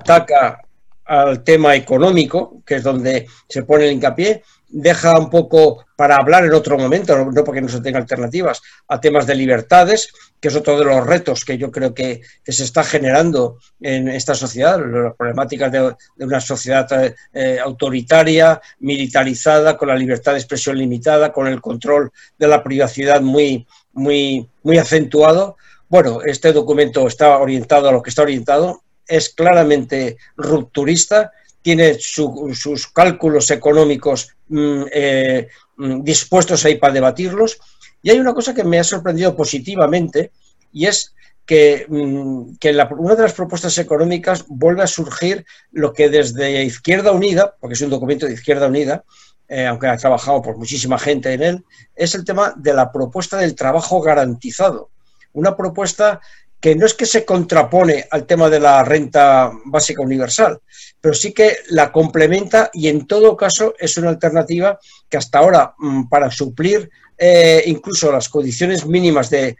ataca 0.00 0.67
al 1.08 1.42
tema 1.42 1.74
económico, 1.74 2.62
que 2.64 2.76
es 2.76 2.82
donde 2.82 3.26
se 3.48 3.62
pone 3.62 3.86
el 3.86 3.92
hincapié, 3.92 4.42
deja 4.68 5.18
un 5.18 5.30
poco 5.30 5.86
para 5.96 6.16
hablar 6.16 6.44
en 6.44 6.52
otro 6.52 6.78
momento, 6.78 7.16
no 7.16 7.44
porque 7.44 7.62
no 7.62 7.68
se 7.68 7.80
tenga 7.80 7.98
alternativas, 7.98 8.60
a 8.86 9.00
temas 9.00 9.26
de 9.26 9.34
libertades, 9.34 10.12
que 10.38 10.48
es 10.48 10.54
otro 10.54 10.78
de 10.78 10.84
los 10.84 11.06
retos 11.06 11.44
que 11.44 11.56
yo 11.56 11.70
creo 11.72 11.94
que, 11.94 12.20
se 12.44 12.64
está 12.64 12.84
generando 12.84 13.58
en 13.80 14.08
esta 14.08 14.34
sociedad, 14.34 14.78
las 14.78 15.16
problemáticas 15.16 15.72
de, 15.72 15.96
una 16.18 16.40
sociedad 16.40 16.86
eh, 17.32 17.58
autoritaria, 17.58 18.60
militarizada, 18.80 19.76
con 19.76 19.88
la 19.88 19.96
libertad 19.96 20.32
de 20.32 20.38
expresión 20.38 20.76
limitada, 20.76 21.32
con 21.32 21.46
el 21.46 21.60
control 21.62 22.12
de 22.38 22.48
la 22.48 22.62
privacidad 22.62 23.22
muy, 23.22 23.66
muy, 23.94 24.46
muy 24.62 24.76
acentuado. 24.76 25.56
Bueno, 25.88 26.20
este 26.22 26.52
documento 26.52 27.06
está 27.06 27.38
orientado 27.38 27.88
a 27.88 27.92
lo 27.92 28.02
que 28.02 28.10
está 28.10 28.22
orientado 28.22 28.82
es 29.08 29.30
claramente 29.30 30.18
rupturista, 30.36 31.32
tiene 31.62 31.96
sus 31.98 32.86
cálculos 32.92 33.50
económicos 33.50 34.36
mm, 34.48 34.82
eh, 34.92 35.48
mm, 35.76 36.02
dispuestos 36.02 36.64
ahí 36.64 36.76
para 36.76 36.94
debatirlos. 36.94 37.58
Y 38.02 38.10
hay 38.10 38.20
una 38.20 38.34
cosa 38.34 38.54
que 38.54 38.64
me 38.64 38.78
ha 38.78 38.84
sorprendido 38.84 39.34
positivamente 39.34 40.30
y 40.72 40.86
es 40.86 41.14
que, 41.44 41.86
mm, 41.88 42.56
que 42.60 42.70
una 42.96 43.14
de 43.16 43.22
las 43.22 43.32
propuestas 43.32 43.76
económicas 43.78 44.44
vuelve 44.48 44.82
a 44.82 44.86
surgir 44.86 45.44
lo 45.72 45.92
que 45.92 46.08
desde 46.08 46.62
Izquierda 46.62 47.12
Unida, 47.12 47.56
porque 47.58 47.74
es 47.74 47.80
un 47.80 47.90
documento 47.90 48.26
de 48.26 48.34
Izquierda 48.34 48.68
Unida, 48.68 49.04
eh, 49.48 49.66
aunque 49.66 49.86
ha 49.86 49.96
trabajado 49.96 50.42
por 50.42 50.58
muchísima 50.58 50.98
gente 50.98 51.32
en 51.32 51.42
él, 51.42 51.64
es 51.96 52.14
el 52.14 52.24
tema 52.24 52.52
de 52.56 52.74
la 52.74 52.92
propuesta 52.92 53.38
del 53.38 53.54
trabajo 53.54 54.00
garantizado. 54.02 54.90
Una 55.32 55.56
propuesta 55.56 56.20
que 56.60 56.74
no 56.74 56.86
es 56.86 56.94
que 56.94 57.06
se 57.06 57.24
contrapone 57.24 58.06
al 58.10 58.26
tema 58.26 58.50
de 58.50 58.60
la 58.60 58.82
renta 58.84 59.50
básica 59.66 60.02
universal, 60.02 60.60
pero 61.00 61.14
sí 61.14 61.32
que 61.32 61.58
la 61.70 61.92
complementa 61.92 62.70
y 62.72 62.88
en 62.88 63.06
todo 63.06 63.36
caso 63.36 63.74
es 63.78 63.96
una 63.96 64.08
alternativa 64.08 64.78
que 65.08 65.16
hasta 65.16 65.38
ahora, 65.38 65.74
mm, 65.78 66.08
para 66.08 66.30
suplir 66.30 66.90
eh, 67.20 67.64
incluso 67.66 68.12
las 68.12 68.28
condiciones 68.28 68.86
mínimas 68.86 69.28
de, 69.28 69.56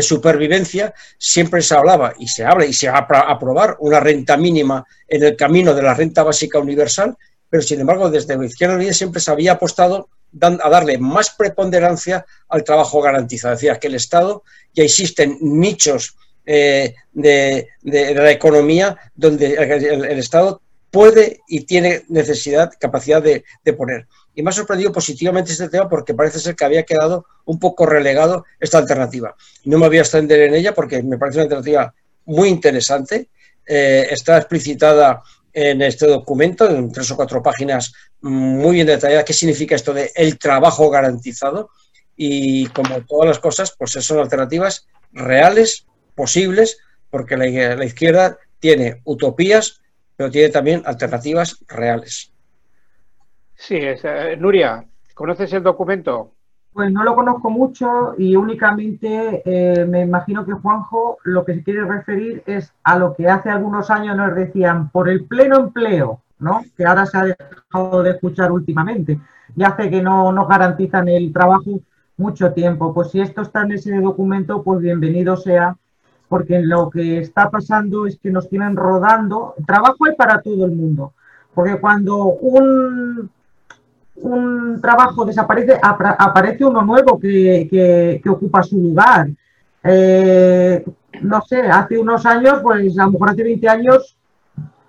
supervivencia, 0.00 0.92
siempre 1.16 1.62
se 1.62 1.74
hablaba 1.74 2.12
y 2.18 2.28
se 2.28 2.44
habla 2.44 2.66
y 2.66 2.74
se 2.74 2.90
va 2.90 2.98
a 2.98 3.32
aprobar 3.32 3.76
una 3.80 3.98
renta 3.98 4.36
mínima 4.36 4.84
en 5.08 5.22
el 5.22 5.36
camino 5.36 5.72
de 5.72 5.82
la 5.82 5.94
renta 5.94 6.22
básica 6.22 6.58
universal, 6.58 7.16
pero 7.48 7.62
sin 7.62 7.80
embargo 7.80 8.10
desde 8.10 8.36
la 8.36 8.44
izquierda 8.44 8.76
unida 8.76 8.92
siempre 8.92 9.22
se 9.22 9.30
había 9.30 9.52
apostado 9.52 10.10
a 10.40 10.68
darle 10.68 10.98
más 10.98 11.30
preponderancia 11.30 12.26
al 12.48 12.64
trabajo 12.64 13.00
garantizado. 13.00 13.54
Es 13.54 13.60
decir, 13.60 13.78
que 13.78 13.86
el 13.88 13.94
Estado 13.94 14.42
ya 14.74 14.84
existen 14.84 15.38
nichos 15.40 16.16
eh, 16.44 16.94
de, 17.12 17.68
la 17.82 18.30
economía 18.30 18.96
donde 19.14 19.54
el, 19.54 20.18
Estado 20.18 20.60
puede 20.90 21.40
y 21.48 21.62
tiene 21.62 22.04
necesidad, 22.08 22.72
capacidad 22.78 23.22
de, 23.22 23.42
poner. 23.72 24.06
Y 24.34 24.42
me 24.42 24.50
ha 24.50 24.52
sorprendido 24.52 24.92
positivamente 24.92 25.50
este 25.50 25.68
tema 25.68 25.88
porque 25.88 26.14
parece 26.14 26.38
ser 26.38 26.54
que 26.54 26.64
había 26.64 26.84
quedado 26.84 27.26
un 27.46 27.58
poco 27.58 27.84
relegado 27.84 28.44
esta 28.60 28.78
alternativa. 28.78 29.34
No 29.64 29.78
me 29.78 29.88
voy 29.88 29.98
a 29.98 30.02
extender 30.02 30.40
en 30.42 30.54
ella 30.54 30.74
porque 30.74 31.02
me 31.02 31.18
parece 31.18 31.38
una 31.38 31.44
alternativa 31.44 31.94
muy 32.26 32.48
interesante. 32.48 33.28
Eh, 33.66 34.06
está 34.10 34.36
explicitada 34.36 35.22
en 35.58 35.80
este 35.80 36.06
documento, 36.06 36.68
en 36.68 36.92
tres 36.92 37.10
o 37.10 37.16
cuatro 37.16 37.42
páginas 37.42 37.90
muy 38.20 38.74
bien 38.74 38.86
detalladas, 38.86 39.24
qué 39.24 39.32
significa 39.32 39.74
esto 39.74 39.94
de 39.94 40.12
el 40.14 40.38
trabajo 40.38 40.90
garantizado 40.90 41.70
y 42.14 42.66
como 42.66 43.00
todas 43.06 43.26
las 43.26 43.38
cosas, 43.38 43.74
pues 43.78 43.92
son 43.92 44.18
alternativas 44.18 44.86
reales, 45.12 45.86
posibles, 46.14 46.76
porque 47.08 47.38
la, 47.38 47.84
izquierda 47.86 48.36
tiene 48.58 49.00
utopías, 49.04 49.80
pero 50.14 50.30
tiene 50.30 50.50
también 50.50 50.82
alternativas 50.84 51.56
reales. 51.66 52.30
Sí, 53.54 53.78
eh, 53.80 54.36
Nuria, 54.38 54.84
¿conoces 55.14 55.54
el 55.54 55.62
documento? 55.62 56.34
Pues 56.76 56.92
no 56.92 57.04
lo 57.04 57.14
conozco 57.14 57.48
mucho 57.48 58.14
y 58.18 58.36
únicamente 58.36 59.40
eh, 59.46 59.86
me 59.86 60.02
imagino 60.02 60.44
que 60.44 60.52
Juanjo 60.52 61.16
lo 61.24 61.42
que 61.42 61.54
se 61.54 61.62
quiere 61.62 61.86
referir 61.86 62.42
es 62.44 62.70
a 62.84 62.98
lo 62.98 63.14
que 63.14 63.30
hace 63.30 63.48
algunos 63.48 63.90
años 63.90 64.14
nos 64.14 64.34
decían 64.34 64.90
por 64.90 65.08
el 65.08 65.24
pleno 65.24 65.56
empleo, 65.56 66.20
¿no? 66.38 66.60
Que 66.76 66.84
ahora 66.84 67.06
se 67.06 67.16
ha 67.16 67.24
dejado 67.24 68.02
de 68.02 68.10
escuchar 68.10 68.52
últimamente 68.52 69.18
y 69.56 69.64
hace 69.64 69.88
que 69.88 70.02
no 70.02 70.30
nos 70.32 70.46
garantizan 70.46 71.08
el 71.08 71.32
trabajo 71.32 71.80
mucho 72.18 72.52
tiempo. 72.52 72.92
Pues 72.92 73.10
si 73.10 73.22
esto 73.22 73.40
está 73.40 73.62
en 73.62 73.72
ese 73.72 73.98
documento, 73.98 74.62
pues 74.62 74.80
bienvenido 74.80 75.38
sea, 75.38 75.78
porque 76.28 76.60
lo 76.60 76.90
que 76.90 77.20
está 77.20 77.48
pasando 77.50 78.06
es 78.06 78.18
que 78.18 78.30
nos 78.30 78.50
tienen 78.50 78.76
rodando. 78.76 79.54
Trabajo 79.66 80.04
hay 80.04 80.14
para 80.14 80.42
todo 80.42 80.66
el 80.66 80.72
mundo, 80.72 81.14
porque 81.54 81.80
cuando 81.80 82.26
un 82.26 83.30
un 84.16 84.80
trabajo 84.80 85.24
desaparece, 85.24 85.78
aparece 85.82 86.64
uno 86.64 86.82
nuevo 86.82 87.18
que, 87.18 88.20
ocupa 88.28 88.62
su 88.62 88.78
lugar. 88.78 89.28
Eh, 89.82 90.84
no 91.22 91.40
sé, 91.42 91.60
hace 91.62 91.98
unos 91.98 92.26
años, 92.26 92.60
pues 92.62 92.98
a 92.98 93.04
lo 93.04 93.12
mejor 93.12 93.30
hace 93.30 93.42
20 93.42 93.68
años, 93.68 94.16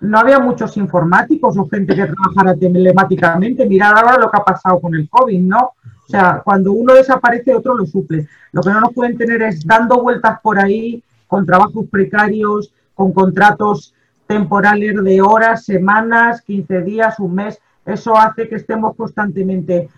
no 0.00 0.18
había 0.18 0.38
muchos 0.38 0.76
informáticos 0.76 1.56
o 1.56 1.68
gente 1.68 1.94
que 1.94 2.06
trabajara 2.06 2.54
telemáticamente. 2.54 3.66
Mirad 3.66 3.96
ahora 3.96 4.18
lo 4.18 4.30
que 4.30 4.36
ha 4.36 4.44
pasado 4.44 4.80
con 4.80 4.94
el 4.94 5.08
COVID, 5.08 5.40
¿no? 5.40 5.58
O 5.58 6.10
sea, 6.10 6.40
cuando 6.44 6.72
uno 6.72 6.94
desaparece, 6.94 7.54
otro 7.54 7.76
lo 7.76 7.84
suple. 7.84 8.28
Lo 8.52 8.62
que 8.62 8.70
no 8.70 8.80
nos 8.80 8.94
pueden 8.94 9.18
tener 9.18 9.42
es 9.42 9.66
dando 9.66 10.00
vueltas 10.00 10.40
por 10.40 10.58
ahí 10.58 11.02
con 11.26 11.44
trabajos 11.44 11.86
precarios, 11.90 12.72
con 12.94 13.12
contratos 13.12 13.94
temporales 14.26 15.02
de 15.02 15.20
horas, 15.20 15.64
semanas, 15.64 16.42
15 16.42 16.82
días, 16.82 17.18
un 17.18 17.34
mes. 17.34 17.60
Eso 17.88 18.16
hace 18.16 18.48
que 18.48 18.56
estemos 18.56 18.94
constantemente 18.94 19.88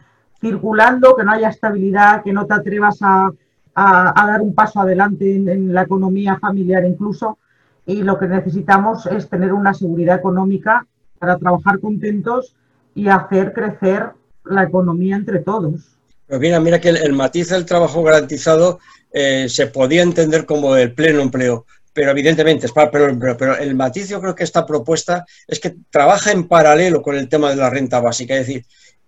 circulando, 0.40 1.16
que 1.16 1.24
no 1.24 1.32
haya 1.32 1.48
estabilidad, 1.48 2.22
que 2.22 2.32
no 2.32 2.46
te 2.46 2.54
atrevas 2.54 2.98
a, 3.02 3.30
dar 3.74 4.40
un 4.40 4.54
paso 4.54 4.80
adelante 4.80 5.36
en, 5.36 5.72
la 5.72 5.82
economía 5.82 6.38
familiar 6.38 6.84
incluso. 6.84 7.38
Y 7.86 8.02
lo 8.02 8.18
que 8.18 8.28
necesitamos 8.28 9.06
es 9.06 9.28
tener 9.28 9.52
una 9.52 9.74
seguridad 9.74 10.16
económica 10.16 10.86
para 11.18 11.36
trabajar 11.38 11.80
contentos 11.80 12.54
y 12.94 13.08
hacer 13.08 13.52
crecer 13.52 14.10
la 14.44 14.64
economía 14.64 15.16
entre 15.16 15.40
todos. 15.40 15.98
Pero 16.26 16.40
mira, 16.40 16.60
mira 16.60 16.80
que 16.80 16.90
el, 16.90 17.12
matiz 17.12 17.48
del 17.48 17.66
trabajo 17.66 18.02
garantizado 18.04 18.78
eh, 19.12 19.48
se 19.48 19.66
podía 19.66 20.02
entender 20.02 20.46
como 20.46 20.76
el 20.76 20.94
pleno 20.94 21.20
empleo, 21.20 21.66
pero 21.92 22.10
evidentemente 22.10 22.68
pero, 22.90 23.36
pero, 23.36 23.56
el 23.56 23.74
matiz 23.74 24.08
yo 24.08 24.20
creo 24.20 24.34
que 24.34 24.44
esta 24.44 24.66
propuesta 24.66 25.24
es 25.46 25.58
que 25.60 25.74
trabaja 25.90 26.30
en 26.32 26.46
paralelo 26.46 27.02
con 27.02 27.16
el 27.16 27.28
tema 27.28 27.50
de 27.50 27.56
la 27.56 27.70
renta 27.70 28.00
básica, 28.00 28.34
es 28.34 28.46
decir, 28.46 28.64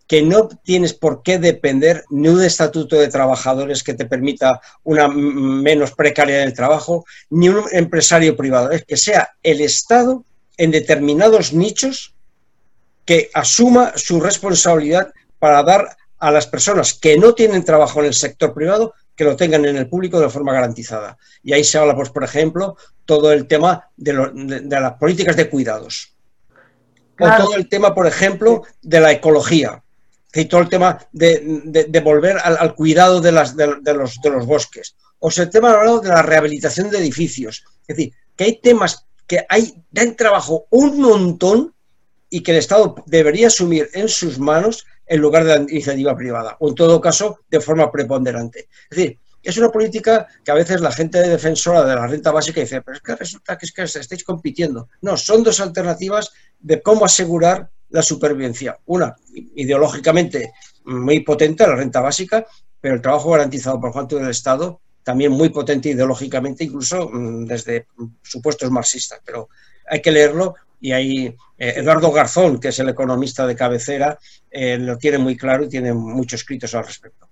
que 0.07 0.23
no 0.23 0.49
tienes 0.49 0.93
por 0.93 1.23
qué 1.23 1.39
depender 1.39 2.05
ni 2.11 2.29
un 2.29 2.43
estatuto 2.43 2.97
de 2.97 3.09
trabajadores 3.09 3.83
que 3.83 3.95
te 3.95 4.05
permita 4.05 4.61
una 4.83 5.09
menos 5.09 5.93
precariedad 5.93 6.45
del 6.45 6.55
trabajo, 6.55 7.05
ni 7.31 7.49
un 7.49 7.65
empresario 7.71 8.37
privado, 8.37 8.71
es 8.73 8.85
que 8.85 8.97
sea 8.97 9.31
el 9.43 9.61
Estado 9.61 10.25
en 10.57 10.71
determinados 10.71 11.53
nichos 11.53 12.15
que 13.05 13.31
asuma 13.33 13.93
su 13.97 14.21
responsabilidad 14.21 15.13
para 15.39 15.63
dar 15.63 15.97
a 16.19 16.31
las 16.31 16.47
personas 16.47 16.95
que 16.95 17.17
no 17.17 17.35
tienen 17.35 17.65
trabajo 17.65 18.01
en 18.01 18.07
el 18.07 18.15
sector 18.15 18.55
privado 18.55 18.95
que 19.23 19.31
lo 19.31 19.37
tengan 19.37 19.65
en 19.65 19.77
el 19.77 19.89
público 19.89 20.19
de 20.19 20.29
forma 20.29 20.53
garantizada. 20.53 21.17
Y 21.45 21.53
ahí 21.53 21.63
se 21.63 21.79
habla, 21.79 21.95
pues, 21.95 22.11
por 22.11 22.25
ejemplo, 22.25 22.77
todo 23.05 23.33
el 23.33 23.47
tema 23.47 23.89
de, 23.97 24.13
las 24.69 24.95
políticas 24.95 25.37
de 25.37 25.49
cuidados. 25.49 26.13
O 27.21 27.29
todo 27.37 27.55
el 27.55 27.69
tema, 27.69 27.95
por 27.95 28.07
ejemplo, 28.07 28.65
de 28.83 29.01
la 29.01 29.13
ecología. 29.13 29.81
Y 30.35 30.47
todo 30.47 30.63
el 30.63 30.69
tema 30.69 30.99
de, 31.13 32.03
volver 32.03 32.39
al, 32.43 32.75
cuidado 32.75 33.21
de, 33.21 33.31
las, 33.31 33.57
de, 33.57 33.95
los, 33.95 34.21
de 34.21 34.31
los 34.31 34.45
bosques. 34.45 34.97
O 35.21 35.31
sea, 35.31 35.45
el 35.45 35.51
tema 35.51 35.71
de 35.71 36.09
la 36.09 36.23
rehabilitación 36.23 36.91
de 36.91 36.99
edificios. 36.99 37.65
Es 37.87 37.97
decir, 37.97 38.13
que 38.35 38.45
hay 38.45 38.61
temas 38.61 39.07
que 39.29 39.47
hay, 39.49 39.73
dan 39.93 40.17
trabajo 40.17 40.67
un 40.71 41.01
montón 41.01 41.73
y 42.29 42.43
que 42.43 42.51
el 42.51 42.59
Estado 42.59 42.97
debería 43.07 43.47
asumir 43.47 43.89
en 43.93 44.09
sus 44.09 44.41
manos 44.41 44.85
en 45.07 45.21
lugar 45.21 45.45
de 45.45 45.59
la 45.59 45.63
iniciativa 45.63 46.17
privada, 46.17 46.57
o 46.61 46.69
en 46.69 46.75
todo 46.75 47.01
caso 47.01 47.41
de 47.51 47.61
forma 47.61 47.91
preponderante. 47.91 48.69
Es 48.91 48.97
decir, 48.97 49.19
es 49.43 49.57
una 49.57 49.71
política 49.71 50.29
que 50.45 50.51
a 50.53 50.55
veces 50.55 50.81
la 50.81 50.93
gente 50.93 51.21
defensora 51.21 51.85
de 51.85 51.95
la 51.95 52.07
renta 52.07 52.31
básica 52.31 52.61
dice, 52.61 52.81
pero 52.83 52.97
es 52.97 53.03
que 53.03 53.17
resulta 53.17 53.59
que 53.59 53.67
es 53.67 53.73
que 53.73 53.83
estáis 53.83 54.23
compitiendo. 54.25 54.89
No, 55.01 55.17
son 55.17 55.43
dos 55.43 55.61
alternativas 55.61 56.31
de 56.61 56.81
cómo 56.81 57.05
asegurar 57.05 57.69
la 57.91 58.03
supervivencia. 58.03 58.79
Una, 58.87 59.17
ideológicamente 59.57 60.53
muy 60.85 61.21
potente, 61.21 61.67
la 61.67 61.75
renta 61.75 62.01
básica, 62.01 62.47
pero 62.81 62.95
el 62.95 63.03
trabajo 63.03 63.31
garantizado 63.31 63.81
por 63.81 63.93
parte 63.93 64.17
del 64.17 64.31
Estado 64.31 64.81
también 65.03 65.33
muy 65.33 65.49
potente 65.49 65.89
ideológicamente, 65.89 66.65
incluso 66.65 67.09
mm, 67.09 67.45
desde 67.47 67.87
supuestos 68.23 68.71
marxistas. 68.71 69.21
Pero 69.25 69.49
hay 69.89 70.01
que 70.01 70.13
leerlo 70.13 70.55
y 70.83 70.93
ahí 70.93 71.27
eh, 71.57 71.75
Eduardo 71.77 72.11
Garzón, 72.11 72.59
que 72.59 72.69
es 72.69 72.79
el 72.81 72.89
economista 72.89 73.47
de 73.47 73.57
cabecera, 73.57 74.19
eh, 74.51 74.77
lo 74.79 74.99
tiene 74.99 75.17
muy 75.17 75.37
claro 75.37 75.65
y 75.65 75.69
tiene 75.69 75.95
muchos 75.95 76.41
escritos 76.41 76.75
al 76.75 76.85
respecto. 76.85 77.29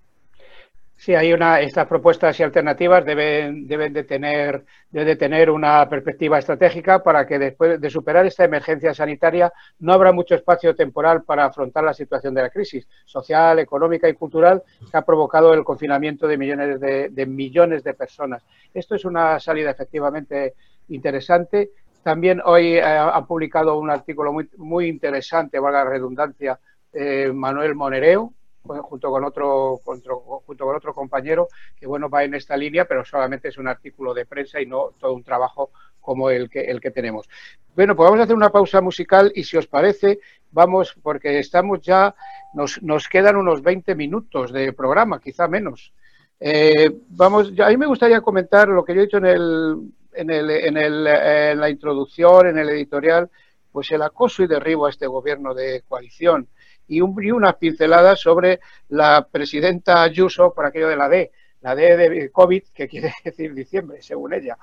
Sí, 0.97 1.15
hay 1.15 1.33
una, 1.33 1.61
estas 1.61 1.87
propuestas 1.87 2.39
y 2.39 2.43
alternativas 2.43 3.05
deben, 3.05 3.67
deben, 3.67 3.93
de 3.93 4.05
tener, 4.05 4.65
de 4.91 5.17
tener 5.17 5.51
una 5.51 5.89
perspectiva 5.89 6.39
estratégica 6.39 7.03
para 7.03 7.27
que 7.27 7.39
después 7.39 7.81
de 7.81 7.91
superar 7.91 8.27
esta 8.27 8.45
emergencia 8.45 8.93
sanitaria 8.93 9.51
no 9.79 9.95
habrá 9.95 10.13
mucho 10.13 10.35
espacio 10.35 10.77
temporal 10.77 11.23
para 11.23 11.47
afrontar 11.47 11.85
la 11.85 11.95
situación 11.95 12.35
de 12.35 12.43
la 12.43 12.51
crisis 12.51 12.87
social, 13.07 13.59
económica 13.59 14.11
y 14.11 14.15
cultural 14.15 14.63
que 14.79 14.97
ha 14.97 15.03
provocado 15.03 15.55
el 15.55 15.65
confinamiento 15.65 16.29
de 16.29 16.37
millones 16.37 16.79
de, 16.79 17.09
de 17.09 17.27
millones 17.27 17.83
de 17.83 17.95
personas. 17.95 18.45
Esto 18.73 18.95
es 18.95 19.05
una 19.07 19.41
salida 19.41 19.71
efectivamente 19.71 20.55
interesante 20.91 21.71
también 22.03 22.41
hoy 22.45 22.77
eh, 22.77 22.83
ha 22.83 23.25
publicado 23.27 23.79
un 23.79 23.91
artículo 23.91 24.33
muy, 24.33 24.49
muy 24.57 24.87
interesante, 24.87 25.59
valga 25.59 25.85
la 25.85 25.91
redundancia, 25.91 26.59
eh, 26.93 27.31
Manuel 27.33 27.75
Monereo, 27.75 28.33
junto 28.63 29.11
con 29.11 29.25
otro, 29.25 29.79
junto 29.79 30.65
con 30.65 30.77
otro 30.77 30.95
compañero, 30.95 31.49
que 31.77 31.87
bueno, 31.87 32.09
va 32.09 32.25
en 32.25 32.35
esta 32.35 32.57
línea, 32.57 32.85
pero 32.85 33.05
solamente 33.05 33.49
es 33.49 33.59
un 33.59 33.69
artículo 33.69 34.13
de 34.15 34.27
prensa 34.27 34.61
y 34.61 34.67
no 34.67 34.91
todo 34.99 35.15
un 35.15 35.25
trabajo 35.25 35.71
como 36.01 36.31
el 36.31 36.49
que, 36.49 36.61
el 36.63 36.81
que 36.81 36.91
tenemos. 36.91 37.29
Bueno, 37.75 37.97
pues 37.97 38.07
vamos 38.07 38.21
a 38.21 38.25
hacer 38.25 38.37
una 38.37 38.51
pausa 38.51 38.81
musical 38.81 39.33
y 39.35 39.45
si 39.45 39.57
os 39.57 39.67
parece, 39.67 40.21
vamos, 40.51 40.95
porque 41.03 41.39
estamos 41.39 41.81
ya, 41.81 42.15
nos, 42.55 42.83
nos 42.83 43.09
quedan 43.09 43.37
unos 43.37 43.63
20 43.63 43.95
minutos 43.95 44.53
de 44.53 44.73
programa, 44.73 45.21
quizá 45.21 45.49
menos. 45.49 45.93
Eh, 46.39 46.91
vamos, 47.09 47.53
a 47.59 47.69
mí 47.69 47.77
me 47.77 47.87
gustaría 47.87 48.21
comentar 48.21 48.69
lo 48.69 48.85
que 48.85 48.95
yo 48.95 49.01
he 49.01 49.05
dicho 49.05 49.19
en 49.19 49.27
el, 49.27 49.93
en, 50.13 50.31
el, 50.31 50.51
en, 50.51 50.77
el, 50.77 51.07
en, 51.07 51.61
la 51.61 51.71
introducción, 51.71 52.49
en 52.49 52.59
el 52.59 52.69
editorial, 52.71 53.31
pues 53.73 53.91
el 53.93 54.03
acoso 54.03 54.43
y 54.43 54.47
derribo 54.47 54.87
a 54.87 54.91
este 54.91 55.07
gobierno 55.07 55.55
de 55.55 55.83
coalición 55.89 56.49
y, 56.89 57.01
un, 57.01 57.17
y 57.23 57.31
unas 57.31 57.55
pinceladas 57.57 58.21
sobre 58.21 58.61
la 58.89 59.27
presidenta 59.31 60.03
Ayuso 60.03 60.53
por 60.53 60.67
aquello 60.67 60.89
de 60.89 60.97
la 60.97 61.09
D, 61.09 61.31
la 61.61 61.75
D 61.75 61.97
de 61.97 62.31
COVID, 62.31 62.65
que 62.75 62.89
quiere 62.89 63.13
decir 63.25 63.55
diciembre, 63.55 64.03
según 64.03 64.35
ella. 64.35 64.59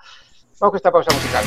Vamos 0.60 0.72
con 0.72 0.76
esta 0.76 0.92
pausa 0.92 1.14
musical. 1.14 1.46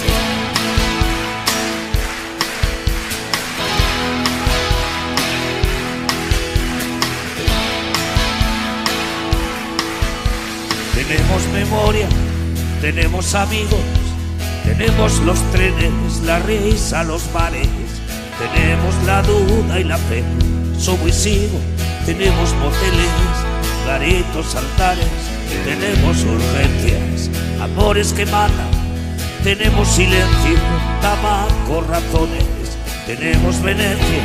Tenemos 10.94 11.48
memoria 11.48 12.29
tenemos 12.80 13.34
amigos, 13.34 13.80
tenemos 14.64 15.18
los 15.20 15.38
trenes, 15.52 16.20
la 16.24 16.38
risa, 16.40 17.04
los 17.04 17.30
bares, 17.32 17.68
tenemos 18.38 18.94
la 19.04 19.22
duda 19.22 19.78
y 19.78 19.84
la 19.84 19.98
fe, 19.98 20.24
subo 20.78 21.06
y 21.06 21.12
sigo, 21.12 21.58
tenemos 22.06 22.54
moteles, 22.54 23.10
garitos, 23.86 24.54
altares, 24.54 25.06
tenemos 25.64 26.24
urgencias, 26.24 27.30
amores 27.60 28.12
que 28.14 28.24
matan, 28.26 28.70
tenemos 29.44 29.86
silencio, 29.88 30.58
tabaco, 31.02 31.82
razones, 31.86 32.44
tenemos 33.06 33.60
Venecia, 33.62 34.24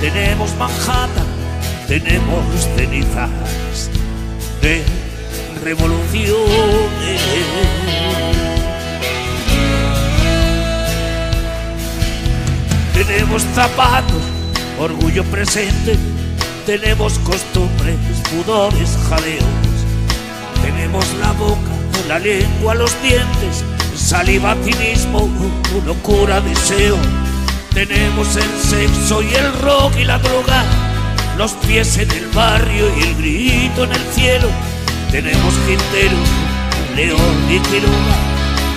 tenemos 0.00 0.54
Manhattan, 0.56 1.26
tenemos 1.86 2.44
cenizas 2.76 3.30
de 4.60 5.07
revoluciones. 5.62 7.20
Tenemos 12.94 13.42
zapatos, 13.54 14.22
orgullo 14.78 15.24
presente, 15.24 15.96
tenemos 16.66 17.18
costumbres, 17.20 17.96
pudores, 18.30 18.98
jaleos, 19.08 19.44
Tenemos 20.62 21.04
la 21.20 21.32
boca, 21.32 21.70
la 22.08 22.18
lengua, 22.18 22.74
los 22.74 22.90
dientes, 23.02 23.64
saliva, 23.94 24.56
cinismo, 24.64 25.28
locura, 25.86 26.40
deseo. 26.40 26.96
Tenemos 27.72 28.36
el 28.36 28.50
sexo 28.60 29.22
y 29.22 29.32
el 29.34 29.52
rock 29.60 29.96
y 29.98 30.04
la 30.04 30.18
droga, 30.18 30.64
los 31.36 31.52
pies 31.52 31.96
en 31.98 32.10
el 32.10 32.26
barrio 32.28 32.86
y 32.98 33.02
el 33.02 33.14
grito 33.16 33.84
en 33.84 33.92
el 33.92 34.02
cielo. 34.12 34.48
Tenemos 35.10 35.54
Quintero, 35.66 36.16
León 36.94 37.46
y 37.48 37.58
Quiroga 37.60 38.16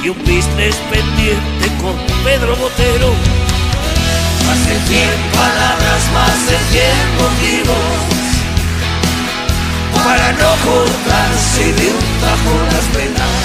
y 0.01 0.09
un 0.09 0.17
business 0.19 0.75
pendiente 0.89 1.67
con 1.81 1.95
Pedro 2.23 2.55
Botero. 2.55 3.13
Más 4.47 4.65
de 4.65 4.79
cien 4.87 5.09
palabras, 5.33 6.01
más 6.13 6.47
de 6.47 6.57
cien 6.71 7.05
motivos 7.19 8.21
para 9.93 10.31
no 10.31 10.49
cortarse 10.65 11.73
de 11.73 11.87
un 11.89 12.05
tajo 12.21 12.53
las 12.71 12.87
venas. 12.95 13.37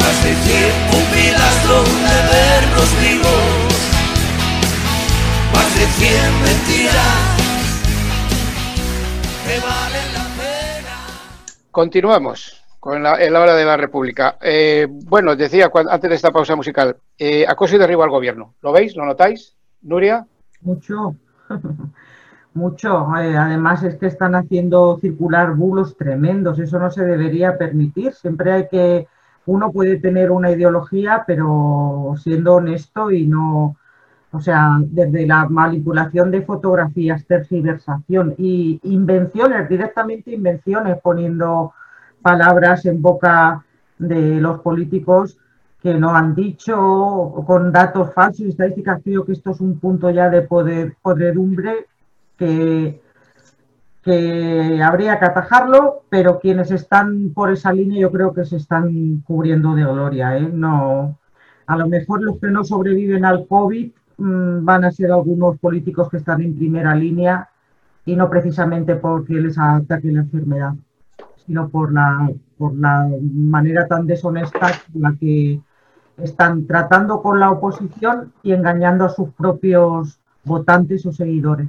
Más 0.00 0.16
de 0.24 0.34
cien 0.44 0.72
pupilas 0.90 1.56
donde 1.68 2.16
vernos 2.32 2.90
vivos, 3.00 3.70
más 5.54 5.74
de 5.76 5.86
cien 5.96 6.42
mentiras 6.42 7.42
Continuamos 11.72 12.62
con 12.78 13.02
la, 13.02 13.14
hora 13.14 13.54
de 13.54 13.64
la 13.64 13.78
República. 13.78 14.36
Eh, 14.42 14.86
bueno, 14.90 15.34
decía 15.34 15.70
antes 15.88 16.10
de 16.10 16.16
esta 16.16 16.30
pausa 16.30 16.54
musical, 16.54 16.98
eh, 17.18 17.46
acoso 17.48 17.76
y 17.76 17.78
derribo 17.78 18.02
al 18.02 18.10
gobierno. 18.10 18.54
¿Lo 18.60 18.72
veis? 18.72 18.94
¿Lo 18.94 19.06
notáis? 19.06 19.56
Nuria. 19.80 20.26
Mucho. 20.60 21.16
Mucho. 22.54 23.16
Eh, 23.16 23.34
además 23.38 23.82
es 23.84 23.96
que 23.96 24.04
están 24.04 24.34
haciendo 24.34 24.98
circular 25.00 25.54
bulos 25.54 25.96
tremendos. 25.96 26.58
Eso 26.58 26.78
no 26.78 26.90
se 26.90 27.06
debería 27.06 27.56
permitir. 27.56 28.12
Siempre 28.12 28.52
hay 28.52 28.68
que, 28.68 29.08
uno 29.46 29.72
puede 29.72 29.98
tener 29.98 30.30
una 30.30 30.50
ideología, 30.50 31.24
pero 31.26 32.14
siendo 32.22 32.56
honesto 32.56 33.10
y 33.10 33.26
no, 33.26 33.78
o 34.32 34.40
sea, 34.40 34.78
desde 34.80 35.26
la 35.26 35.46
manipulación 35.48 36.30
de 36.30 36.42
fotografías, 36.42 37.26
tergiversación 37.26 38.34
y 38.38 38.80
invenciones, 38.84 39.68
directamente 39.68 40.32
invenciones, 40.32 40.98
poniendo 41.02 41.74
palabras 42.22 42.86
en 42.86 43.02
boca 43.02 43.62
de 43.98 44.40
los 44.40 44.60
políticos 44.60 45.36
que 45.82 45.94
no 45.94 46.14
han 46.14 46.34
dicho, 46.34 47.44
con 47.46 47.72
datos 47.72 48.14
falsos 48.14 48.46
y 48.46 48.48
estadísticas. 48.50 49.02
Creo 49.04 49.24
que 49.24 49.32
esto 49.32 49.50
es 49.50 49.60
un 49.60 49.78
punto 49.78 50.08
ya 50.10 50.30
de 50.30 50.42
poder, 50.42 50.96
podredumbre 51.02 51.86
que, 52.38 53.00
habría 54.82 55.18
que 55.18 55.24
atajarlo, 55.26 56.04
pero 56.08 56.38
quienes 56.38 56.70
están 56.70 57.32
por 57.34 57.52
esa 57.52 57.72
línea 57.72 58.00
yo 58.00 58.10
creo 58.10 58.32
que 58.32 58.44
se 58.44 58.56
están 58.56 59.22
cubriendo 59.26 59.74
de 59.74 59.82
gloria. 59.82 60.38
¿eh? 60.38 60.48
No, 60.52 61.18
a 61.66 61.76
lo 61.76 61.86
mejor 61.86 62.22
los 62.22 62.38
que 62.38 62.48
no 62.48 62.64
sobreviven 62.64 63.24
al 63.24 63.46
COVID 63.46 63.92
van 64.18 64.84
a 64.84 64.90
ser 64.90 65.10
algunos 65.10 65.58
políticos 65.58 66.08
que 66.08 66.18
están 66.18 66.42
en 66.42 66.56
primera 66.56 66.94
línea 66.94 67.48
y 68.04 68.16
no 68.16 68.28
precisamente 68.28 68.96
porque 68.96 69.34
les 69.34 69.58
ataque 69.58 70.10
la 70.10 70.20
enfermedad, 70.20 70.74
sino 71.46 71.68
por 71.68 71.92
la, 71.92 72.30
por 72.58 72.74
la 72.74 73.08
manera 73.32 73.86
tan 73.86 74.06
deshonesta 74.06 74.72
en 74.94 75.00
la 75.02 75.14
que 75.18 75.60
están 76.18 76.66
tratando 76.66 77.22
con 77.22 77.40
la 77.40 77.50
oposición 77.50 78.32
y 78.42 78.52
engañando 78.52 79.04
a 79.04 79.08
sus 79.08 79.30
propios 79.30 80.18
votantes 80.44 81.06
o 81.06 81.12
seguidores. 81.12 81.68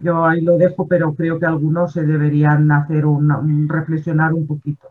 Yo 0.00 0.24
ahí 0.26 0.42
lo 0.42 0.58
dejo, 0.58 0.86
pero 0.86 1.14
creo 1.14 1.38
que 1.38 1.46
algunos 1.46 1.92
se 1.92 2.02
deberían 2.02 2.70
hacer 2.70 3.06
un, 3.06 3.68
reflexionar 3.68 4.34
un 4.34 4.46
poquito. 4.46 4.88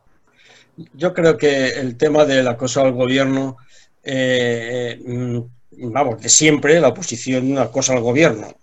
Yo 0.95 1.13
creo 1.13 1.38
que 1.38 1.79
el 1.79 1.97
tema 1.97 2.25
del 2.25 2.47
acoso 2.47 2.81
al 2.81 2.93
gobierno, 2.93 3.57
eh, 4.03 4.99
mm, 5.05 5.39
vamos, 5.78 6.21
de 6.21 6.30
siempre 6.30 6.80
la 6.80 6.89
oposición 6.89 7.57
acosa 7.57 7.93
al 7.93 8.01
gobierno. 8.01 8.53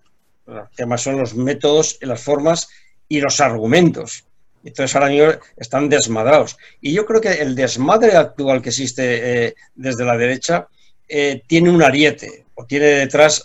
El 0.46 0.62
tema 0.76 0.98
son 0.98 1.18
los 1.18 1.34
métodos, 1.34 1.98
las 2.00 2.20
formas 2.20 2.68
y 3.08 3.20
los 3.20 3.40
argumentos. 3.40 4.24
Entonces 4.64 4.94
ahora 4.94 5.08
mismo 5.08 5.32
están 5.56 5.88
desmadrados. 5.88 6.58
Y 6.80 6.92
yo 6.92 7.06
creo 7.06 7.20
que 7.20 7.32
el 7.32 7.54
desmadre 7.54 8.16
actual 8.16 8.60
que 8.60 8.70
existe 8.70 9.46
eh, 9.46 9.54
desde 9.74 10.04
la 10.04 10.16
derecha 10.16 10.68
eh, 11.08 11.42
tiene 11.46 11.70
un 11.70 11.82
ariete 11.82 12.44
o 12.54 12.66
tiene 12.66 12.86
detrás 12.86 13.44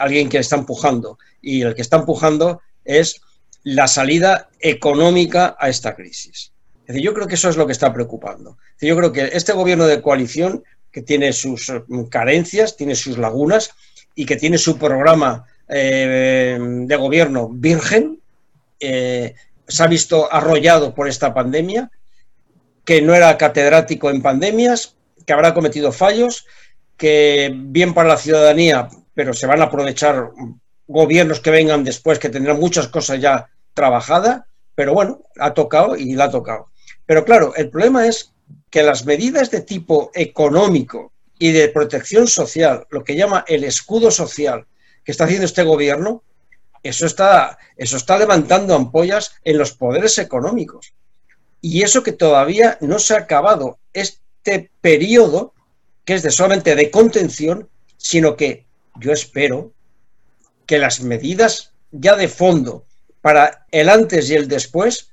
alguien 0.00 0.28
que 0.28 0.38
está 0.38 0.56
empujando 0.56 1.18
y 1.40 1.62
el 1.62 1.74
que 1.74 1.82
está 1.82 1.98
empujando 1.98 2.60
es 2.84 3.20
la 3.62 3.88
salida 3.88 4.48
económica 4.60 5.56
a 5.58 5.68
esta 5.68 5.94
crisis. 5.94 6.52
Es 6.86 6.94
decir, 6.94 7.02
yo 7.02 7.14
creo 7.14 7.26
que 7.26 7.34
eso 7.34 7.48
es 7.48 7.56
lo 7.56 7.66
que 7.66 7.72
está 7.72 7.92
preocupando. 7.92 8.58
yo 8.80 8.96
creo 8.96 9.12
que 9.12 9.30
este 9.32 9.52
gobierno 9.52 9.86
de 9.86 10.00
coalición, 10.00 10.62
que 10.96 11.02
tiene 11.02 11.34
sus 11.34 11.70
mm, 11.88 12.04
carencias, 12.04 12.74
tiene 12.74 12.94
sus 12.94 13.18
lagunas 13.18 13.70
y 14.14 14.24
que 14.24 14.36
tiene 14.36 14.56
su 14.56 14.78
programa 14.78 15.44
eh, 15.68 16.58
de 16.58 16.96
gobierno 16.96 17.50
virgen, 17.50 18.18
eh, 18.80 19.34
se 19.68 19.82
ha 19.82 19.88
visto 19.88 20.32
arrollado 20.32 20.94
por 20.94 21.06
esta 21.06 21.34
pandemia, 21.34 21.90
que 22.82 23.02
no 23.02 23.14
era 23.14 23.36
catedrático 23.36 24.08
en 24.08 24.22
pandemias, 24.22 24.96
que 25.26 25.34
habrá 25.34 25.52
cometido 25.52 25.92
fallos, 25.92 26.46
que 26.96 27.52
bien 27.54 27.92
para 27.92 28.08
la 28.08 28.16
ciudadanía, 28.16 28.88
pero 29.12 29.34
se 29.34 29.46
van 29.46 29.60
a 29.60 29.64
aprovechar 29.64 30.30
gobiernos 30.86 31.40
que 31.40 31.50
vengan 31.50 31.84
después 31.84 32.18
que 32.18 32.30
tendrán 32.30 32.58
muchas 32.58 32.88
cosas 32.88 33.20
ya 33.20 33.50
trabajadas, 33.74 34.44
pero 34.74 34.94
bueno, 34.94 35.20
ha 35.38 35.52
tocado 35.52 35.94
y 35.94 36.14
la 36.14 36.24
ha 36.24 36.30
tocado. 36.30 36.70
Pero 37.04 37.22
claro, 37.26 37.52
el 37.54 37.68
problema 37.68 38.06
es 38.06 38.32
que 38.76 38.82
las 38.82 39.06
medidas 39.06 39.50
de 39.50 39.62
tipo 39.62 40.10
económico 40.12 41.10
y 41.38 41.50
de 41.50 41.70
protección 41.70 42.26
social, 42.26 42.86
lo 42.90 43.04
que 43.04 43.16
llama 43.16 43.42
el 43.48 43.64
escudo 43.64 44.10
social 44.10 44.66
que 45.02 45.12
está 45.12 45.24
haciendo 45.24 45.46
este 45.46 45.62
gobierno, 45.62 46.22
eso 46.82 47.06
está, 47.06 47.56
eso 47.78 47.96
está 47.96 48.18
levantando 48.18 48.74
ampollas 48.74 49.32
en 49.44 49.56
los 49.56 49.72
poderes 49.72 50.18
económicos. 50.18 50.92
Y 51.62 51.84
eso 51.84 52.02
que 52.02 52.12
todavía 52.12 52.76
no 52.82 52.98
se 52.98 53.14
ha 53.14 53.20
acabado 53.20 53.78
este 53.94 54.70
periodo, 54.82 55.54
que 56.04 56.12
es 56.12 56.22
de 56.22 56.30
solamente 56.30 56.74
de 56.74 56.90
contención, 56.90 57.70
sino 57.96 58.36
que 58.36 58.66
yo 59.00 59.10
espero 59.10 59.72
que 60.66 60.76
las 60.76 61.00
medidas 61.00 61.72
ya 61.92 62.14
de 62.14 62.28
fondo 62.28 62.84
para 63.22 63.64
el 63.70 63.88
antes 63.88 64.28
y 64.28 64.34
el 64.34 64.48
después 64.48 65.12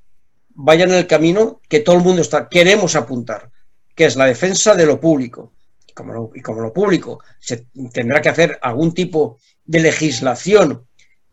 vayan 0.49 0.91
en 0.91 0.97
el 0.97 1.07
camino 1.07 1.61
que 1.69 1.79
todo 1.79 1.95
el 1.95 2.03
mundo 2.03 2.21
está, 2.21 2.49
queremos 2.49 2.97
apuntar, 2.97 3.52
que 3.95 4.05
es 4.05 4.15
la 4.15 4.25
defensa 4.25 4.75
de 4.75 4.85
lo 4.85 4.99
público. 4.99 5.53
Y 5.87 6.41
como 6.41 6.61
lo, 6.61 6.73
público 6.73 7.19
se 7.39 7.67
tendrá 7.91 8.21
que 8.21 8.29
hacer 8.29 8.57
algún 8.61 8.93
tipo 8.93 9.37
de 9.63 9.79
legislación 9.79 10.87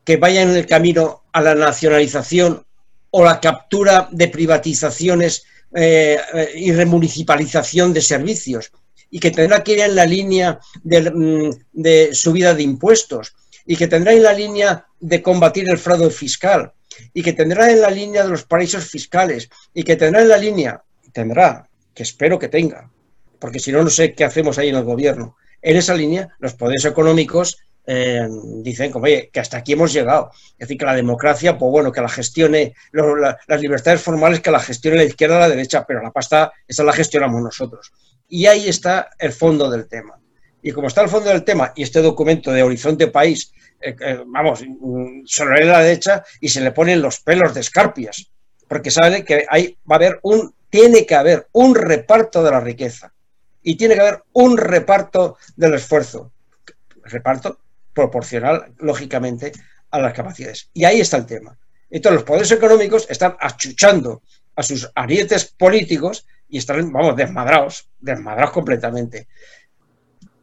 que 0.04 0.16
vaya 0.16 0.42
en 0.42 0.50
el 0.50 0.66
camino 0.66 1.22
a 1.32 1.40
la 1.40 1.54
nacionalización 1.54 2.66
o 3.10 3.24
la 3.24 3.40
captura 3.40 4.08
de 4.10 4.28
privatizaciones 4.28 5.44
eh, 5.74 6.18
y 6.56 6.72
remunicipalización 6.72 7.92
de 7.92 8.02
servicios 8.02 8.70
y 9.10 9.18
que 9.18 9.30
tendrá 9.30 9.64
que 9.64 9.72
ir 9.72 9.80
en 9.80 9.94
la 9.94 10.04
línea 10.04 10.58
de, 10.82 11.10
mm, 11.10 11.50
de 11.72 12.10
subida 12.14 12.54
de 12.54 12.62
impuestos 12.62 13.34
y 13.64 13.76
que 13.76 13.88
tendrá 13.88 14.12
en 14.12 14.22
la 14.22 14.32
línea 14.32 14.84
de 14.98 15.22
combatir 15.22 15.70
el 15.70 15.78
fraude 15.78 16.10
fiscal 16.10 16.72
y 17.14 17.22
que 17.22 17.32
tendrá 17.32 17.70
en 17.70 17.80
la 17.80 17.90
línea 17.90 18.24
de 18.24 18.30
los 18.30 18.44
paraísos 18.44 18.84
fiscales 18.84 19.48
y 19.72 19.82
que 19.82 19.96
tendrá 19.96 20.22
en 20.22 20.28
la 20.28 20.36
línea, 20.36 20.82
tendrá, 21.12 21.69
que 21.94 22.02
espero 22.02 22.38
que 22.38 22.48
tenga, 22.48 22.90
porque 23.38 23.58
si 23.58 23.72
no, 23.72 23.82
no 23.82 23.90
sé 23.90 24.14
qué 24.14 24.24
hacemos 24.24 24.58
ahí 24.58 24.68
en 24.68 24.76
el 24.76 24.84
gobierno. 24.84 25.36
En 25.62 25.76
esa 25.76 25.94
línea, 25.94 26.28
los 26.38 26.54
poderes 26.54 26.84
económicos 26.84 27.58
eh, 27.86 28.28
dicen 28.62 28.92
como, 28.92 29.06
oye, 29.06 29.30
que 29.32 29.40
hasta 29.40 29.58
aquí 29.58 29.72
hemos 29.72 29.92
llegado. 29.92 30.30
Es 30.52 30.68
decir, 30.68 30.78
que 30.78 30.84
la 30.84 30.94
democracia, 30.94 31.58
pues 31.58 31.70
bueno, 31.70 31.90
que 31.90 32.00
la 32.00 32.08
gestione, 32.08 32.74
las 32.92 33.60
libertades 33.60 34.00
formales, 34.00 34.40
que 34.40 34.50
la 34.50 34.60
gestione 34.60 34.98
la 34.98 35.04
izquierda 35.04 35.36
o 35.36 35.40
la 35.40 35.48
derecha, 35.48 35.84
pero 35.86 36.02
la 36.02 36.10
pasta, 36.10 36.52
esa 36.68 36.84
la 36.84 36.92
gestionamos 36.92 37.42
nosotros. 37.42 37.92
Y 38.28 38.46
ahí 38.46 38.68
está 38.68 39.10
el 39.18 39.32
fondo 39.32 39.70
del 39.70 39.88
tema. 39.88 40.20
Y 40.62 40.72
como 40.72 40.88
está 40.88 41.02
el 41.02 41.08
fondo 41.08 41.30
del 41.30 41.42
tema, 41.42 41.72
y 41.74 41.82
este 41.82 42.02
documento 42.02 42.52
de 42.52 42.62
Horizonte 42.62 43.08
País, 43.08 43.52
eh, 43.80 43.96
eh, 43.98 44.22
vamos, 44.26 44.62
se 45.24 45.44
lo 45.44 45.54
lee 45.54 45.64
la 45.64 45.80
derecha 45.80 46.22
y 46.40 46.48
se 46.48 46.60
le 46.60 46.72
ponen 46.72 47.00
los 47.00 47.20
pelos 47.20 47.54
de 47.54 47.60
escarpias, 47.60 48.30
porque 48.68 48.90
sabe 48.90 49.24
que 49.24 49.46
hay, 49.48 49.78
va 49.90 49.94
a 49.94 49.98
haber 49.98 50.20
un, 50.22 50.54
tiene 50.70 51.04
que 51.04 51.14
haber 51.14 51.48
un 51.52 51.74
reparto 51.74 52.42
de 52.42 52.50
la 52.50 52.60
riqueza 52.60 53.12
y 53.62 53.76
tiene 53.76 53.94
que 53.94 54.00
haber 54.00 54.22
un 54.32 54.56
reparto 54.56 55.36
del 55.56 55.74
esfuerzo, 55.74 56.32
reparto 57.04 57.58
proporcional, 57.92 58.72
lógicamente, 58.78 59.52
a 59.90 59.98
las 59.98 60.14
capacidades. 60.14 60.70
Y 60.72 60.84
ahí 60.84 61.00
está 61.00 61.16
el 61.16 61.26
tema. 61.26 61.58
Entonces, 61.90 62.20
los 62.20 62.24
poderes 62.24 62.52
económicos 62.52 63.06
están 63.10 63.36
achuchando 63.40 64.22
a 64.54 64.62
sus 64.62 64.90
arietes 64.94 65.44
políticos 65.46 66.26
y 66.48 66.58
están, 66.58 66.92
vamos, 66.92 67.16
desmadrados, 67.16 67.88
desmadrados 67.98 68.52
completamente. 68.52 69.26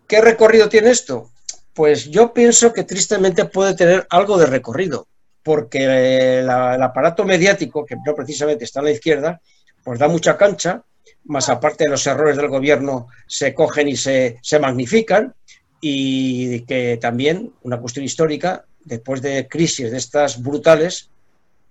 ¿Qué 0.08 0.22
recorrido 0.22 0.70
tiene 0.70 0.92
esto? 0.92 1.32
Pues 1.74 2.06
yo 2.06 2.34
pienso 2.34 2.74
que 2.74 2.84
tristemente 2.84 3.46
puede 3.46 3.76
tener 3.76 4.06
algo 4.10 4.38
de 4.38 4.46
recorrido, 4.46 5.08
porque 5.44 6.40
el 6.40 6.50
aparato 6.50 7.24
mediático, 7.24 7.86
que 7.86 7.96
no 8.06 8.16
precisamente 8.16 8.66
está 8.66 8.82
a 8.82 8.84
la 8.84 8.92
izquierda, 8.92 9.42
pues 9.88 10.00
da 10.00 10.10
mucha 10.10 10.36
cancha, 10.36 10.84
más 11.24 11.48
aparte 11.48 11.86
de 11.86 11.90
los 11.90 12.06
errores 12.06 12.36
del 12.36 12.50
gobierno 12.50 13.08
se 13.26 13.54
cogen 13.54 13.88
y 13.88 13.96
se, 13.96 14.38
se 14.42 14.60
magnifican, 14.60 15.34
y 15.80 16.66
que 16.66 16.98
también, 16.98 17.54
una 17.62 17.80
cuestión 17.80 18.04
histórica, 18.04 18.66
después 18.84 19.22
de 19.22 19.48
crisis 19.48 19.90
de 19.90 19.96
estas 19.96 20.44
brutales, 20.44 21.10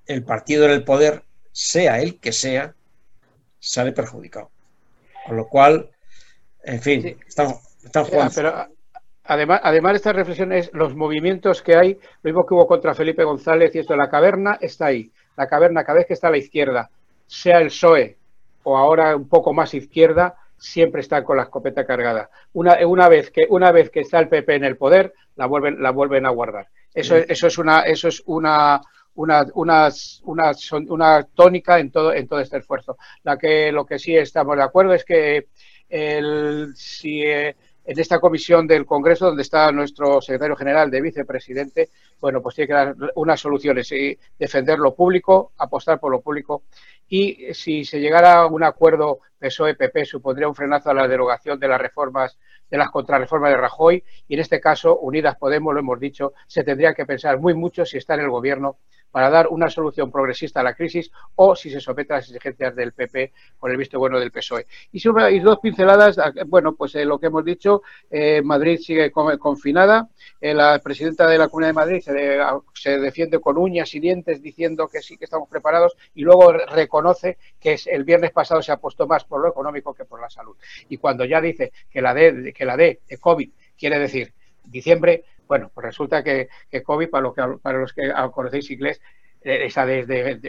el 0.06 0.24
partido 0.24 0.64
en 0.64 0.70
el 0.70 0.82
poder, 0.82 1.24
sea 1.52 2.00
el 2.00 2.18
que 2.18 2.32
sea, 2.32 2.74
sale 3.60 3.92
perjudicado. 3.92 4.50
Con 5.26 5.36
lo 5.36 5.46
cual, 5.46 5.90
en 6.64 6.80
fin, 6.80 7.18
están, 7.28 7.48
jugando. 7.92 8.32
Pero 8.34 8.66
además, 9.24 9.60
además 9.62 9.92
de 9.92 9.96
estas 9.98 10.16
reflexiones, 10.16 10.70
los 10.72 10.96
movimientos 10.96 11.60
que 11.60 11.76
hay, 11.76 11.92
lo 12.22 12.30
mismo 12.30 12.46
que 12.46 12.54
hubo 12.54 12.66
contra 12.66 12.94
Felipe 12.94 13.24
González 13.24 13.74
y 13.74 13.80
esto 13.80 13.92
de 13.92 13.98
la 13.98 14.08
caverna, 14.08 14.56
está 14.58 14.86
ahí. 14.86 15.12
La 15.36 15.46
caverna, 15.46 15.84
cada 15.84 15.98
vez 15.98 16.06
que 16.06 16.14
está 16.14 16.28
a 16.28 16.30
la 16.30 16.38
izquierda, 16.38 16.90
sea 17.26 17.58
el 17.58 17.68
PSOE 17.68 18.16
o 18.62 18.76
ahora 18.76 19.14
un 19.14 19.28
poco 19.28 19.52
más 19.52 19.74
izquierda, 19.74 20.36
siempre 20.56 21.00
está 21.00 21.22
con 21.22 21.36
la 21.36 21.44
escopeta 21.44 21.86
cargada. 21.86 22.30
Una, 22.52 22.78
una, 22.86 23.08
vez, 23.08 23.30
que, 23.30 23.46
una 23.48 23.70
vez 23.72 23.90
que 23.90 24.00
está 24.00 24.18
el 24.18 24.28
PP 24.28 24.54
en 24.54 24.64
el 24.64 24.76
poder, 24.76 25.14
la 25.36 25.46
vuelven, 25.46 25.82
la 25.82 25.90
vuelven 25.90 26.26
a 26.26 26.30
guardar. 26.30 26.68
Eso, 26.92 27.16
eso 27.16 27.46
es 27.46 27.58
una, 27.58 27.82
eso 27.82 28.08
es 28.08 28.22
una, 28.26 28.80
una, 29.14 29.46
una, 29.54 29.90
una, 30.24 30.52
una, 30.88 31.22
tónica 31.24 31.78
en 31.78 31.90
todo, 31.90 32.12
en 32.12 32.26
todo 32.26 32.40
este 32.40 32.58
esfuerzo. 32.58 32.96
La 33.22 33.36
que, 33.36 33.70
lo 33.70 33.84
que 33.84 33.98
sí 33.98 34.16
estamos 34.16 34.56
de 34.56 34.62
acuerdo 34.62 34.94
es 34.94 35.04
que 35.04 35.48
el, 35.88 36.72
si, 36.74 37.22
eh, 37.22 37.54
en 37.86 37.98
esta 38.00 38.18
comisión 38.18 38.66
del 38.66 38.84
Congreso, 38.84 39.26
donde 39.26 39.42
está 39.42 39.70
nuestro 39.70 40.20
secretario 40.20 40.56
general 40.56 40.90
de 40.90 41.00
vicepresidente, 41.00 41.90
bueno, 42.20 42.42
pues 42.42 42.56
tiene 42.56 42.66
que 42.68 42.74
dar 42.74 42.96
unas 43.14 43.40
soluciones 43.40 43.90
y 43.92 44.18
defender 44.38 44.78
lo 44.78 44.94
público, 44.94 45.52
apostar 45.58 46.00
por 46.00 46.10
lo 46.10 46.20
público. 46.20 46.64
Y 47.08 47.54
si 47.54 47.84
se 47.84 48.00
llegara 48.00 48.40
a 48.40 48.46
un 48.46 48.64
acuerdo 48.64 49.20
PSOE-PP, 49.38 50.04
supondría 50.04 50.48
un 50.48 50.54
frenazo 50.54 50.90
a 50.90 50.94
la 50.94 51.06
derogación 51.06 51.60
de 51.60 51.68
las 51.68 51.80
reformas, 51.80 52.36
de 52.68 52.78
las 52.78 52.90
contrarreformas 52.90 53.50
de 53.50 53.56
Rajoy. 53.56 54.04
Y 54.26 54.34
en 54.34 54.40
este 54.40 54.60
caso, 54.60 54.98
Unidas 54.98 55.36
Podemos, 55.36 55.72
lo 55.72 55.80
hemos 55.80 56.00
dicho, 56.00 56.32
se 56.48 56.64
tendría 56.64 56.94
que 56.94 57.06
pensar 57.06 57.38
muy 57.38 57.54
mucho 57.54 57.84
si 57.84 57.98
está 57.98 58.14
en 58.14 58.20
el 58.20 58.30
gobierno 58.30 58.78
para 59.16 59.30
dar 59.30 59.48
una 59.48 59.70
solución 59.70 60.12
progresista 60.12 60.60
a 60.60 60.62
la 60.62 60.74
crisis 60.74 61.10
o 61.36 61.56
si 61.56 61.70
se 61.70 61.80
somete 61.80 62.12
a 62.12 62.16
las 62.16 62.26
exigencias 62.28 62.76
del 62.76 62.92
PP 62.92 63.32
con 63.58 63.70
el 63.70 63.78
visto 63.78 63.98
bueno 63.98 64.20
del 64.20 64.30
PSOE. 64.30 64.66
Y, 64.92 65.00
dos 65.40 65.58
pinceladas, 65.58 66.18
ah, 66.18 66.34
bueno, 66.46 66.74
pues 66.74 66.96
eh, 66.96 67.04
lo 67.06 67.18
que 67.18 67.28
hemos 67.28 67.42
dicho, 67.42 67.80
eh, 68.10 68.42
Madrid 68.42 68.78
sigue 68.78 69.10
confinada, 69.10 70.10
eh, 70.38 70.52
la 70.52 70.78
presidenta 70.80 71.26
de 71.28 71.38
la 71.38 71.48
Comunidad 71.48 71.70
de 71.70 71.72
Madrid 71.72 72.00
se, 72.02 72.38
ah, 72.38 72.60
se, 72.74 72.98
defiende 72.98 73.40
con 73.40 73.56
uñas 73.56 73.94
y 73.94 74.00
dientes 74.00 74.42
diciendo 74.42 74.86
que 74.86 75.00
sí 75.00 75.16
que 75.16 75.24
estamos 75.24 75.48
preparados 75.48 75.96
y 76.14 76.20
luego 76.20 76.52
reconoce 76.52 77.38
que 77.58 77.78
el 77.86 78.04
viernes 78.04 78.32
pasado 78.32 78.60
se 78.60 78.72
apostó 78.72 79.06
más 79.06 79.24
por 79.24 79.40
lo 79.40 79.48
económico 79.48 79.94
que 79.94 80.04
por 80.04 80.20
la 80.20 80.28
salud. 80.28 80.58
Y 80.90 80.98
cuando 80.98 81.24
ya 81.24 81.40
dice 81.40 81.72
que 81.88 82.02
la 82.02 82.12
D, 82.12 82.52
que 82.54 82.66
la 82.66 82.76
de 82.76 83.00
COVID 83.18 83.48
quiere 83.78 83.98
decir 83.98 84.34
diciembre, 84.62 85.24
bueno, 85.46 85.70
pues 85.74 85.86
resulta 85.86 86.22
que, 86.22 86.48
COVID, 86.84 87.08
para, 87.08 87.22
lo 87.22 87.34
que, 87.34 87.42
para 87.62 87.78
los 87.78 87.92
que 87.92 88.12
conocéis 88.32 88.70
inglés, 88.70 89.00
eh, 89.42 89.66
está 89.66 89.86
desde 89.86 90.40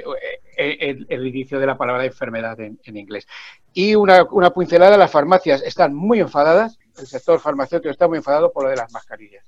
eh, 0.58 1.06
el, 1.08 1.28
inicio 1.28 1.60
de 1.60 1.68
la 1.68 1.78
palabra 1.78 2.06
enfermedad 2.06 2.60
en, 2.60 2.80
inglés. 2.86 3.28
Y 3.74 3.96
una, 3.96 4.24
una 4.32 4.52
pincelada, 4.52 4.98
las 4.98 5.12
farmacias 5.12 5.62
están 5.62 5.94
muy 5.94 6.20
enfadadas, 6.20 6.80
el 6.98 7.06
sector 7.06 7.40
farmacéutico 7.40 7.92
está 7.92 8.08
muy 8.08 8.18
enfadado 8.18 8.52
por 8.52 8.64
lo 8.64 8.70
de 8.70 8.76
las 8.76 8.92
mascarillas. 8.92 9.46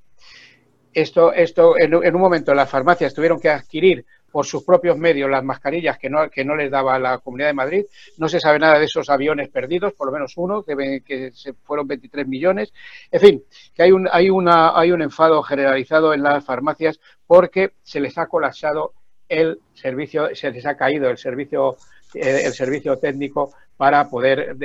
Esto, 0.93 1.33
esto 1.33 1.79
en, 1.79 1.93
un 1.93 2.21
momento 2.21 2.53
las 2.53 2.69
farmacias 2.69 3.13
tuvieron 3.13 3.39
que 3.39 3.49
adquirir 3.49 4.05
por 4.31 4.45
sus 4.45 4.63
propios 4.63 4.97
medios 4.97 5.29
las 5.29 5.43
mascarillas 5.43 5.97
que 5.97 6.09
no, 6.09 6.29
que 6.29 6.45
no 6.45 6.55
les 6.55 6.71
daba 6.71 6.99
la 6.99 7.17
Comunidad 7.19 7.49
de 7.49 7.53
Madrid. 7.53 7.85
No 8.17 8.29
se 8.29 8.39
sabe 8.39 8.59
nada 8.59 8.79
de 8.79 8.85
esos 8.85 9.09
aviones 9.09 9.49
perdidos, 9.49 9.93
por 9.93 10.07
lo 10.07 10.13
menos 10.13 10.33
uno, 10.37 10.63
que, 10.63 11.01
que 11.05 11.31
se 11.31 11.53
fueron 11.53 11.87
23 11.87 12.27
millones. 12.27 12.73
En 13.11 13.19
fin, 13.19 13.43
que 13.73 13.83
hay 13.83 13.91
un, 13.91 14.07
hay, 14.11 14.29
una, 14.29 14.77
hay 14.77 14.91
un 14.91 15.01
enfado 15.01 15.41
generalizado 15.43 16.13
en 16.13 16.23
las 16.23 16.43
farmacias 16.45 16.99
porque 17.25 17.73
se 17.83 17.99
les 17.99 18.17
ha 18.17 18.27
colapsado 18.27 18.93
el 19.27 19.59
servicio, 19.73 20.35
se 20.35 20.51
les 20.51 20.65
ha 20.65 20.75
caído 20.75 21.09
el 21.09 21.17
servicio, 21.17 21.77
eh, 22.15 22.41
el 22.45 22.53
servicio 22.53 22.97
técnico 22.97 23.53
para 23.77 24.09
poder... 24.09 24.57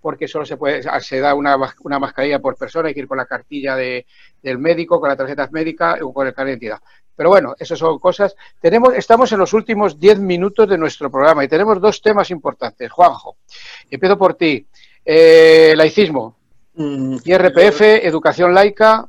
porque 0.00 0.28
solo 0.28 0.44
se 0.44 0.56
puede 0.56 0.82
se 1.00 1.20
da 1.20 1.34
una, 1.34 1.56
una 1.82 1.98
mascarilla 1.98 2.38
por 2.38 2.56
persona, 2.56 2.88
hay 2.88 2.94
que 2.94 3.00
ir 3.00 3.08
con 3.08 3.18
la 3.18 3.26
cartilla 3.26 3.74
de, 3.74 4.06
del 4.42 4.58
médico, 4.58 5.00
con 5.00 5.08
la 5.08 5.16
tarjeta 5.16 5.48
médica 5.50 5.96
o 6.02 6.12
con 6.12 6.26
el 6.26 6.34
carnet 6.34 6.58
de 6.58 6.66
identidad. 6.66 6.88
Pero 7.18 7.30
bueno, 7.30 7.56
esas 7.58 7.80
son 7.80 7.98
cosas. 7.98 8.36
Tenemos, 8.60 8.94
estamos 8.94 9.32
en 9.32 9.40
los 9.40 9.52
últimos 9.52 9.98
diez 9.98 10.20
minutos 10.20 10.68
de 10.68 10.78
nuestro 10.78 11.10
programa 11.10 11.42
y 11.42 11.48
tenemos 11.48 11.80
dos 11.80 12.00
temas 12.00 12.30
importantes. 12.30 12.92
Juanjo, 12.92 13.38
empiezo 13.90 14.16
por 14.16 14.34
ti. 14.34 14.64
Eh, 15.04 15.74
laicismo, 15.76 16.36
mm, 16.74 17.16
IRPF, 17.24 17.80
educación 18.06 18.54
laica. 18.54 19.08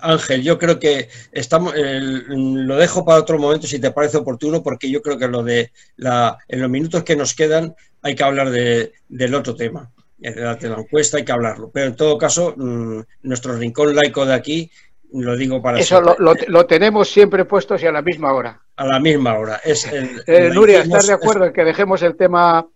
Ángel, 0.00 0.42
yo 0.42 0.58
creo 0.58 0.80
que 0.80 1.10
estamos, 1.30 1.74
lo 1.76 2.76
dejo 2.76 3.04
para 3.04 3.20
otro 3.20 3.38
momento 3.38 3.66
si 3.66 3.78
te 3.78 3.90
parece 3.90 4.16
oportuno, 4.16 4.62
porque 4.62 4.90
yo 4.90 5.02
creo 5.02 5.18
que 5.18 5.28
lo 5.28 5.42
de 5.42 5.72
la, 5.96 6.38
en 6.48 6.62
los 6.62 6.70
minutos 6.70 7.04
que 7.04 7.16
nos 7.16 7.34
quedan 7.34 7.76
hay 8.00 8.14
que 8.14 8.24
hablar 8.24 8.48
de, 8.48 8.94
del 9.10 9.34
otro 9.34 9.54
tema, 9.54 9.90
de 10.16 10.34
la, 10.34 10.58
encuesta 10.78 11.18
hay 11.18 11.24
que 11.26 11.32
hablarlo. 11.32 11.70
Pero 11.70 11.88
en 11.88 11.96
todo 11.96 12.16
caso, 12.16 12.54
mm, 12.56 13.00
nuestro 13.24 13.58
rincón 13.58 13.94
laico 13.94 14.24
de 14.24 14.32
aquí 14.32 14.70
lo 15.12 15.36
digo 15.36 15.60
para 15.60 15.78
Eso 15.78 16.00
lo, 16.00 16.66
tenemos 16.66 17.10
siempre 17.10 17.44
puestos 17.44 17.82
y 17.82 17.86
a 17.86 17.92
la 17.92 18.02
misma 18.02 18.32
hora. 18.32 18.60
A 18.76 18.86
la 18.86 19.00
misma 19.00 19.38
hora. 19.38 19.60
Es 19.64 19.86
eh, 19.92 20.50
Nuria, 20.52 20.80
¿estás 20.80 21.06
de 21.06 21.12
acuerdo 21.14 21.46
en 21.46 21.52
que 21.52 21.64
dejemos 21.64 22.02
el 22.02 22.16
tema 22.16 22.66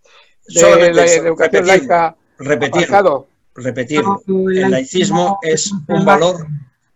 de 0.46 0.92
la 0.92 1.04
educación 1.06 1.66
laica 1.66 2.16
repetir, 2.38 2.88
repetir. 3.54 4.02
El 4.26 4.70
laicismo 4.70 5.38
es 5.42 5.72
un 5.88 6.04
valor 6.04 6.46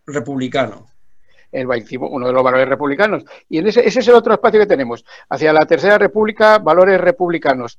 republicano 0.07 0.89
el 1.51 1.67
laicismo, 1.67 2.09
uno 2.09 2.27
de 2.27 2.33
los 2.33 2.43
valores 2.43 2.69
republicanos. 2.69 3.25
Y 3.49 3.59
en 3.59 3.69
ese, 3.69 3.87
ese 3.87 4.01
es 4.01 4.09
el 4.09 4.15
otro 4.15 4.35
espacio 4.35 4.61
que 4.61 4.67
tenemos. 4.67 5.05
Hacia 5.29 5.53
la 5.53 5.67
Tercera 5.67 5.99
República, 5.99 6.59
valores 6.59 7.01
republicanos. 7.01 7.79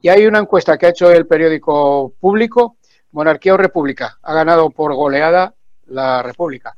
Y 0.00 0.08
hay 0.08 0.26
una 0.26 0.40
encuesta 0.40 0.78
que 0.78 0.86
ha 0.86 0.90
hecho 0.90 1.10
el 1.10 1.26
periódico 1.26 2.14
público, 2.20 2.76
Monarquía 3.12 3.54
o 3.54 3.56
República. 3.56 4.18
Ha 4.22 4.34
ganado 4.34 4.70
por 4.70 4.94
goleada 4.94 5.54
la 5.92 6.22
República. 6.22 6.74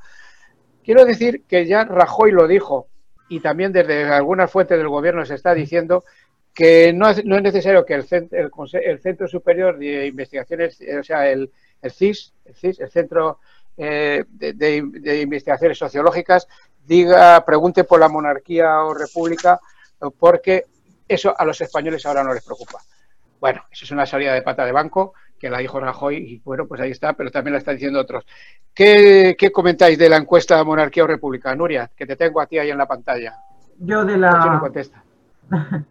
Quiero 0.84 1.04
decir 1.04 1.44
que 1.48 1.66
ya 1.66 1.84
Rajoy 1.84 2.32
lo 2.32 2.46
dijo 2.46 2.88
y 3.28 3.40
también 3.40 3.72
desde 3.72 4.04
algunas 4.04 4.50
fuentes 4.50 4.76
del 4.76 4.88
gobierno 4.88 5.24
se 5.24 5.34
está 5.34 5.54
diciendo 5.54 6.04
que 6.52 6.92
no 6.92 7.08
es, 7.08 7.24
necesario 7.24 7.84
que 7.84 7.94
el, 7.94 8.04
Centro 9.00 9.26
Superior 9.26 9.76
de 9.76 10.06
Investigaciones, 10.06 10.78
o 11.00 11.02
sea, 11.02 11.28
el, 11.28 11.50
CIS, 11.90 12.32
el, 12.44 12.54
CIS, 12.54 12.80
el 12.80 12.90
Centro 12.90 13.40
eh, 13.76 14.24
de, 14.28 15.20
Investigaciones 15.22 15.78
Sociológicas, 15.78 16.46
diga, 16.86 17.44
pregunte 17.44 17.82
por 17.82 17.98
la 17.98 18.08
monarquía 18.08 18.84
o 18.84 18.94
república, 18.94 19.58
porque 20.18 20.66
eso 21.08 21.34
a 21.36 21.44
los 21.44 21.60
españoles 21.60 22.06
ahora 22.06 22.22
no 22.22 22.32
les 22.32 22.44
preocupa. 22.44 22.78
Bueno, 23.40 23.64
eso 23.70 23.84
es 23.84 23.90
una 23.90 24.06
salida 24.06 24.32
de 24.32 24.42
pata 24.42 24.64
de 24.64 24.72
banco 24.72 25.14
que 25.44 25.50
la 25.50 25.58
dijo 25.58 25.78
Rajoy 25.78 26.16
y 26.16 26.40
bueno, 26.42 26.66
pues 26.66 26.80
ahí 26.80 26.90
está, 26.90 27.12
pero 27.12 27.30
también 27.30 27.52
la 27.52 27.58
están 27.58 27.74
diciendo 27.74 28.00
otros. 28.00 28.24
¿Qué, 28.72 29.36
comentáis 29.52 29.98
de 29.98 30.08
la 30.08 30.16
encuesta 30.16 30.64
monarquía 30.64 31.04
o 31.04 31.06
república? 31.06 31.54
Nuria, 31.54 31.90
que 31.94 32.06
te 32.06 32.16
tengo 32.16 32.40
a 32.40 32.46
ti 32.46 32.56
ahí 32.56 32.70
en 32.70 32.78
la 32.78 32.86
pantalla. 32.86 33.34
Yo 33.78 34.06
de 34.06 34.16
la... 34.16 34.58
contesta. 34.58 35.04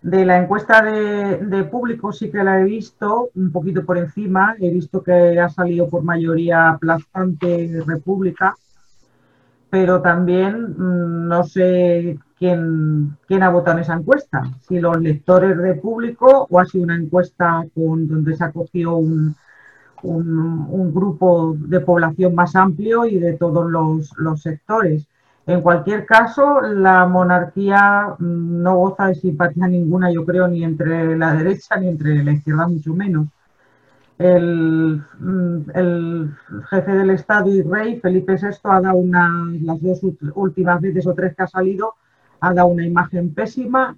De 0.00 0.24
la 0.24 0.38
encuesta 0.38 0.80
de, 0.80 1.64
público 1.64 2.12
sí 2.12 2.30
que 2.30 2.44
la 2.44 2.60
he 2.60 2.62
visto 2.62 3.30
un 3.34 3.50
poquito 3.50 3.84
por 3.84 3.98
encima. 3.98 4.54
He 4.60 4.70
visto 4.70 5.02
que 5.02 5.40
ha 5.40 5.48
salido 5.48 5.88
por 5.88 6.04
mayoría 6.04 6.68
aplastante 6.68 7.82
República, 7.84 8.54
pero 9.68 10.00
también 10.00 10.76
mm, 10.78 11.26
no 11.26 11.42
sé 11.42 12.16
quién, 12.38 13.16
ha 13.42 13.48
votado 13.50 13.78
en 13.78 13.82
esa 13.82 13.94
encuesta, 13.94 14.42
si 14.60 14.78
los 14.80 15.00
lectores 15.00 15.58
de 15.58 15.74
público 15.74 16.46
o 16.50 16.60
ha 16.60 16.64
sido 16.64 16.84
una 16.84 16.96
encuesta 16.96 17.64
donde 17.74 18.36
se 18.36 18.44
acogió 18.44 18.96
un, 18.96 19.34
un, 20.02 20.94
grupo 20.94 21.56
de 21.58 21.80
población 21.80 22.34
más 22.34 22.54
amplio 22.56 23.04
y 23.06 23.18
de 23.18 23.34
todos 23.34 23.70
los, 23.70 24.40
sectores. 24.40 25.06
En 25.46 25.62
cualquier 25.62 26.04
caso, 26.04 26.60
la 26.60 27.06
monarquía 27.06 28.14
mm, 28.18 28.62
no 28.62 28.76
goza 28.76 29.06
de 29.06 29.14
simpatía 29.14 29.66
ninguna, 29.66 30.12
yo 30.12 30.24
creo, 30.24 30.46
ni 30.46 30.62
entre 30.62 31.16
la 31.16 31.34
derecha 31.34 31.76
ni 31.76 31.88
entre 31.88 32.22
la 32.22 32.32
izquierda, 32.32 32.68
mucho 32.68 32.92
menos. 32.92 33.28
El, 34.18 35.02
mm, 35.20 36.28
jefe 36.70 36.92
del 36.92 37.10
Estado 37.10 37.48
y 37.50 37.62
rey, 37.62 38.00
Felipe 38.00 38.34
VI, 38.34 38.58
ha 38.64 38.80
dado 38.80 39.02
las 39.62 39.80
dos 39.80 40.00
últimas 40.34 40.80
veces 40.80 41.06
o 41.06 41.14
tres 41.14 41.34
que 41.34 41.42
ha 41.44 41.46
salido, 41.46 41.94
ha 42.40 42.54
dado 42.54 42.68
una 42.68 42.86
imagen 42.86 43.34
pésima. 43.34 43.96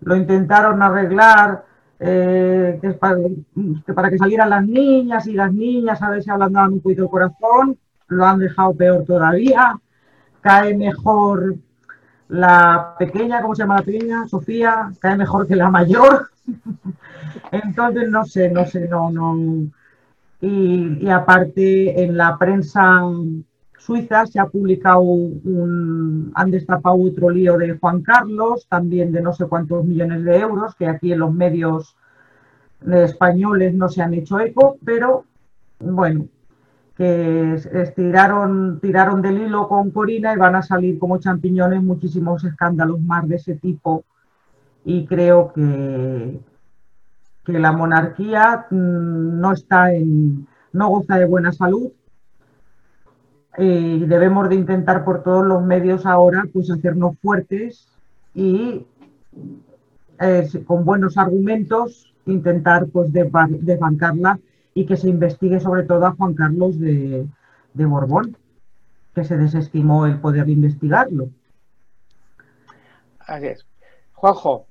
Lo 0.00 0.16
intentaron 0.16 0.82
arreglar 0.82 1.64
eh, 1.98 2.78
que, 2.80 2.90
para, 2.94 4.10
que, 4.10 4.18
salieran 4.18 4.50
las 4.50 4.66
niñas 4.66 5.26
y 5.26 5.34
las 5.34 5.52
niñas 5.52 6.02
a 6.02 6.10
ver 6.10 6.22
si 6.22 6.30
ablandaban 6.30 6.72
un 6.74 6.80
poquito 6.80 7.04
el 7.04 7.08
corazón. 7.08 7.78
Lo 8.08 8.26
han 8.26 8.38
dejado 8.38 8.74
peor 8.74 9.04
todavía. 9.04 9.78
Cae 10.40 10.76
mejor 10.76 11.56
la 12.28 12.94
pequeña, 12.98 13.42
¿cómo 13.42 13.54
se 13.54 13.62
llama 13.62 13.76
la 13.76 13.82
pequeña? 13.82 14.26
Sofía, 14.26 14.90
cae 14.98 15.16
mejor 15.16 15.46
que 15.46 15.54
la 15.54 15.70
mayor. 15.70 16.30
Entonces, 17.52 18.08
no 18.08 18.24
sé, 18.24 18.50
no 18.50 18.66
sé, 18.66 18.88
no, 18.88 19.10
no. 19.10 19.70
Y, 20.40 21.08
aparte, 21.08 22.02
en 22.02 22.16
la 22.16 22.36
prensa 22.36 23.02
suiza 23.84 24.26
se 24.26 24.38
ha 24.38 24.46
publicado 24.46 25.00
un, 25.00 26.30
han 26.34 26.50
destapado 26.50 26.96
otro 26.96 27.30
lío 27.30 27.58
de 27.58 27.76
Juan 27.78 28.02
Carlos, 28.02 28.66
también 28.68 29.10
de 29.12 29.20
no 29.20 29.32
sé 29.32 29.46
cuántos 29.46 29.84
millones 29.84 30.24
de 30.24 30.38
euros, 30.38 30.74
que 30.76 30.86
aquí 30.86 31.12
en 31.12 31.18
los 31.18 31.34
medios 31.34 31.96
españoles 32.86 33.74
no 33.74 33.88
se 33.88 34.02
han 34.02 34.14
hecho 34.14 34.38
eco, 34.40 34.76
pero 34.84 35.24
bueno, 35.80 36.26
que 36.96 37.54
estiraron, 37.54 38.78
tiraron 38.80 39.20
del 39.20 39.42
hilo 39.42 39.66
con 39.68 39.90
Corina 39.90 40.32
y 40.32 40.36
van 40.36 40.54
a 40.54 40.62
salir 40.62 40.98
como 40.98 41.18
champiñones 41.18 41.82
muchísimos 41.82 42.44
escándalos 42.44 43.00
más 43.00 43.26
de 43.28 43.36
ese 43.36 43.56
tipo. 43.56 44.04
Y 44.84 45.06
creo 45.06 45.52
que, 45.52 46.40
que 47.44 47.58
la 47.58 47.72
monarquía 47.72 48.66
mm, 48.70 49.40
no 49.40 49.52
está 49.52 49.92
en, 49.92 50.46
no 50.72 50.88
goza 50.88 51.16
de 51.18 51.24
buena 51.24 51.52
salud 51.52 51.90
y 53.58 54.00
debemos 54.06 54.48
de 54.48 54.54
intentar 54.54 55.04
por 55.04 55.22
todos 55.22 55.46
los 55.46 55.62
medios 55.62 56.06
ahora 56.06 56.44
pues 56.52 56.70
hacernos 56.70 57.18
fuertes 57.18 57.88
y 58.34 58.86
eh, 60.18 60.48
con 60.66 60.84
buenos 60.84 61.18
argumentos 61.18 62.12
intentar 62.26 62.86
pues 62.86 63.12
desbancarla 63.12 64.38
y 64.74 64.86
que 64.86 64.96
se 64.96 65.08
investigue 65.08 65.60
sobre 65.60 65.82
todo 65.82 66.06
a 66.06 66.12
Juan 66.12 66.34
Carlos 66.34 66.78
de, 66.78 67.26
Borbón, 67.74 68.36
que 69.14 69.24
se 69.24 69.36
desestimó 69.36 70.06
el 70.06 70.18
poder 70.20 70.48
investigarlo. 70.48 71.28
Así 73.18 73.46
es. 73.46 73.66
Juanjo. 74.14 74.66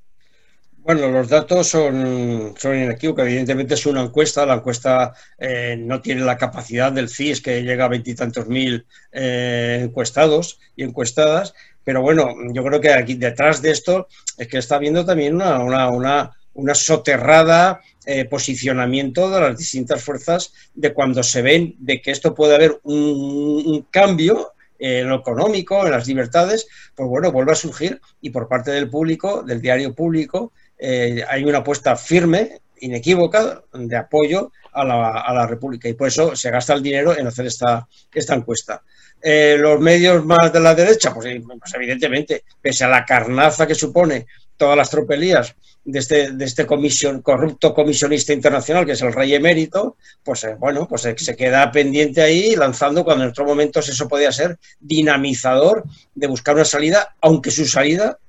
Bueno, 0.84 1.10
los 1.10 1.30
datos 1.30 1.68
son, 1.68 2.56
son 2.58 2.76
inequívocos. 2.76 3.26
Evidentemente 3.26 3.76
es 3.76 3.86
una 3.86 4.02
encuesta. 4.02 4.46
La 4.46 4.56
encuesta 4.56 5.14
eh, 5.38 5.76
no 5.78 6.02
tiene 6.02 6.22
la 6.22 6.38
capacidad 6.38 6.92
del 6.92 7.08
CIS, 7.08 7.42
que 7.42 7.62
llega 7.62 7.86
a 7.86 7.90
veintitantos 7.90 8.48
mil 8.48 8.86
eh, 9.12 9.82
encuestados 9.84 10.60
y 10.76 10.84
encuestadas. 10.84 11.54
Pero 11.84 12.02
bueno, 12.02 12.34
yo 12.52 12.64
creo 12.64 12.82
que 12.82 12.94
aquí 12.94 13.14
detrás 13.16 13.62
de 13.62 13.72
esto 13.72 14.08
es 14.38 14.48
que 14.48 14.58
está 14.58 14.76
habiendo 14.76 15.06
también 15.06 15.36
una, 15.36 15.60
una, 15.60 15.90
una, 15.90 16.32
una 16.54 16.76
soterrada 16.76 17.82
eh, 18.06 18.26
posicionamiento 18.26 19.30
de 19.30 19.42
las 19.42 19.58
distintas 19.58 20.04
fuerzas 20.04 20.54
de 20.74 20.94
cuando 20.94 21.22
se 21.22 21.44
ven 21.44 21.76
de 21.78 22.02
que 22.02 22.10
esto 22.10 22.34
puede 22.34 22.56
haber 22.56 22.80
un, 22.84 23.86
cambio 23.92 24.54
en 24.80 25.08
lo 25.08 25.18
económico, 25.18 25.86
en 25.86 25.92
las 25.92 26.08
libertades, 26.08 26.68
pues 26.96 27.08
bueno, 27.08 27.32
vuelve 27.32 27.52
a 27.52 27.56
surgir 27.56 28.02
y 28.20 28.32
por 28.32 28.48
parte 28.48 28.72
del 28.72 28.90
público, 28.90 29.44
del 29.44 29.62
diario 29.62 29.94
público, 29.94 30.52
eh, 30.84 31.24
hay 31.30 31.44
una 31.44 31.60
apuesta 31.60 31.96
firme, 31.96 32.62
inequívoca, 32.80 33.64
de 33.72 33.96
apoyo 33.96 34.52
a 34.74 34.84
la, 34.84 35.46
República 35.46 35.88
y 35.88 35.94
por 35.94 36.08
eso 36.08 36.36
se 36.36 36.50
gasta 36.50 36.74
el 36.74 36.82
dinero 36.82 37.16
en 37.16 37.28
hacer 37.28 37.46
esta, 37.46 37.88
esta 38.12 38.34
encuesta. 38.34 38.82
Eh, 39.22 39.58
los 39.60 39.80
medios 39.80 40.26
más 40.26 40.52
de 40.52 40.60
la 40.60 40.74
derecha, 40.74 41.14
pues, 41.14 41.28
pues, 41.60 41.74
evidentemente, 41.76 42.44
pese 42.60 42.86
a 42.86 42.90
la 42.90 43.06
carnaza 43.06 43.68
que 43.68 43.76
supone 43.76 44.26
todas 44.58 44.76
las 44.76 44.90
tropelías 44.90 45.56
de 45.84 46.00
este, 46.00 46.32
de 46.32 46.46
este 46.46 46.66
comisión, 46.66 47.22
corrupto 47.22 47.74
comisionista 47.76 48.34
internacional, 48.34 48.86
que 48.86 48.94
es 48.94 49.02
el 49.02 49.14
rey 49.14 49.36
emérito, 49.36 49.98
pues 50.24 50.44
eh, 50.44 50.56
bueno, 50.58 50.88
pues 50.88 51.06
eh, 51.06 51.16
se 51.18 51.36
queda 51.36 51.72
pendiente 51.72 52.22
ahí 52.22 52.56
lanzando 52.56 53.04
cuando 53.04 53.24
en 53.24 53.32
otros 53.32 53.48
momentos 53.48 53.90
eso 53.90 54.08
podía 54.08 54.32
ser 54.32 54.58
dinamizador 54.80 55.84
de 56.16 56.28
buscar 56.28 56.56
una 56.56 56.66
salida, 56.66 57.16
aunque 57.22 57.52
su 57.52 57.66
salida 57.66 58.20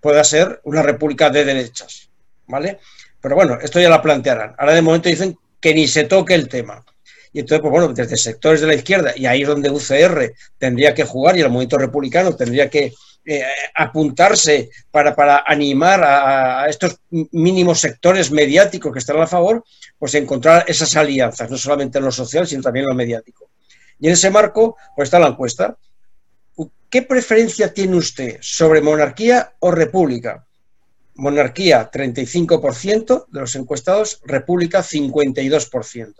pueda 0.00 0.24
ser 0.24 0.60
una 0.64 0.82
república 0.82 1.30
de 1.30 1.44
derechas, 1.44 2.08
¿vale? 2.46 2.78
Pero 3.20 3.34
bueno, 3.34 3.58
esto 3.60 3.80
ya 3.80 3.90
la 3.90 4.02
plantearán. 4.02 4.54
Ahora 4.58 4.74
de 4.74 4.82
momento 4.82 5.08
dicen 5.08 5.36
que 5.60 5.74
ni 5.74 5.86
se 5.86 6.04
toque 6.04 6.34
el 6.34 6.48
tema. 6.48 6.84
Y 7.32 7.40
entonces, 7.40 7.60
pues 7.60 7.70
bueno, 7.70 7.92
desde 7.92 8.16
sectores 8.16 8.60
de 8.60 8.66
la 8.66 8.74
izquierda, 8.74 9.12
y 9.14 9.26
ahí 9.26 9.42
es 9.42 9.48
donde 9.48 9.70
UCR 9.70 10.32
tendría 10.58 10.94
que 10.94 11.04
jugar 11.04 11.36
y 11.36 11.40
el 11.40 11.48
movimiento 11.48 11.78
republicano 11.78 12.34
tendría 12.34 12.68
que 12.68 12.92
eh, 13.24 13.44
apuntarse 13.74 14.70
para, 14.90 15.14
para 15.14 15.44
animar 15.46 16.02
a, 16.02 16.66
estos 16.68 16.98
mínimos 17.10 17.78
sectores 17.78 18.30
mediáticos 18.30 18.92
que 18.92 18.98
están 18.98 19.20
a 19.20 19.26
favor, 19.26 19.62
pues 19.98 20.14
encontrar 20.14 20.64
esas 20.66 20.96
alianzas, 20.96 21.50
no 21.50 21.58
solamente 21.58 21.98
en 21.98 22.04
lo 22.06 22.12
social, 22.12 22.46
sino 22.46 22.62
también 22.62 22.84
en 22.84 22.90
lo 22.90 22.96
mediático. 22.96 23.50
Y 24.00 24.06
en 24.06 24.14
ese 24.14 24.30
marco, 24.30 24.76
pues 24.96 25.06
está 25.06 25.18
la 25.18 25.28
encuesta. 25.28 25.76
¿Qué 26.88 27.02
preferencia 27.02 27.72
tiene 27.72 27.96
usted 27.96 28.38
sobre 28.40 28.80
monarquía 28.80 29.54
o 29.60 29.70
república? 29.70 30.44
Monarquía, 31.14 31.90
35% 31.90 33.26
de 33.28 33.40
los 33.40 33.54
encuestados, 33.54 34.20
república, 34.24 34.82
52%. 34.82 36.14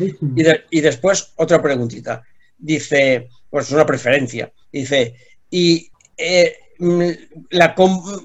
Y, 0.00 0.78
y 0.78 0.80
después, 0.80 1.32
otra 1.36 1.62
preguntita. 1.62 2.22
Dice, 2.58 3.28
pues 3.48 3.70
una 3.70 3.86
preferencia. 3.86 4.52
Dice, 4.72 5.14
y 5.50 5.90
eh, 6.16 6.56
la, 7.50 7.74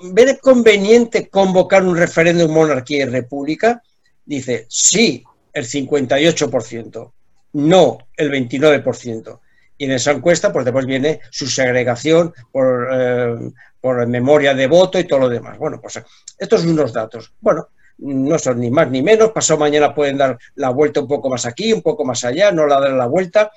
¿Ve 0.03 0.37
conveniente 0.39 1.27
convocar 1.29 1.83
un 1.83 1.97
referéndum 1.97 2.51
monarquía 2.51 3.03
y 3.03 3.09
república? 3.09 3.83
Dice, 4.25 4.65
sí, 4.69 5.23
el 5.53 5.65
58%, 5.65 7.11
no 7.53 7.97
el 8.15 8.31
29%. 8.31 9.39
Y 9.77 9.85
en 9.85 9.91
esa 9.91 10.11
encuesta, 10.11 10.53
pues 10.53 10.65
después 10.65 10.85
viene 10.85 11.19
su 11.31 11.47
segregación 11.47 12.33
por, 12.51 12.87
eh, 12.91 13.35
por 13.81 14.05
memoria 14.07 14.53
de 14.53 14.67
voto 14.67 14.97
y 14.97 15.03
todo 15.03 15.19
lo 15.19 15.29
demás. 15.29 15.57
Bueno, 15.57 15.79
pues 15.81 16.01
estos 16.37 16.61
son 16.61 16.71
unos 16.71 16.93
datos. 16.93 17.33
Bueno, 17.41 17.67
no 17.97 18.37
son 18.39 18.59
ni 18.59 18.69
más 18.69 18.89
ni 18.89 19.01
menos. 19.01 19.31
Pasado 19.31 19.59
mañana 19.59 19.93
pueden 19.93 20.17
dar 20.17 20.37
la 20.55 20.69
vuelta 20.69 21.01
un 21.01 21.07
poco 21.07 21.29
más 21.29 21.45
aquí, 21.45 21.73
un 21.73 21.81
poco 21.81 22.05
más 22.05 22.23
allá, 22.23 22.51
no 22.51 22.65
la 22.65 22.79
dar 22.79 22.91
la 22.91 23.07
vuelta. 23.07 23.51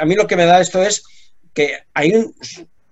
a 0.00 0.04
mí 0.04 0.14
lo 0.14 0.26
que 0.26 0.36
me 0.36 0.46
da 0.46 0.60
esto 0.60 0.82
es 0.82 1.04
que 1.52 1.84
hay 1.94 2.12
un 2.14 2.34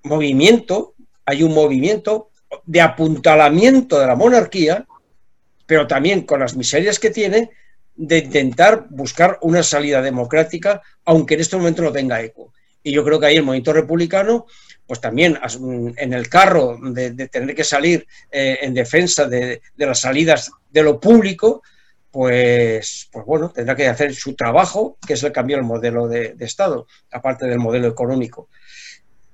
movimiento, 0.03 0.95
hay 1.27 1.43
un 1.43 1.55
movimiento 1.55 2.31
de 2.65 2.81
apuntalamiento 2.81 3.99
de 3.99 4.07
la 4.07 4.17
monarquía, 4.17 4.87
pero 5.67 5.87
también 5.87 6.23
con 6.23 6.41
las 6.41 6.57
miserias 6.57 6.99
que 6.99 7.11
tiene, 7.11 7.51
de 7.95 8.19
intentar 8.19 8.87
buscar 8.91 9.39
una 9.43 9.63
salida 9.63 10.03
democrática, 10.03 10.83
aunque 11.05 11.35
en 11.35 11.41
este 11.41 11.57
momento 11.57 11.83
no 11.83 11.93
tenga 11.93 12.23
eco. 12.23 12.53
Y 12.83 12.93
yo 12.93 13.05
creo 13.05 13.21
que 13.21 13.27
ahí 13.27 13.37
el 13.37 13.45
movimiento 13.45 13.73
republicano, 13.73 14.47
pues 14.87 15.01
también 15.01 15.39
en 15.97 16.13
el 16.13 16.29
carro 16.29 16.79
de, 16.83 17.13
tener 17.29 17.55
que 17.55 17.65
salir 17.65 18.07
eh, 18.31 18.59
en 18.63 18.75
defensa 18.75 19.27
de, 19.27 19.63
las 19.77 20.01
salidas 20.01 20.51
de 20.71 20.83
lo 20.83 20.99
público, 20.99 21.63
pues, 22.11 23.09
pues 23.11 23.25
bueno, 23.25 23.51
tendrá 23.51 23.75
que 23.77 23.87
hacer 23.87 24.15
su 24.15 24.35
trabajo, 24.35 24.99
que 25.07 25.15
es 25.15 25.23
el 25.23 25.33
cambio 25.33 25.57
del 25.57 25.65
modelo 25.65 26.09
de 26.09 26.35
Estado, 26.41 26.87
aparte 27.11 27.47
del 27.47 27.59
modelo 27.59 27.89
económico 27.89 28.49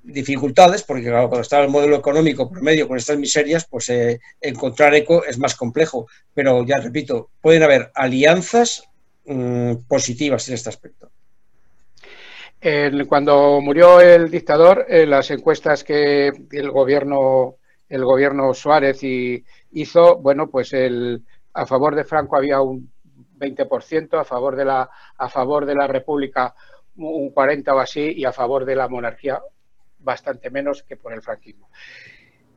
dificultades, 0.08 0.82
porque 0.82 1.10
cuando 1.10 1.40
está 1.40 1.60
el 1.60 1.68
modelo 1.68 1.96
económico 1.96 2.48
por 2.48 2.62
medio 2.62 2.88
con 2.88 2.96
estas 2.96 3.18
miserias, 3.18 3.66
pues 3.66 3.90
eh, 3.90 4.20
encontrar 4.40 4.94
eco 4.94 5.24
es 5.24 5.38
más 5.38 5.54
complejo. 5.54 6.06
Pero 6.32 6.64
ya 6.64 6.78
repito, 6.78 7.30
pueden 7.40 7.62
haber 7.62 7.90
alianzas 7.94 8.84
mm, 9.26 9.74
positivas 9.86 10.48
en 10.48 10.54
este 10.54 10.70
aspecto. 10.70 11.10
cuando 13.08 13.60
murió 13.60 14.00
el 14.00 14.30
dictador, 14.30 14.86
eh, 14.88 15.06
las 15.06 15.30
encuestas 15.30 15.84
que 15.84 16.32
el 16.52 16.70
gobierno, 16.70 17.56
el 17.88 18.04
gobierno 18.04 18.54
Suárez 18.54 19.00
hizo, 19.02 20.16
bueno, 20.16 20.48
pues 20.48 20.72
el, 20.72 21.22
a 21.52 21.66
favor 21.66 21.94
de 21.94 22.04
Franco 22.04 22.36
había 22.36 22.62
un 22.62 22.90
20%, 23.38 24.18
a 24.18 24.24
favor 24.24 24.56
de 24.56 24.64
la, 24.64 24.88
a 25.18 25.28
favor 25.28 25.66
de 25.66 25.74
la 25.74 25.86
República 25.86 26.54
un 26.96 27.30
40 27.30 27.74
o 27.74 27.78
así, 27.78 28.12
y 28.16 28.24
a 28.24 28.32
favor 28.32 28.64
de 28.64 28.74
la 28.74 28.88
monarquía 28.88 29.38
bastante 30.00 30.50
menos 30.50 30.82
que 30.82 30.96
por 30.96 31.12
el 31.12 31.22
franquismo. 31.22 31.70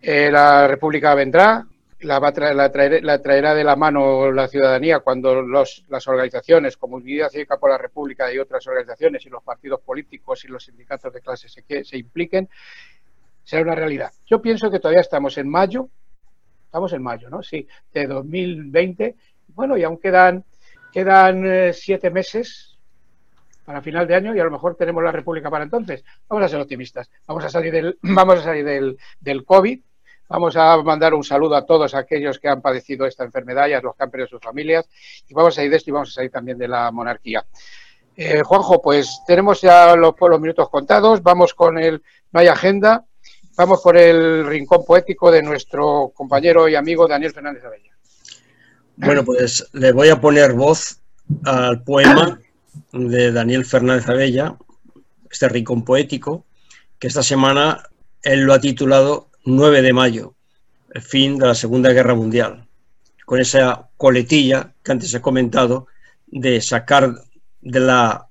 Eh, 0.02 0.30
la 0.32 0.68
República 0.68 1.14
vendrá, 1.14 1.66
la, 2.02 2.20
va 2.20 2.32
la, 2.32 2.72
traerá 2.72 3.54
de 3.54 3.64
la 3.64 3.76
mano 3.76 4.32
la 4.32 4.48
ciudadanía 4.48 5.00
cuando 5.00 5.44
las 5.44 6.08
organizaciones 6.08 6.78
como 6.78 6.96
Unidad 6.96 7.30
Cívica 7.30 7.58
por 7.58 7.70
la 7.70 7.78
República 7.78 8.34
y 8.34 8.40
otras 8.40 8.66
organizaciones 8.66 9.26
y 9.26 9.30
los 9.30 9.44
partidos 9.44 9.82
políticos 9.82 10.44
y 10.46 10.48
los 10.48 10.64
sindicatos 10.64 11.14
de 11.14 11.22
clase 11.22 11.48
se, 11.50 11.84
se 11.84 11.98
impliquen, 11.98 12.50
será 13.44 13.62
una 13.62 13.76
realidad. 13.76 14.12
Yo 14.26 14.42
pienso 14.42 14.72
que 14.72 14.80
todavía 14.80 15.02
estamos 15.02 15.38
en 15.38 15.50
mayo, 15.50 15.90
estamos 16.66 16.94
en 16.94 17.04
mayo, 17.04 17.30
¿no? 17.30 17.44
Sí, 17.44 17.68
de 17.94 18.08
2020. 18.08 19.16
Bueno, 19.50 19.78
y 19.78 19.84
aún 19.84 19.98
quedan, 19.98 20.46
quedan 20.92 21.46
eh, 21.46 21.74
siete 21.74 22.10
meses, 22.10 22.71
para 23.72 23.82
final 23.82 24.06
de 24.06 24.16
año 24.16 24.36
y 24.36 24.40
a 24.40 24.44
lo 24.44 24.52
mejor 24.52 24.76
tenemos 24.76 25.02
la 25.02 25.14
República 25.14 25.50
para 25.50 25.64
entonces. 25.64 26.04
Vamos 26.28 26.44
a 26.44 26.50
ser 26.50 26.60
optimistas. 26.60 27.10
Vamos 27.26 27.46
a 27.46 27.50
salir 27.50 27.72
del, 27.72 27.98
vamos 28.02 28.40
a 28.40 28.44
salir 28.44 28.66
del, 28.66 28.98
del 29.22 29.46
COVID. 29.46 29.80
Vamos 30.28 30.58
a 30.58 30.82
mandar 30.84 31.14
un 31.14 31.24
saludo 31.24 31.56
a 31.56 31.66
todos 31.66 31.96
aquellos 31.96 32.38
que 32.38 32.50
han 32.50 32.62
padecido 32.62 33.06
esta 33.06 33.24
enfermedad 33.24 33.70
y 33.70 33.74
a 33.74 33.82
los 33.82 33.96
que 33.96 34.04
han 34.04 34.12
perdido 34.12 34.28
sus 34.28 34.42
familias. 34.42 34.90
Y 35.28 35.34
vamos 35.34 35.54
a 35.54 35.56
salir 35.56 35.72
de 35.72 35.78
esto 35.78 35.90
y 35.90 35.94
vamos 35.94 36.10
a 36.10 36.14
salir 36.14 36.32
también 36.32 36.58
de 36.58 36.68
la 36.68 36.92
monarquía. 36.92 37.46
Eh, 38.18 38.42
Juanjo, 38.44 38.82
pues 38.82 39.22
tenemos 39.26 39.62
ya 39.62 39.96
los, 39.96 40.16
los 40.20 40.42
minutos 40.42 40.70
contados. 40.70 41.24
Vamos 41.24 41.54
con 41.54 41.78
el. 41.78 42.02
No 42.34 42.42
hay 42.42 42.48
agenda. 42.48 43.06
vamos 43.56 43.80
por 43.82 43.96
el 43.96 44.46
rincón 44.48 44.84
poético 44.86 45.32
de 45.32 45.44
nuestro 45.44 46.12
compañero 46.14 46.68
y 46.68 46.76
amigo 46.76 47.08
Daniel 47.08 47.32
Fernández 47.32 47.64
Abella. 47.64 47.92
Bueno, 48.98 49.24
pues 49.24 49.66
le 49.72 49.94
voy 49.94 50.10
a 50.10 50.20
poner 50.20 50.52
voz 50.52 51.00
al 51.46 51.84
poema 51.84 52.38
de 52.92 53.32
Daniel 53.32 53.66
Fernández 53.66 54.08
Abella, 54.08 54.58
este 55.30 55.50
rincón 55.50 55.84
poético, 55.84 56.46
que 57.00 57.08
esta 57.08 57.24
semana 57.24 57.84
él 58.22 58.42
lo 58.42 58.54
ha 58.54 58.60
titulado 58.60 59.30
9 59.46 59.82
de 59.82 59.94
mayo, 59.94 60.36
el 60.94 61.02
fin 61.02 61.38
de 61.38 61.48
la 61.48 61.56
Segunda 61.56 61.92
Guerra 61.92 62.16
Mundial, 62.16 62.68
con 63.26 63.40
esa 63.40 63.90
coletilla 63.98 64.74
que 64.84 64.92
antes 64.92 65.14
he 65.14 65.22
comentado 65.22 65.88
de 66.28 66.62
sacar 66.62 67.14
de 67.62 67.80
la, 67.80 68.28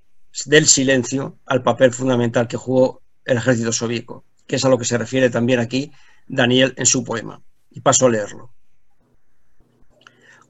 del 0.47 0.67
silencio 0.67 1.39
al 1.47 1.63
papel 1.63 1.93
fundamental 1.93 2.49
que 2.49 2.57
jugó 2.57 3.03
el 3.25 3.39
ejército 3.39 3.73
soviético, 3.73 4.25
que 4.47 4.57
es 4.57 4.65
a 4.65 4.69
lo 4.69 4.79
que 4.79 4.85
se 4.85 4.99
refiere 4.99 5.31
también 5.31 5.61
aquí 5.61 5.93
Daniel 6.27 6.75
en 6.77 6.87
su 6.87 7.05
poema. 7.05 7.41
Y 7.71 7.81
paso 7.81 8.07
a 8.07 8.11
leerlo. 8.11 8.53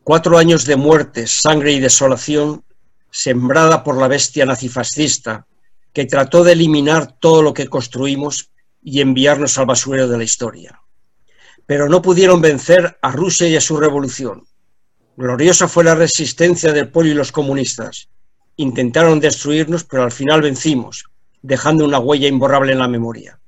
Cuatro 0.03 0.39
años 0.39 0.65
de 0.65 0.77
muerte, 0.77 1.27
sangre 1.27 1.73
y 1.73 1.81
desolación, 1.81 2.65
sembrada 3.11 3.83
por 3.83 3.97
la 3.99 4.09
bestia 4.09 4.47
nazifascista, 4.47 5.47
que 5.93 6.07
trató 6.07 6.45
de 6.45 6.53
eliminar 6.53 7.17
todo 7.19 7.43
lo 7.43 7.53
que 7.53 7.69
construimos 7.69 8.51
y 8.83 9.01
enviarnos 9.01 9.59
al 9.59 9.67
basurero 9.67 10.09
de 10.09 10.19
la 10.19 10.25
historia. 10.25 10.81
Pero 11.67 11.89
no 11.89 12.03
pudieron 12.03 12.41
vencer 12.41 12.99
a 13.03 13.13
Rusia 13.13 13.49
y 13.49 13.57
a 13.57 13.61
su 13.61 13.77
revolución. 13.77 14.45
Gloriosa 15.17 15.69
fue 15.69 15.85
la 15.85 15.95
resistencia 15.95 16.73
del 16.73 16.89
pueblo 16.89 17.13
y 17.13 17.15
los 17.15 17.33
comunistas. 17.33 18.09
Intentaron 18.57 19.21
destruirnos, 19.21 19.85
pero 19.85 20.05
al 20.05 20.13
final 20.13 20.43
vencimos, 20.43 21.05
dejando 21.43 21.85
una 21.85 21.99
huella 21.99 22.29
imborrable 22.29 22.73
en 22.73 22.79
la 22.79 22.89
memoria. 22.89 23.39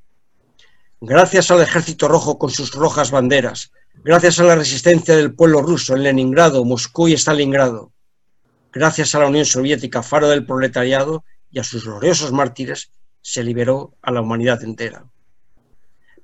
Gracias 1.01 1.51
al 1.51 1.61
Ejército 1.61 2.09
Rojo 2.09 2.39
con 2.39 2.51
sus 2.51 2.73
rojas 2.73 3.11
banderas, 3.11 3.73
gracias 4.05 4.39
a 4.39 4.45
la 4.45 4.55
resistencia 4.55 5.17
del 5.17 5.35
pueblo 5.35 5.61
ruso 5.61 5.97
en 5.97 6.05
Leningrado, 6.05 6.65
Moscú 6.65 7.09
y 7.09 7.15
Stalingrado, 7.15 7.92
gracias 8.73 9.15
a 9.15 9.21
la 9.21 9.27
Unión 9.27 9.45
Soviética, 9.45 10.03
faro 10.03 10.29
del 10.29 10.47
proletariado, 10.47 11.25
y 11.51 11.59
a 11.59 11.65
sus 11.65 11.85
gloriosos 11.85 12.33
mártires, 12.33 12.91
se 13.21 13.45
liberó 13.45 13.95
a 14.03 14.11
la 14.11 14.23
humanidad 14.23 14.65
entera. 14.65 15.05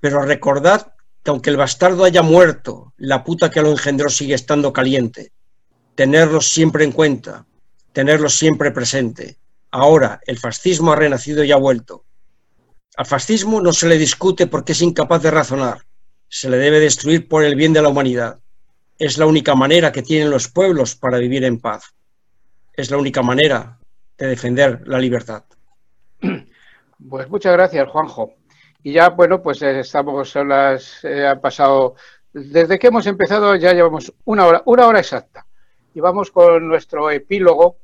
Pero 0.00 0.22
recordad 0.22 0.94
que 1.22 1.30
aunque 1.30 1.50
el 1.50 1.56
bastardo 1.56 2.04
haya 2.04 2.22
muerto, 2.22 2.94
la 2.96 3.22
puta 3.22 3.50
que 3.50 3.60
lo 3.60 3.70
engendró 3.70 4.08
sigue 4.08 4.34
estando 4.34 4.72
caliente. 4.72 5.32
Tenerlo 5.94 6.40
siempre 6.40 6.84
en 6.84 6.92
cuenta, 6.92 7.46
tenerlo 7.92 8.28
siempre 8.28 8.70
presente. 8.70 9.36
Ahora 9.70 10.20
el 10.26 10.38
fascismo 10.38 10.92
ha 10.92 10.96
renacido 10.96 11.44
y 11.44 11.52
ha 11.52 11.56
vuelto. 11.56 12.04
Al 12.96 13.06
fascismo 13.06 13.60
no 13.60 13.72
se 13.72 13.88
le 13.88 13.98
discute 13.98 14.46
porque 14.46 14.72
es 14.72 14.80
incapaz 14.80 15.22
de 15.22 15.30
razonar. 15.30 15.84
Se 16.28 16.48
le 16.48 16.56
debe 16.56 16.80
destruir 16.80 17.28
por 17.28 17.44
el 17.44 17.54
bien 17.54 17.72
de 17.72 17.82
la 17.82 17.88
humanidad. 17.88 18.40
Es 18.98 19.18
la 19.18 19.26
única 19.26 19.54
manera 19.54 19.92
que 19.92 20.02
tienen 20.02 20.30
los 20.30 20.48
pueblos 20.48 20.96
para 20.96 21.18
vivir 21.18 21.44
en 21.44 21.60
paz. 21.60 21.94
Es 22.78 22.92
la 22.92 22.96
única 22.96 23.22
manera 23.22 23.76
de 24.16 24.28
defender 24.28 24.86
la 24.86 25.00
libertad. 25.00 25.44
Pues 27.08 27.30
muchas 27.30 27.52
gracias, 27.52 27.88
Juanjo. 27.88 28.34
Y 28.82 28.92
ya, 28.92 29.10
bueno, 29.10 29.40
pues 29.40 29.62
eh, 29.62 29.78
estamos, 29.78 30.28
son 30.28 30.48
las, 30.48 31.04
eh, 31.04 31.24
han 31.24 31.40
pasado, 31.40 31.94
desde 32.32 32.76
que 32.76 32.88
hemos 32.88 33.06
empezado 33.06 33.54
ya 33.54 33.72
llevamos 33.72 34.12
una 34.24 34.44
hora, 34.44 34.62
una 34.64 34.86
hora 34.88 34.98
exacta. 34.98 35.46
Y 35.94 36.00
vamos 36.00 36.32
con 36.32 36.66
nuestro 36.66 37.08
epílogo. 37.08 37.76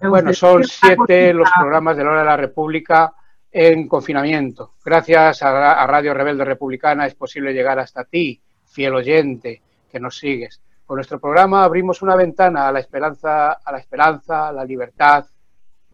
Bueno, 0.00 0.34
son 0.34 0.64
siete 0.64 1.32
los 1.32 1.48
programas 1.56 1.96
de 1.96 2.02
la 2.02 2.10
hora 2.10 2.20
de 2.22 2.26
la 2.26 2.36
República 2.36 3.14
en 3.52 3.86
confinamiento. 3.86 4.74
Gracias 4.84 5.40
a, 5.44 5.86
Radio 5.86 6.12
Rebelde 6.12 6.44
Republicana 6.44 7.06
es 7.06 7.14
posible 7.14 7.52
llegar 7.52 7.78
hasta 7.78 8.04
ti, 8.04 8.42
fiel 8.66 8.96
oyente, 8.96 9.62
que 9.88 10.00
nos 10.00 10.18
sigues. 10.18 10.60
Con 10.92 10.98
nuestro 10.98 11.18
programa 11.18 11.64
abrimos 11.64 12.02
una 12.02 12.14
ventana 12.14 12.68
a 12.68 12.70
la 12.70 12.78
esperanza, 12.78 13.52
a 13.52 13.72
la 13.72 13.78
esperanza, 13.78 14.48
a 14.48 14.52
la 14.52 14.62
libertad, 14.62 15.24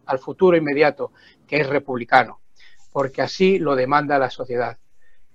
al 0.05 0.19
futuro 0.19 0.57
inmediato, 0.57 1.13
que 1.47 1.61
es 1.61 1.69
republicano 1.69 2.41
porque 2.91 3.21
así 3.21 3.59
lo 3.59 3.77
demanda 3.77 4.19
la 4.19 4.29
sociedad. 4.29 4.77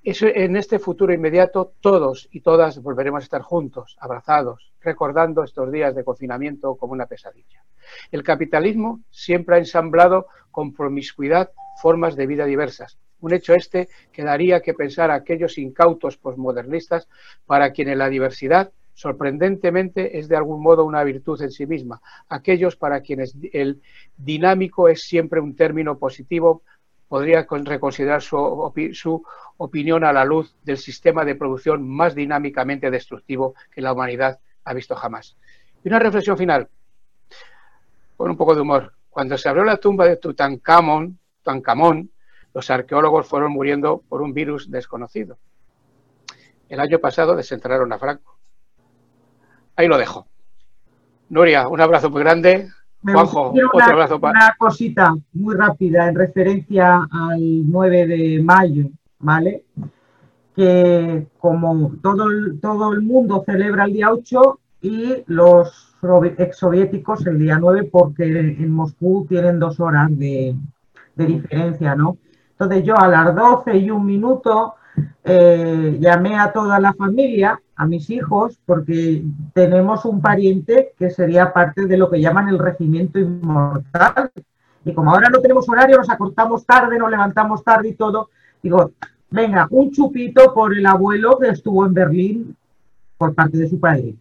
En 0.03 0.57
este 0.57 0.79
futuro 0.79 1.15
inmediato 1.15 1.73
todos 1.81 2.29
y 2.31 2.43
todas 2.43 2.83
volveremos 2.83 3.23
a 3.23 3.25
estar 3.25 3.41
juntos, 3.41 3.97
abrazados, 4.01 4.75
recordando 4.83 5.43
estos 5.43 5.73
días 5.73 5.95
de 5.95 6.05
confinamiento 6.05 6.77
como 6.77 6.93
una 6.93 7.07
pesadilla. 7.07 7.65
El 8.13 8.23
capitalismo 8.23 9.01
siempre 9.09 9.57
ha 9.57 9.61
ensamblado 9.61 10.27
con 10.51 10.75
promiscuidad 10.75 11.53
formas 11.81 12.17
de 12.17 12.27
vida 12.27 12.45
diversas. 12.45 12.99
Un 13.21 13.33
hecho 13.33 13.55
este 13.55 13.89
que 14.13 14.25
daría 14.25 14.61
que 14.61 14.75
pensar 14.75 15.11
a 15.11 15.15
aquellos 15.15 15.57
incautos 15.57 16.19
posmodernistas 16.19 17.09
para 17.47 17.73
quienes 17.73 17.97
la 17.97 18.11
diversidad 18.11 18.71
sorprendentemente 18.95 20.19
es 20.19 20.29
de 20.29 20.37
algún 20.37 20.63
modo 20.63 20.85
una 20.85 21.05
virtud 21.05 21.41
en 21.43 21.51
sí 21.51 21.67
misma. 21.67 22.01
Aquellos 22.29 22.77
para 22.77 23.01
quienes 23.01 23.37
el 23.53 23.83
dinámico 24.17 24.89
es 24.89 25.03
siempre 25.03 25.41
un 25.41 25.55
término 25.55 25.99
positivo 25.99 26.63
podría 27.09 27.47
reconsiderar 27.49 28.23
su, 28.23 29.23
opinión 29.57 30.05
a 30.05 30.13
la 30.13 30.25
luz 30.25 30.57
del 30.65 30.79
sistema 30.79 31.25
de 31.25 31.35
producción 31.35 31.89
más 31.89 32.15
dinámicamente 32.15 32.91
destructivo 32.91 33.55
que 33.71 33.81
la 33.81 33.93
humanidad 33.93 34.41
ha 34.65 34.75
visto 34.75 34.97
jamás. 34.97 35.37
Y 35.85 35.89
una 35.89 35.99
reflexión 35.99 36.37
final, 36.37 36.69
con 38.17 38.31
un 38.31 38.37
poco 38.37 38.55
de 38.55 38.63
humor. 38.63 38.95
Cuando 39.11 39.39
se 39.39 39.49
abrió 39.49 39.65
la 39.65 39.77
tumba 39.77 40.07
de 40.07 40.17
Tutankamón, 40.17 41.19
Tutankamón, 41.43 42.11
los 42.53 42.71
arqueólogos 42.71 43.29
fueron 43.29 43.53
muriendo 43.53 44.03
por 44.09 44.23
un 44.23 44.33
virus 44.33 44.71
desconocido. 44.71 45.39
El 46.69 46.81
año 46.81 46.99
pasado 46.99 47.37
desenterraron 47.37 47.93
a 47.93 47.99
Franco. 47.99 48.34
Ahí 49.77 49.89
lo 49.89 49.99
dejo. 49.99 50.27
Nuria, 51.29 51.69
un 51.69 51.81
abrazo 51.81 52.11
muy 52.11 52.23
grande. 52.23 52.69
Juanjo, 53.03 53.53
otro 53.53 53.93
abrazo 53.93 54.21
para... 54.21 54.39
Una 54.39 54.55
cosita 54.57 55.15
muy 55.33 55.55
rápida 55.55 56.09
en 56.09 56.15
referencia 56.15 57.07
al 57.11 57.71
9 57.71 58.07
de 58.07 58.43
mayo, 58.43 58.87
¿vale? 59.19 59.65
Que 60.57 61.27
como 61.39 61.93
todo 62.03 62.31
el, 62.31 62.61
todo 62.61 62.93
el 62.93 63.03
mundo 63.03 63.43
celebra 63.45 63.85
el 63.85 63.93
día 63.93 64.11
8 64.11 64.61
y 64.83 65.25
los 65.27 65.97
exsoviéticos 66.39 67.27
el 67.27 67.39
día 67.39 67.59
9 67.59 67.89
porque 67.91 68.25
en 68.25 68.71
Moscú 68.71 69.27
tienen 69.29 69.59
dos 69.59 69.81
horas 69.81 70.09
de, 70.11 70.55
de 71.15 71.27
diferencia, 71.27 71.95
¿no? 71.95 72.19
Entonces 72.53 72.85
yo 72.85 72.97
a 72.97 73.09
las 73.09 73.35
12 73.35 73.77
y 73.77 73.91
un 73.91 74.07
minuto 74.07 74.75
eh, 75.25 75.97
llamé 76.01 76.39
a 76.39 76.53
toda 76.53 76.79
la 76.79 76.93
familia, 76.93 77.61
a 77.77 77.87
mis 77.87 78.11
hijos, 78.11 78.59
porque 78.65 79.25
tenemos 79.53 80.05
un 80.05 80.21
pariente 80.21 80.93
que 80.99 81.11
sería 81.11 81.53
parte 81.53 81.87
de 81.87 81.97
lo 81.97 82.11
que 82.11 82.21
llaman 82.21 82.49
el 82.49 82.59
regimiento 82.59 83.19
inmortal. 83.19 84.31
Y 84.85 84.93
como 84.93 85.11
ahora 85.11 85.31
no 85.31 85.41
tenemos 85.41 85.69
horario, 85.69 85.97
nos 85.97 86.11
acortamos 86.11 86.67
tarde, 86.67 86.99
nos 86.99 87.11
levantamos 87.11 87.65
tarde 87.65 87.89
y 87.89 87.95
todo, 87.95 88.29
digo, 88.63 88.93
venga, 89.31 89.67
un 89.71 89.91
chupito 89.91 90.53
por 90.53 90.77
el 90.77 90.85
abuelo 90.87 91.39
que 91.39 91.49
estuvo 91.49 91.87
en 91.87 91.95
Berlín 91.95 92.57
por 93.17 93.35
parte 93.35 93.57
de 93.57 93.69
su 93.69 93.81
padre. 93.81 94.15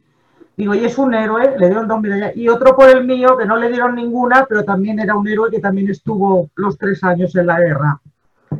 Digo, 0.56 0.76
y 0.76 0.86
es 0.86 0.98
un 0.98 1.14
héroe, 1.14 1.56
le 1.58 1.68
dieron 1.68 1.88
dos 1.88 2.00
medallas. 2.00 2.36
Y 2.36 2.48
otro 2.48 2.76
por 2.76 2.90
el 2.90 3.06
mío, 3.06 3.36
que 3.38 3.46
no 3.46 3.58
le 3.58 3.70
dieron 3.70 3.96
ninguna, 3.96 4.46
pero 4.48 4.64
también 4.64 5.00
era 5.00 5.16
un 5.16 5.28
héroe 5.28 5.50
que 5.50 5.60
también 5.60 5.90
estuvo 5.90 6.50
los 6.56 6.78
tres 6.78 7.04
años 7.04 7.36
en 7.36 7.48
la 7.48 7.60
guerra. 7.60 8.00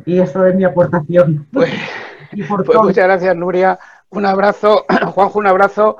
Y 0.04 0.18
eso 0.18 0.44
es 0.44 0.54
mi 0.56 0.64
aportación. 0.64 1.46
Pues, 2.36 2.62
pues 2.66 2.78
muchas 2.80 3.04
gracias, 3.04 3.36
Nuria. 3.36 3.78
Un 4.10 4.26
abrazo, 4.26 4.84
Juanjo, 5.14 5.38
un 5.38 5.46
abrazo. 5.46 5.96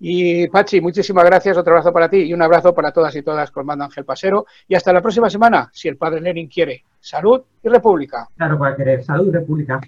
Y 0.00 0.48
Pachi, 0.48 0.80
muchísimas 0.80 1.24
gracias, 1.24 1.56
otro 1.56 1.72
abrazo 1.72 1.92
para 1.92 2.08
ti 2.08 2.18
y 2.18 2.34
un 2.34 2.42
abrazo 2.42 2.74
para 2.74 2.92
todas 2.92 3.14
y 3.16 3.22
todas 3.22 3.50
con 3.50 3.64
mando 3.64 3.84
Ángel 3.84 4.04
Pasero. 4.04 4.46
Y 4.68 4.74
hasta 4.74 4.92
la 4.92 5.00
próxima 5.00 5.30
semana, 5.30 5.70
si 5.72 5.88
el 5.88 5.96
padre 5.96 6.20
Lenin 6.20 6.48
quiere. 6.48 6.84
Salud 7.00 7.42
y 7.62 7.68
República. 7.68 8.28
Claro, 8.36 8.58
para 8.58 8.76
querer. 8.76 9.04
Salud 9.04 9.28
y 9.28 9.32
República. 9.32 9.80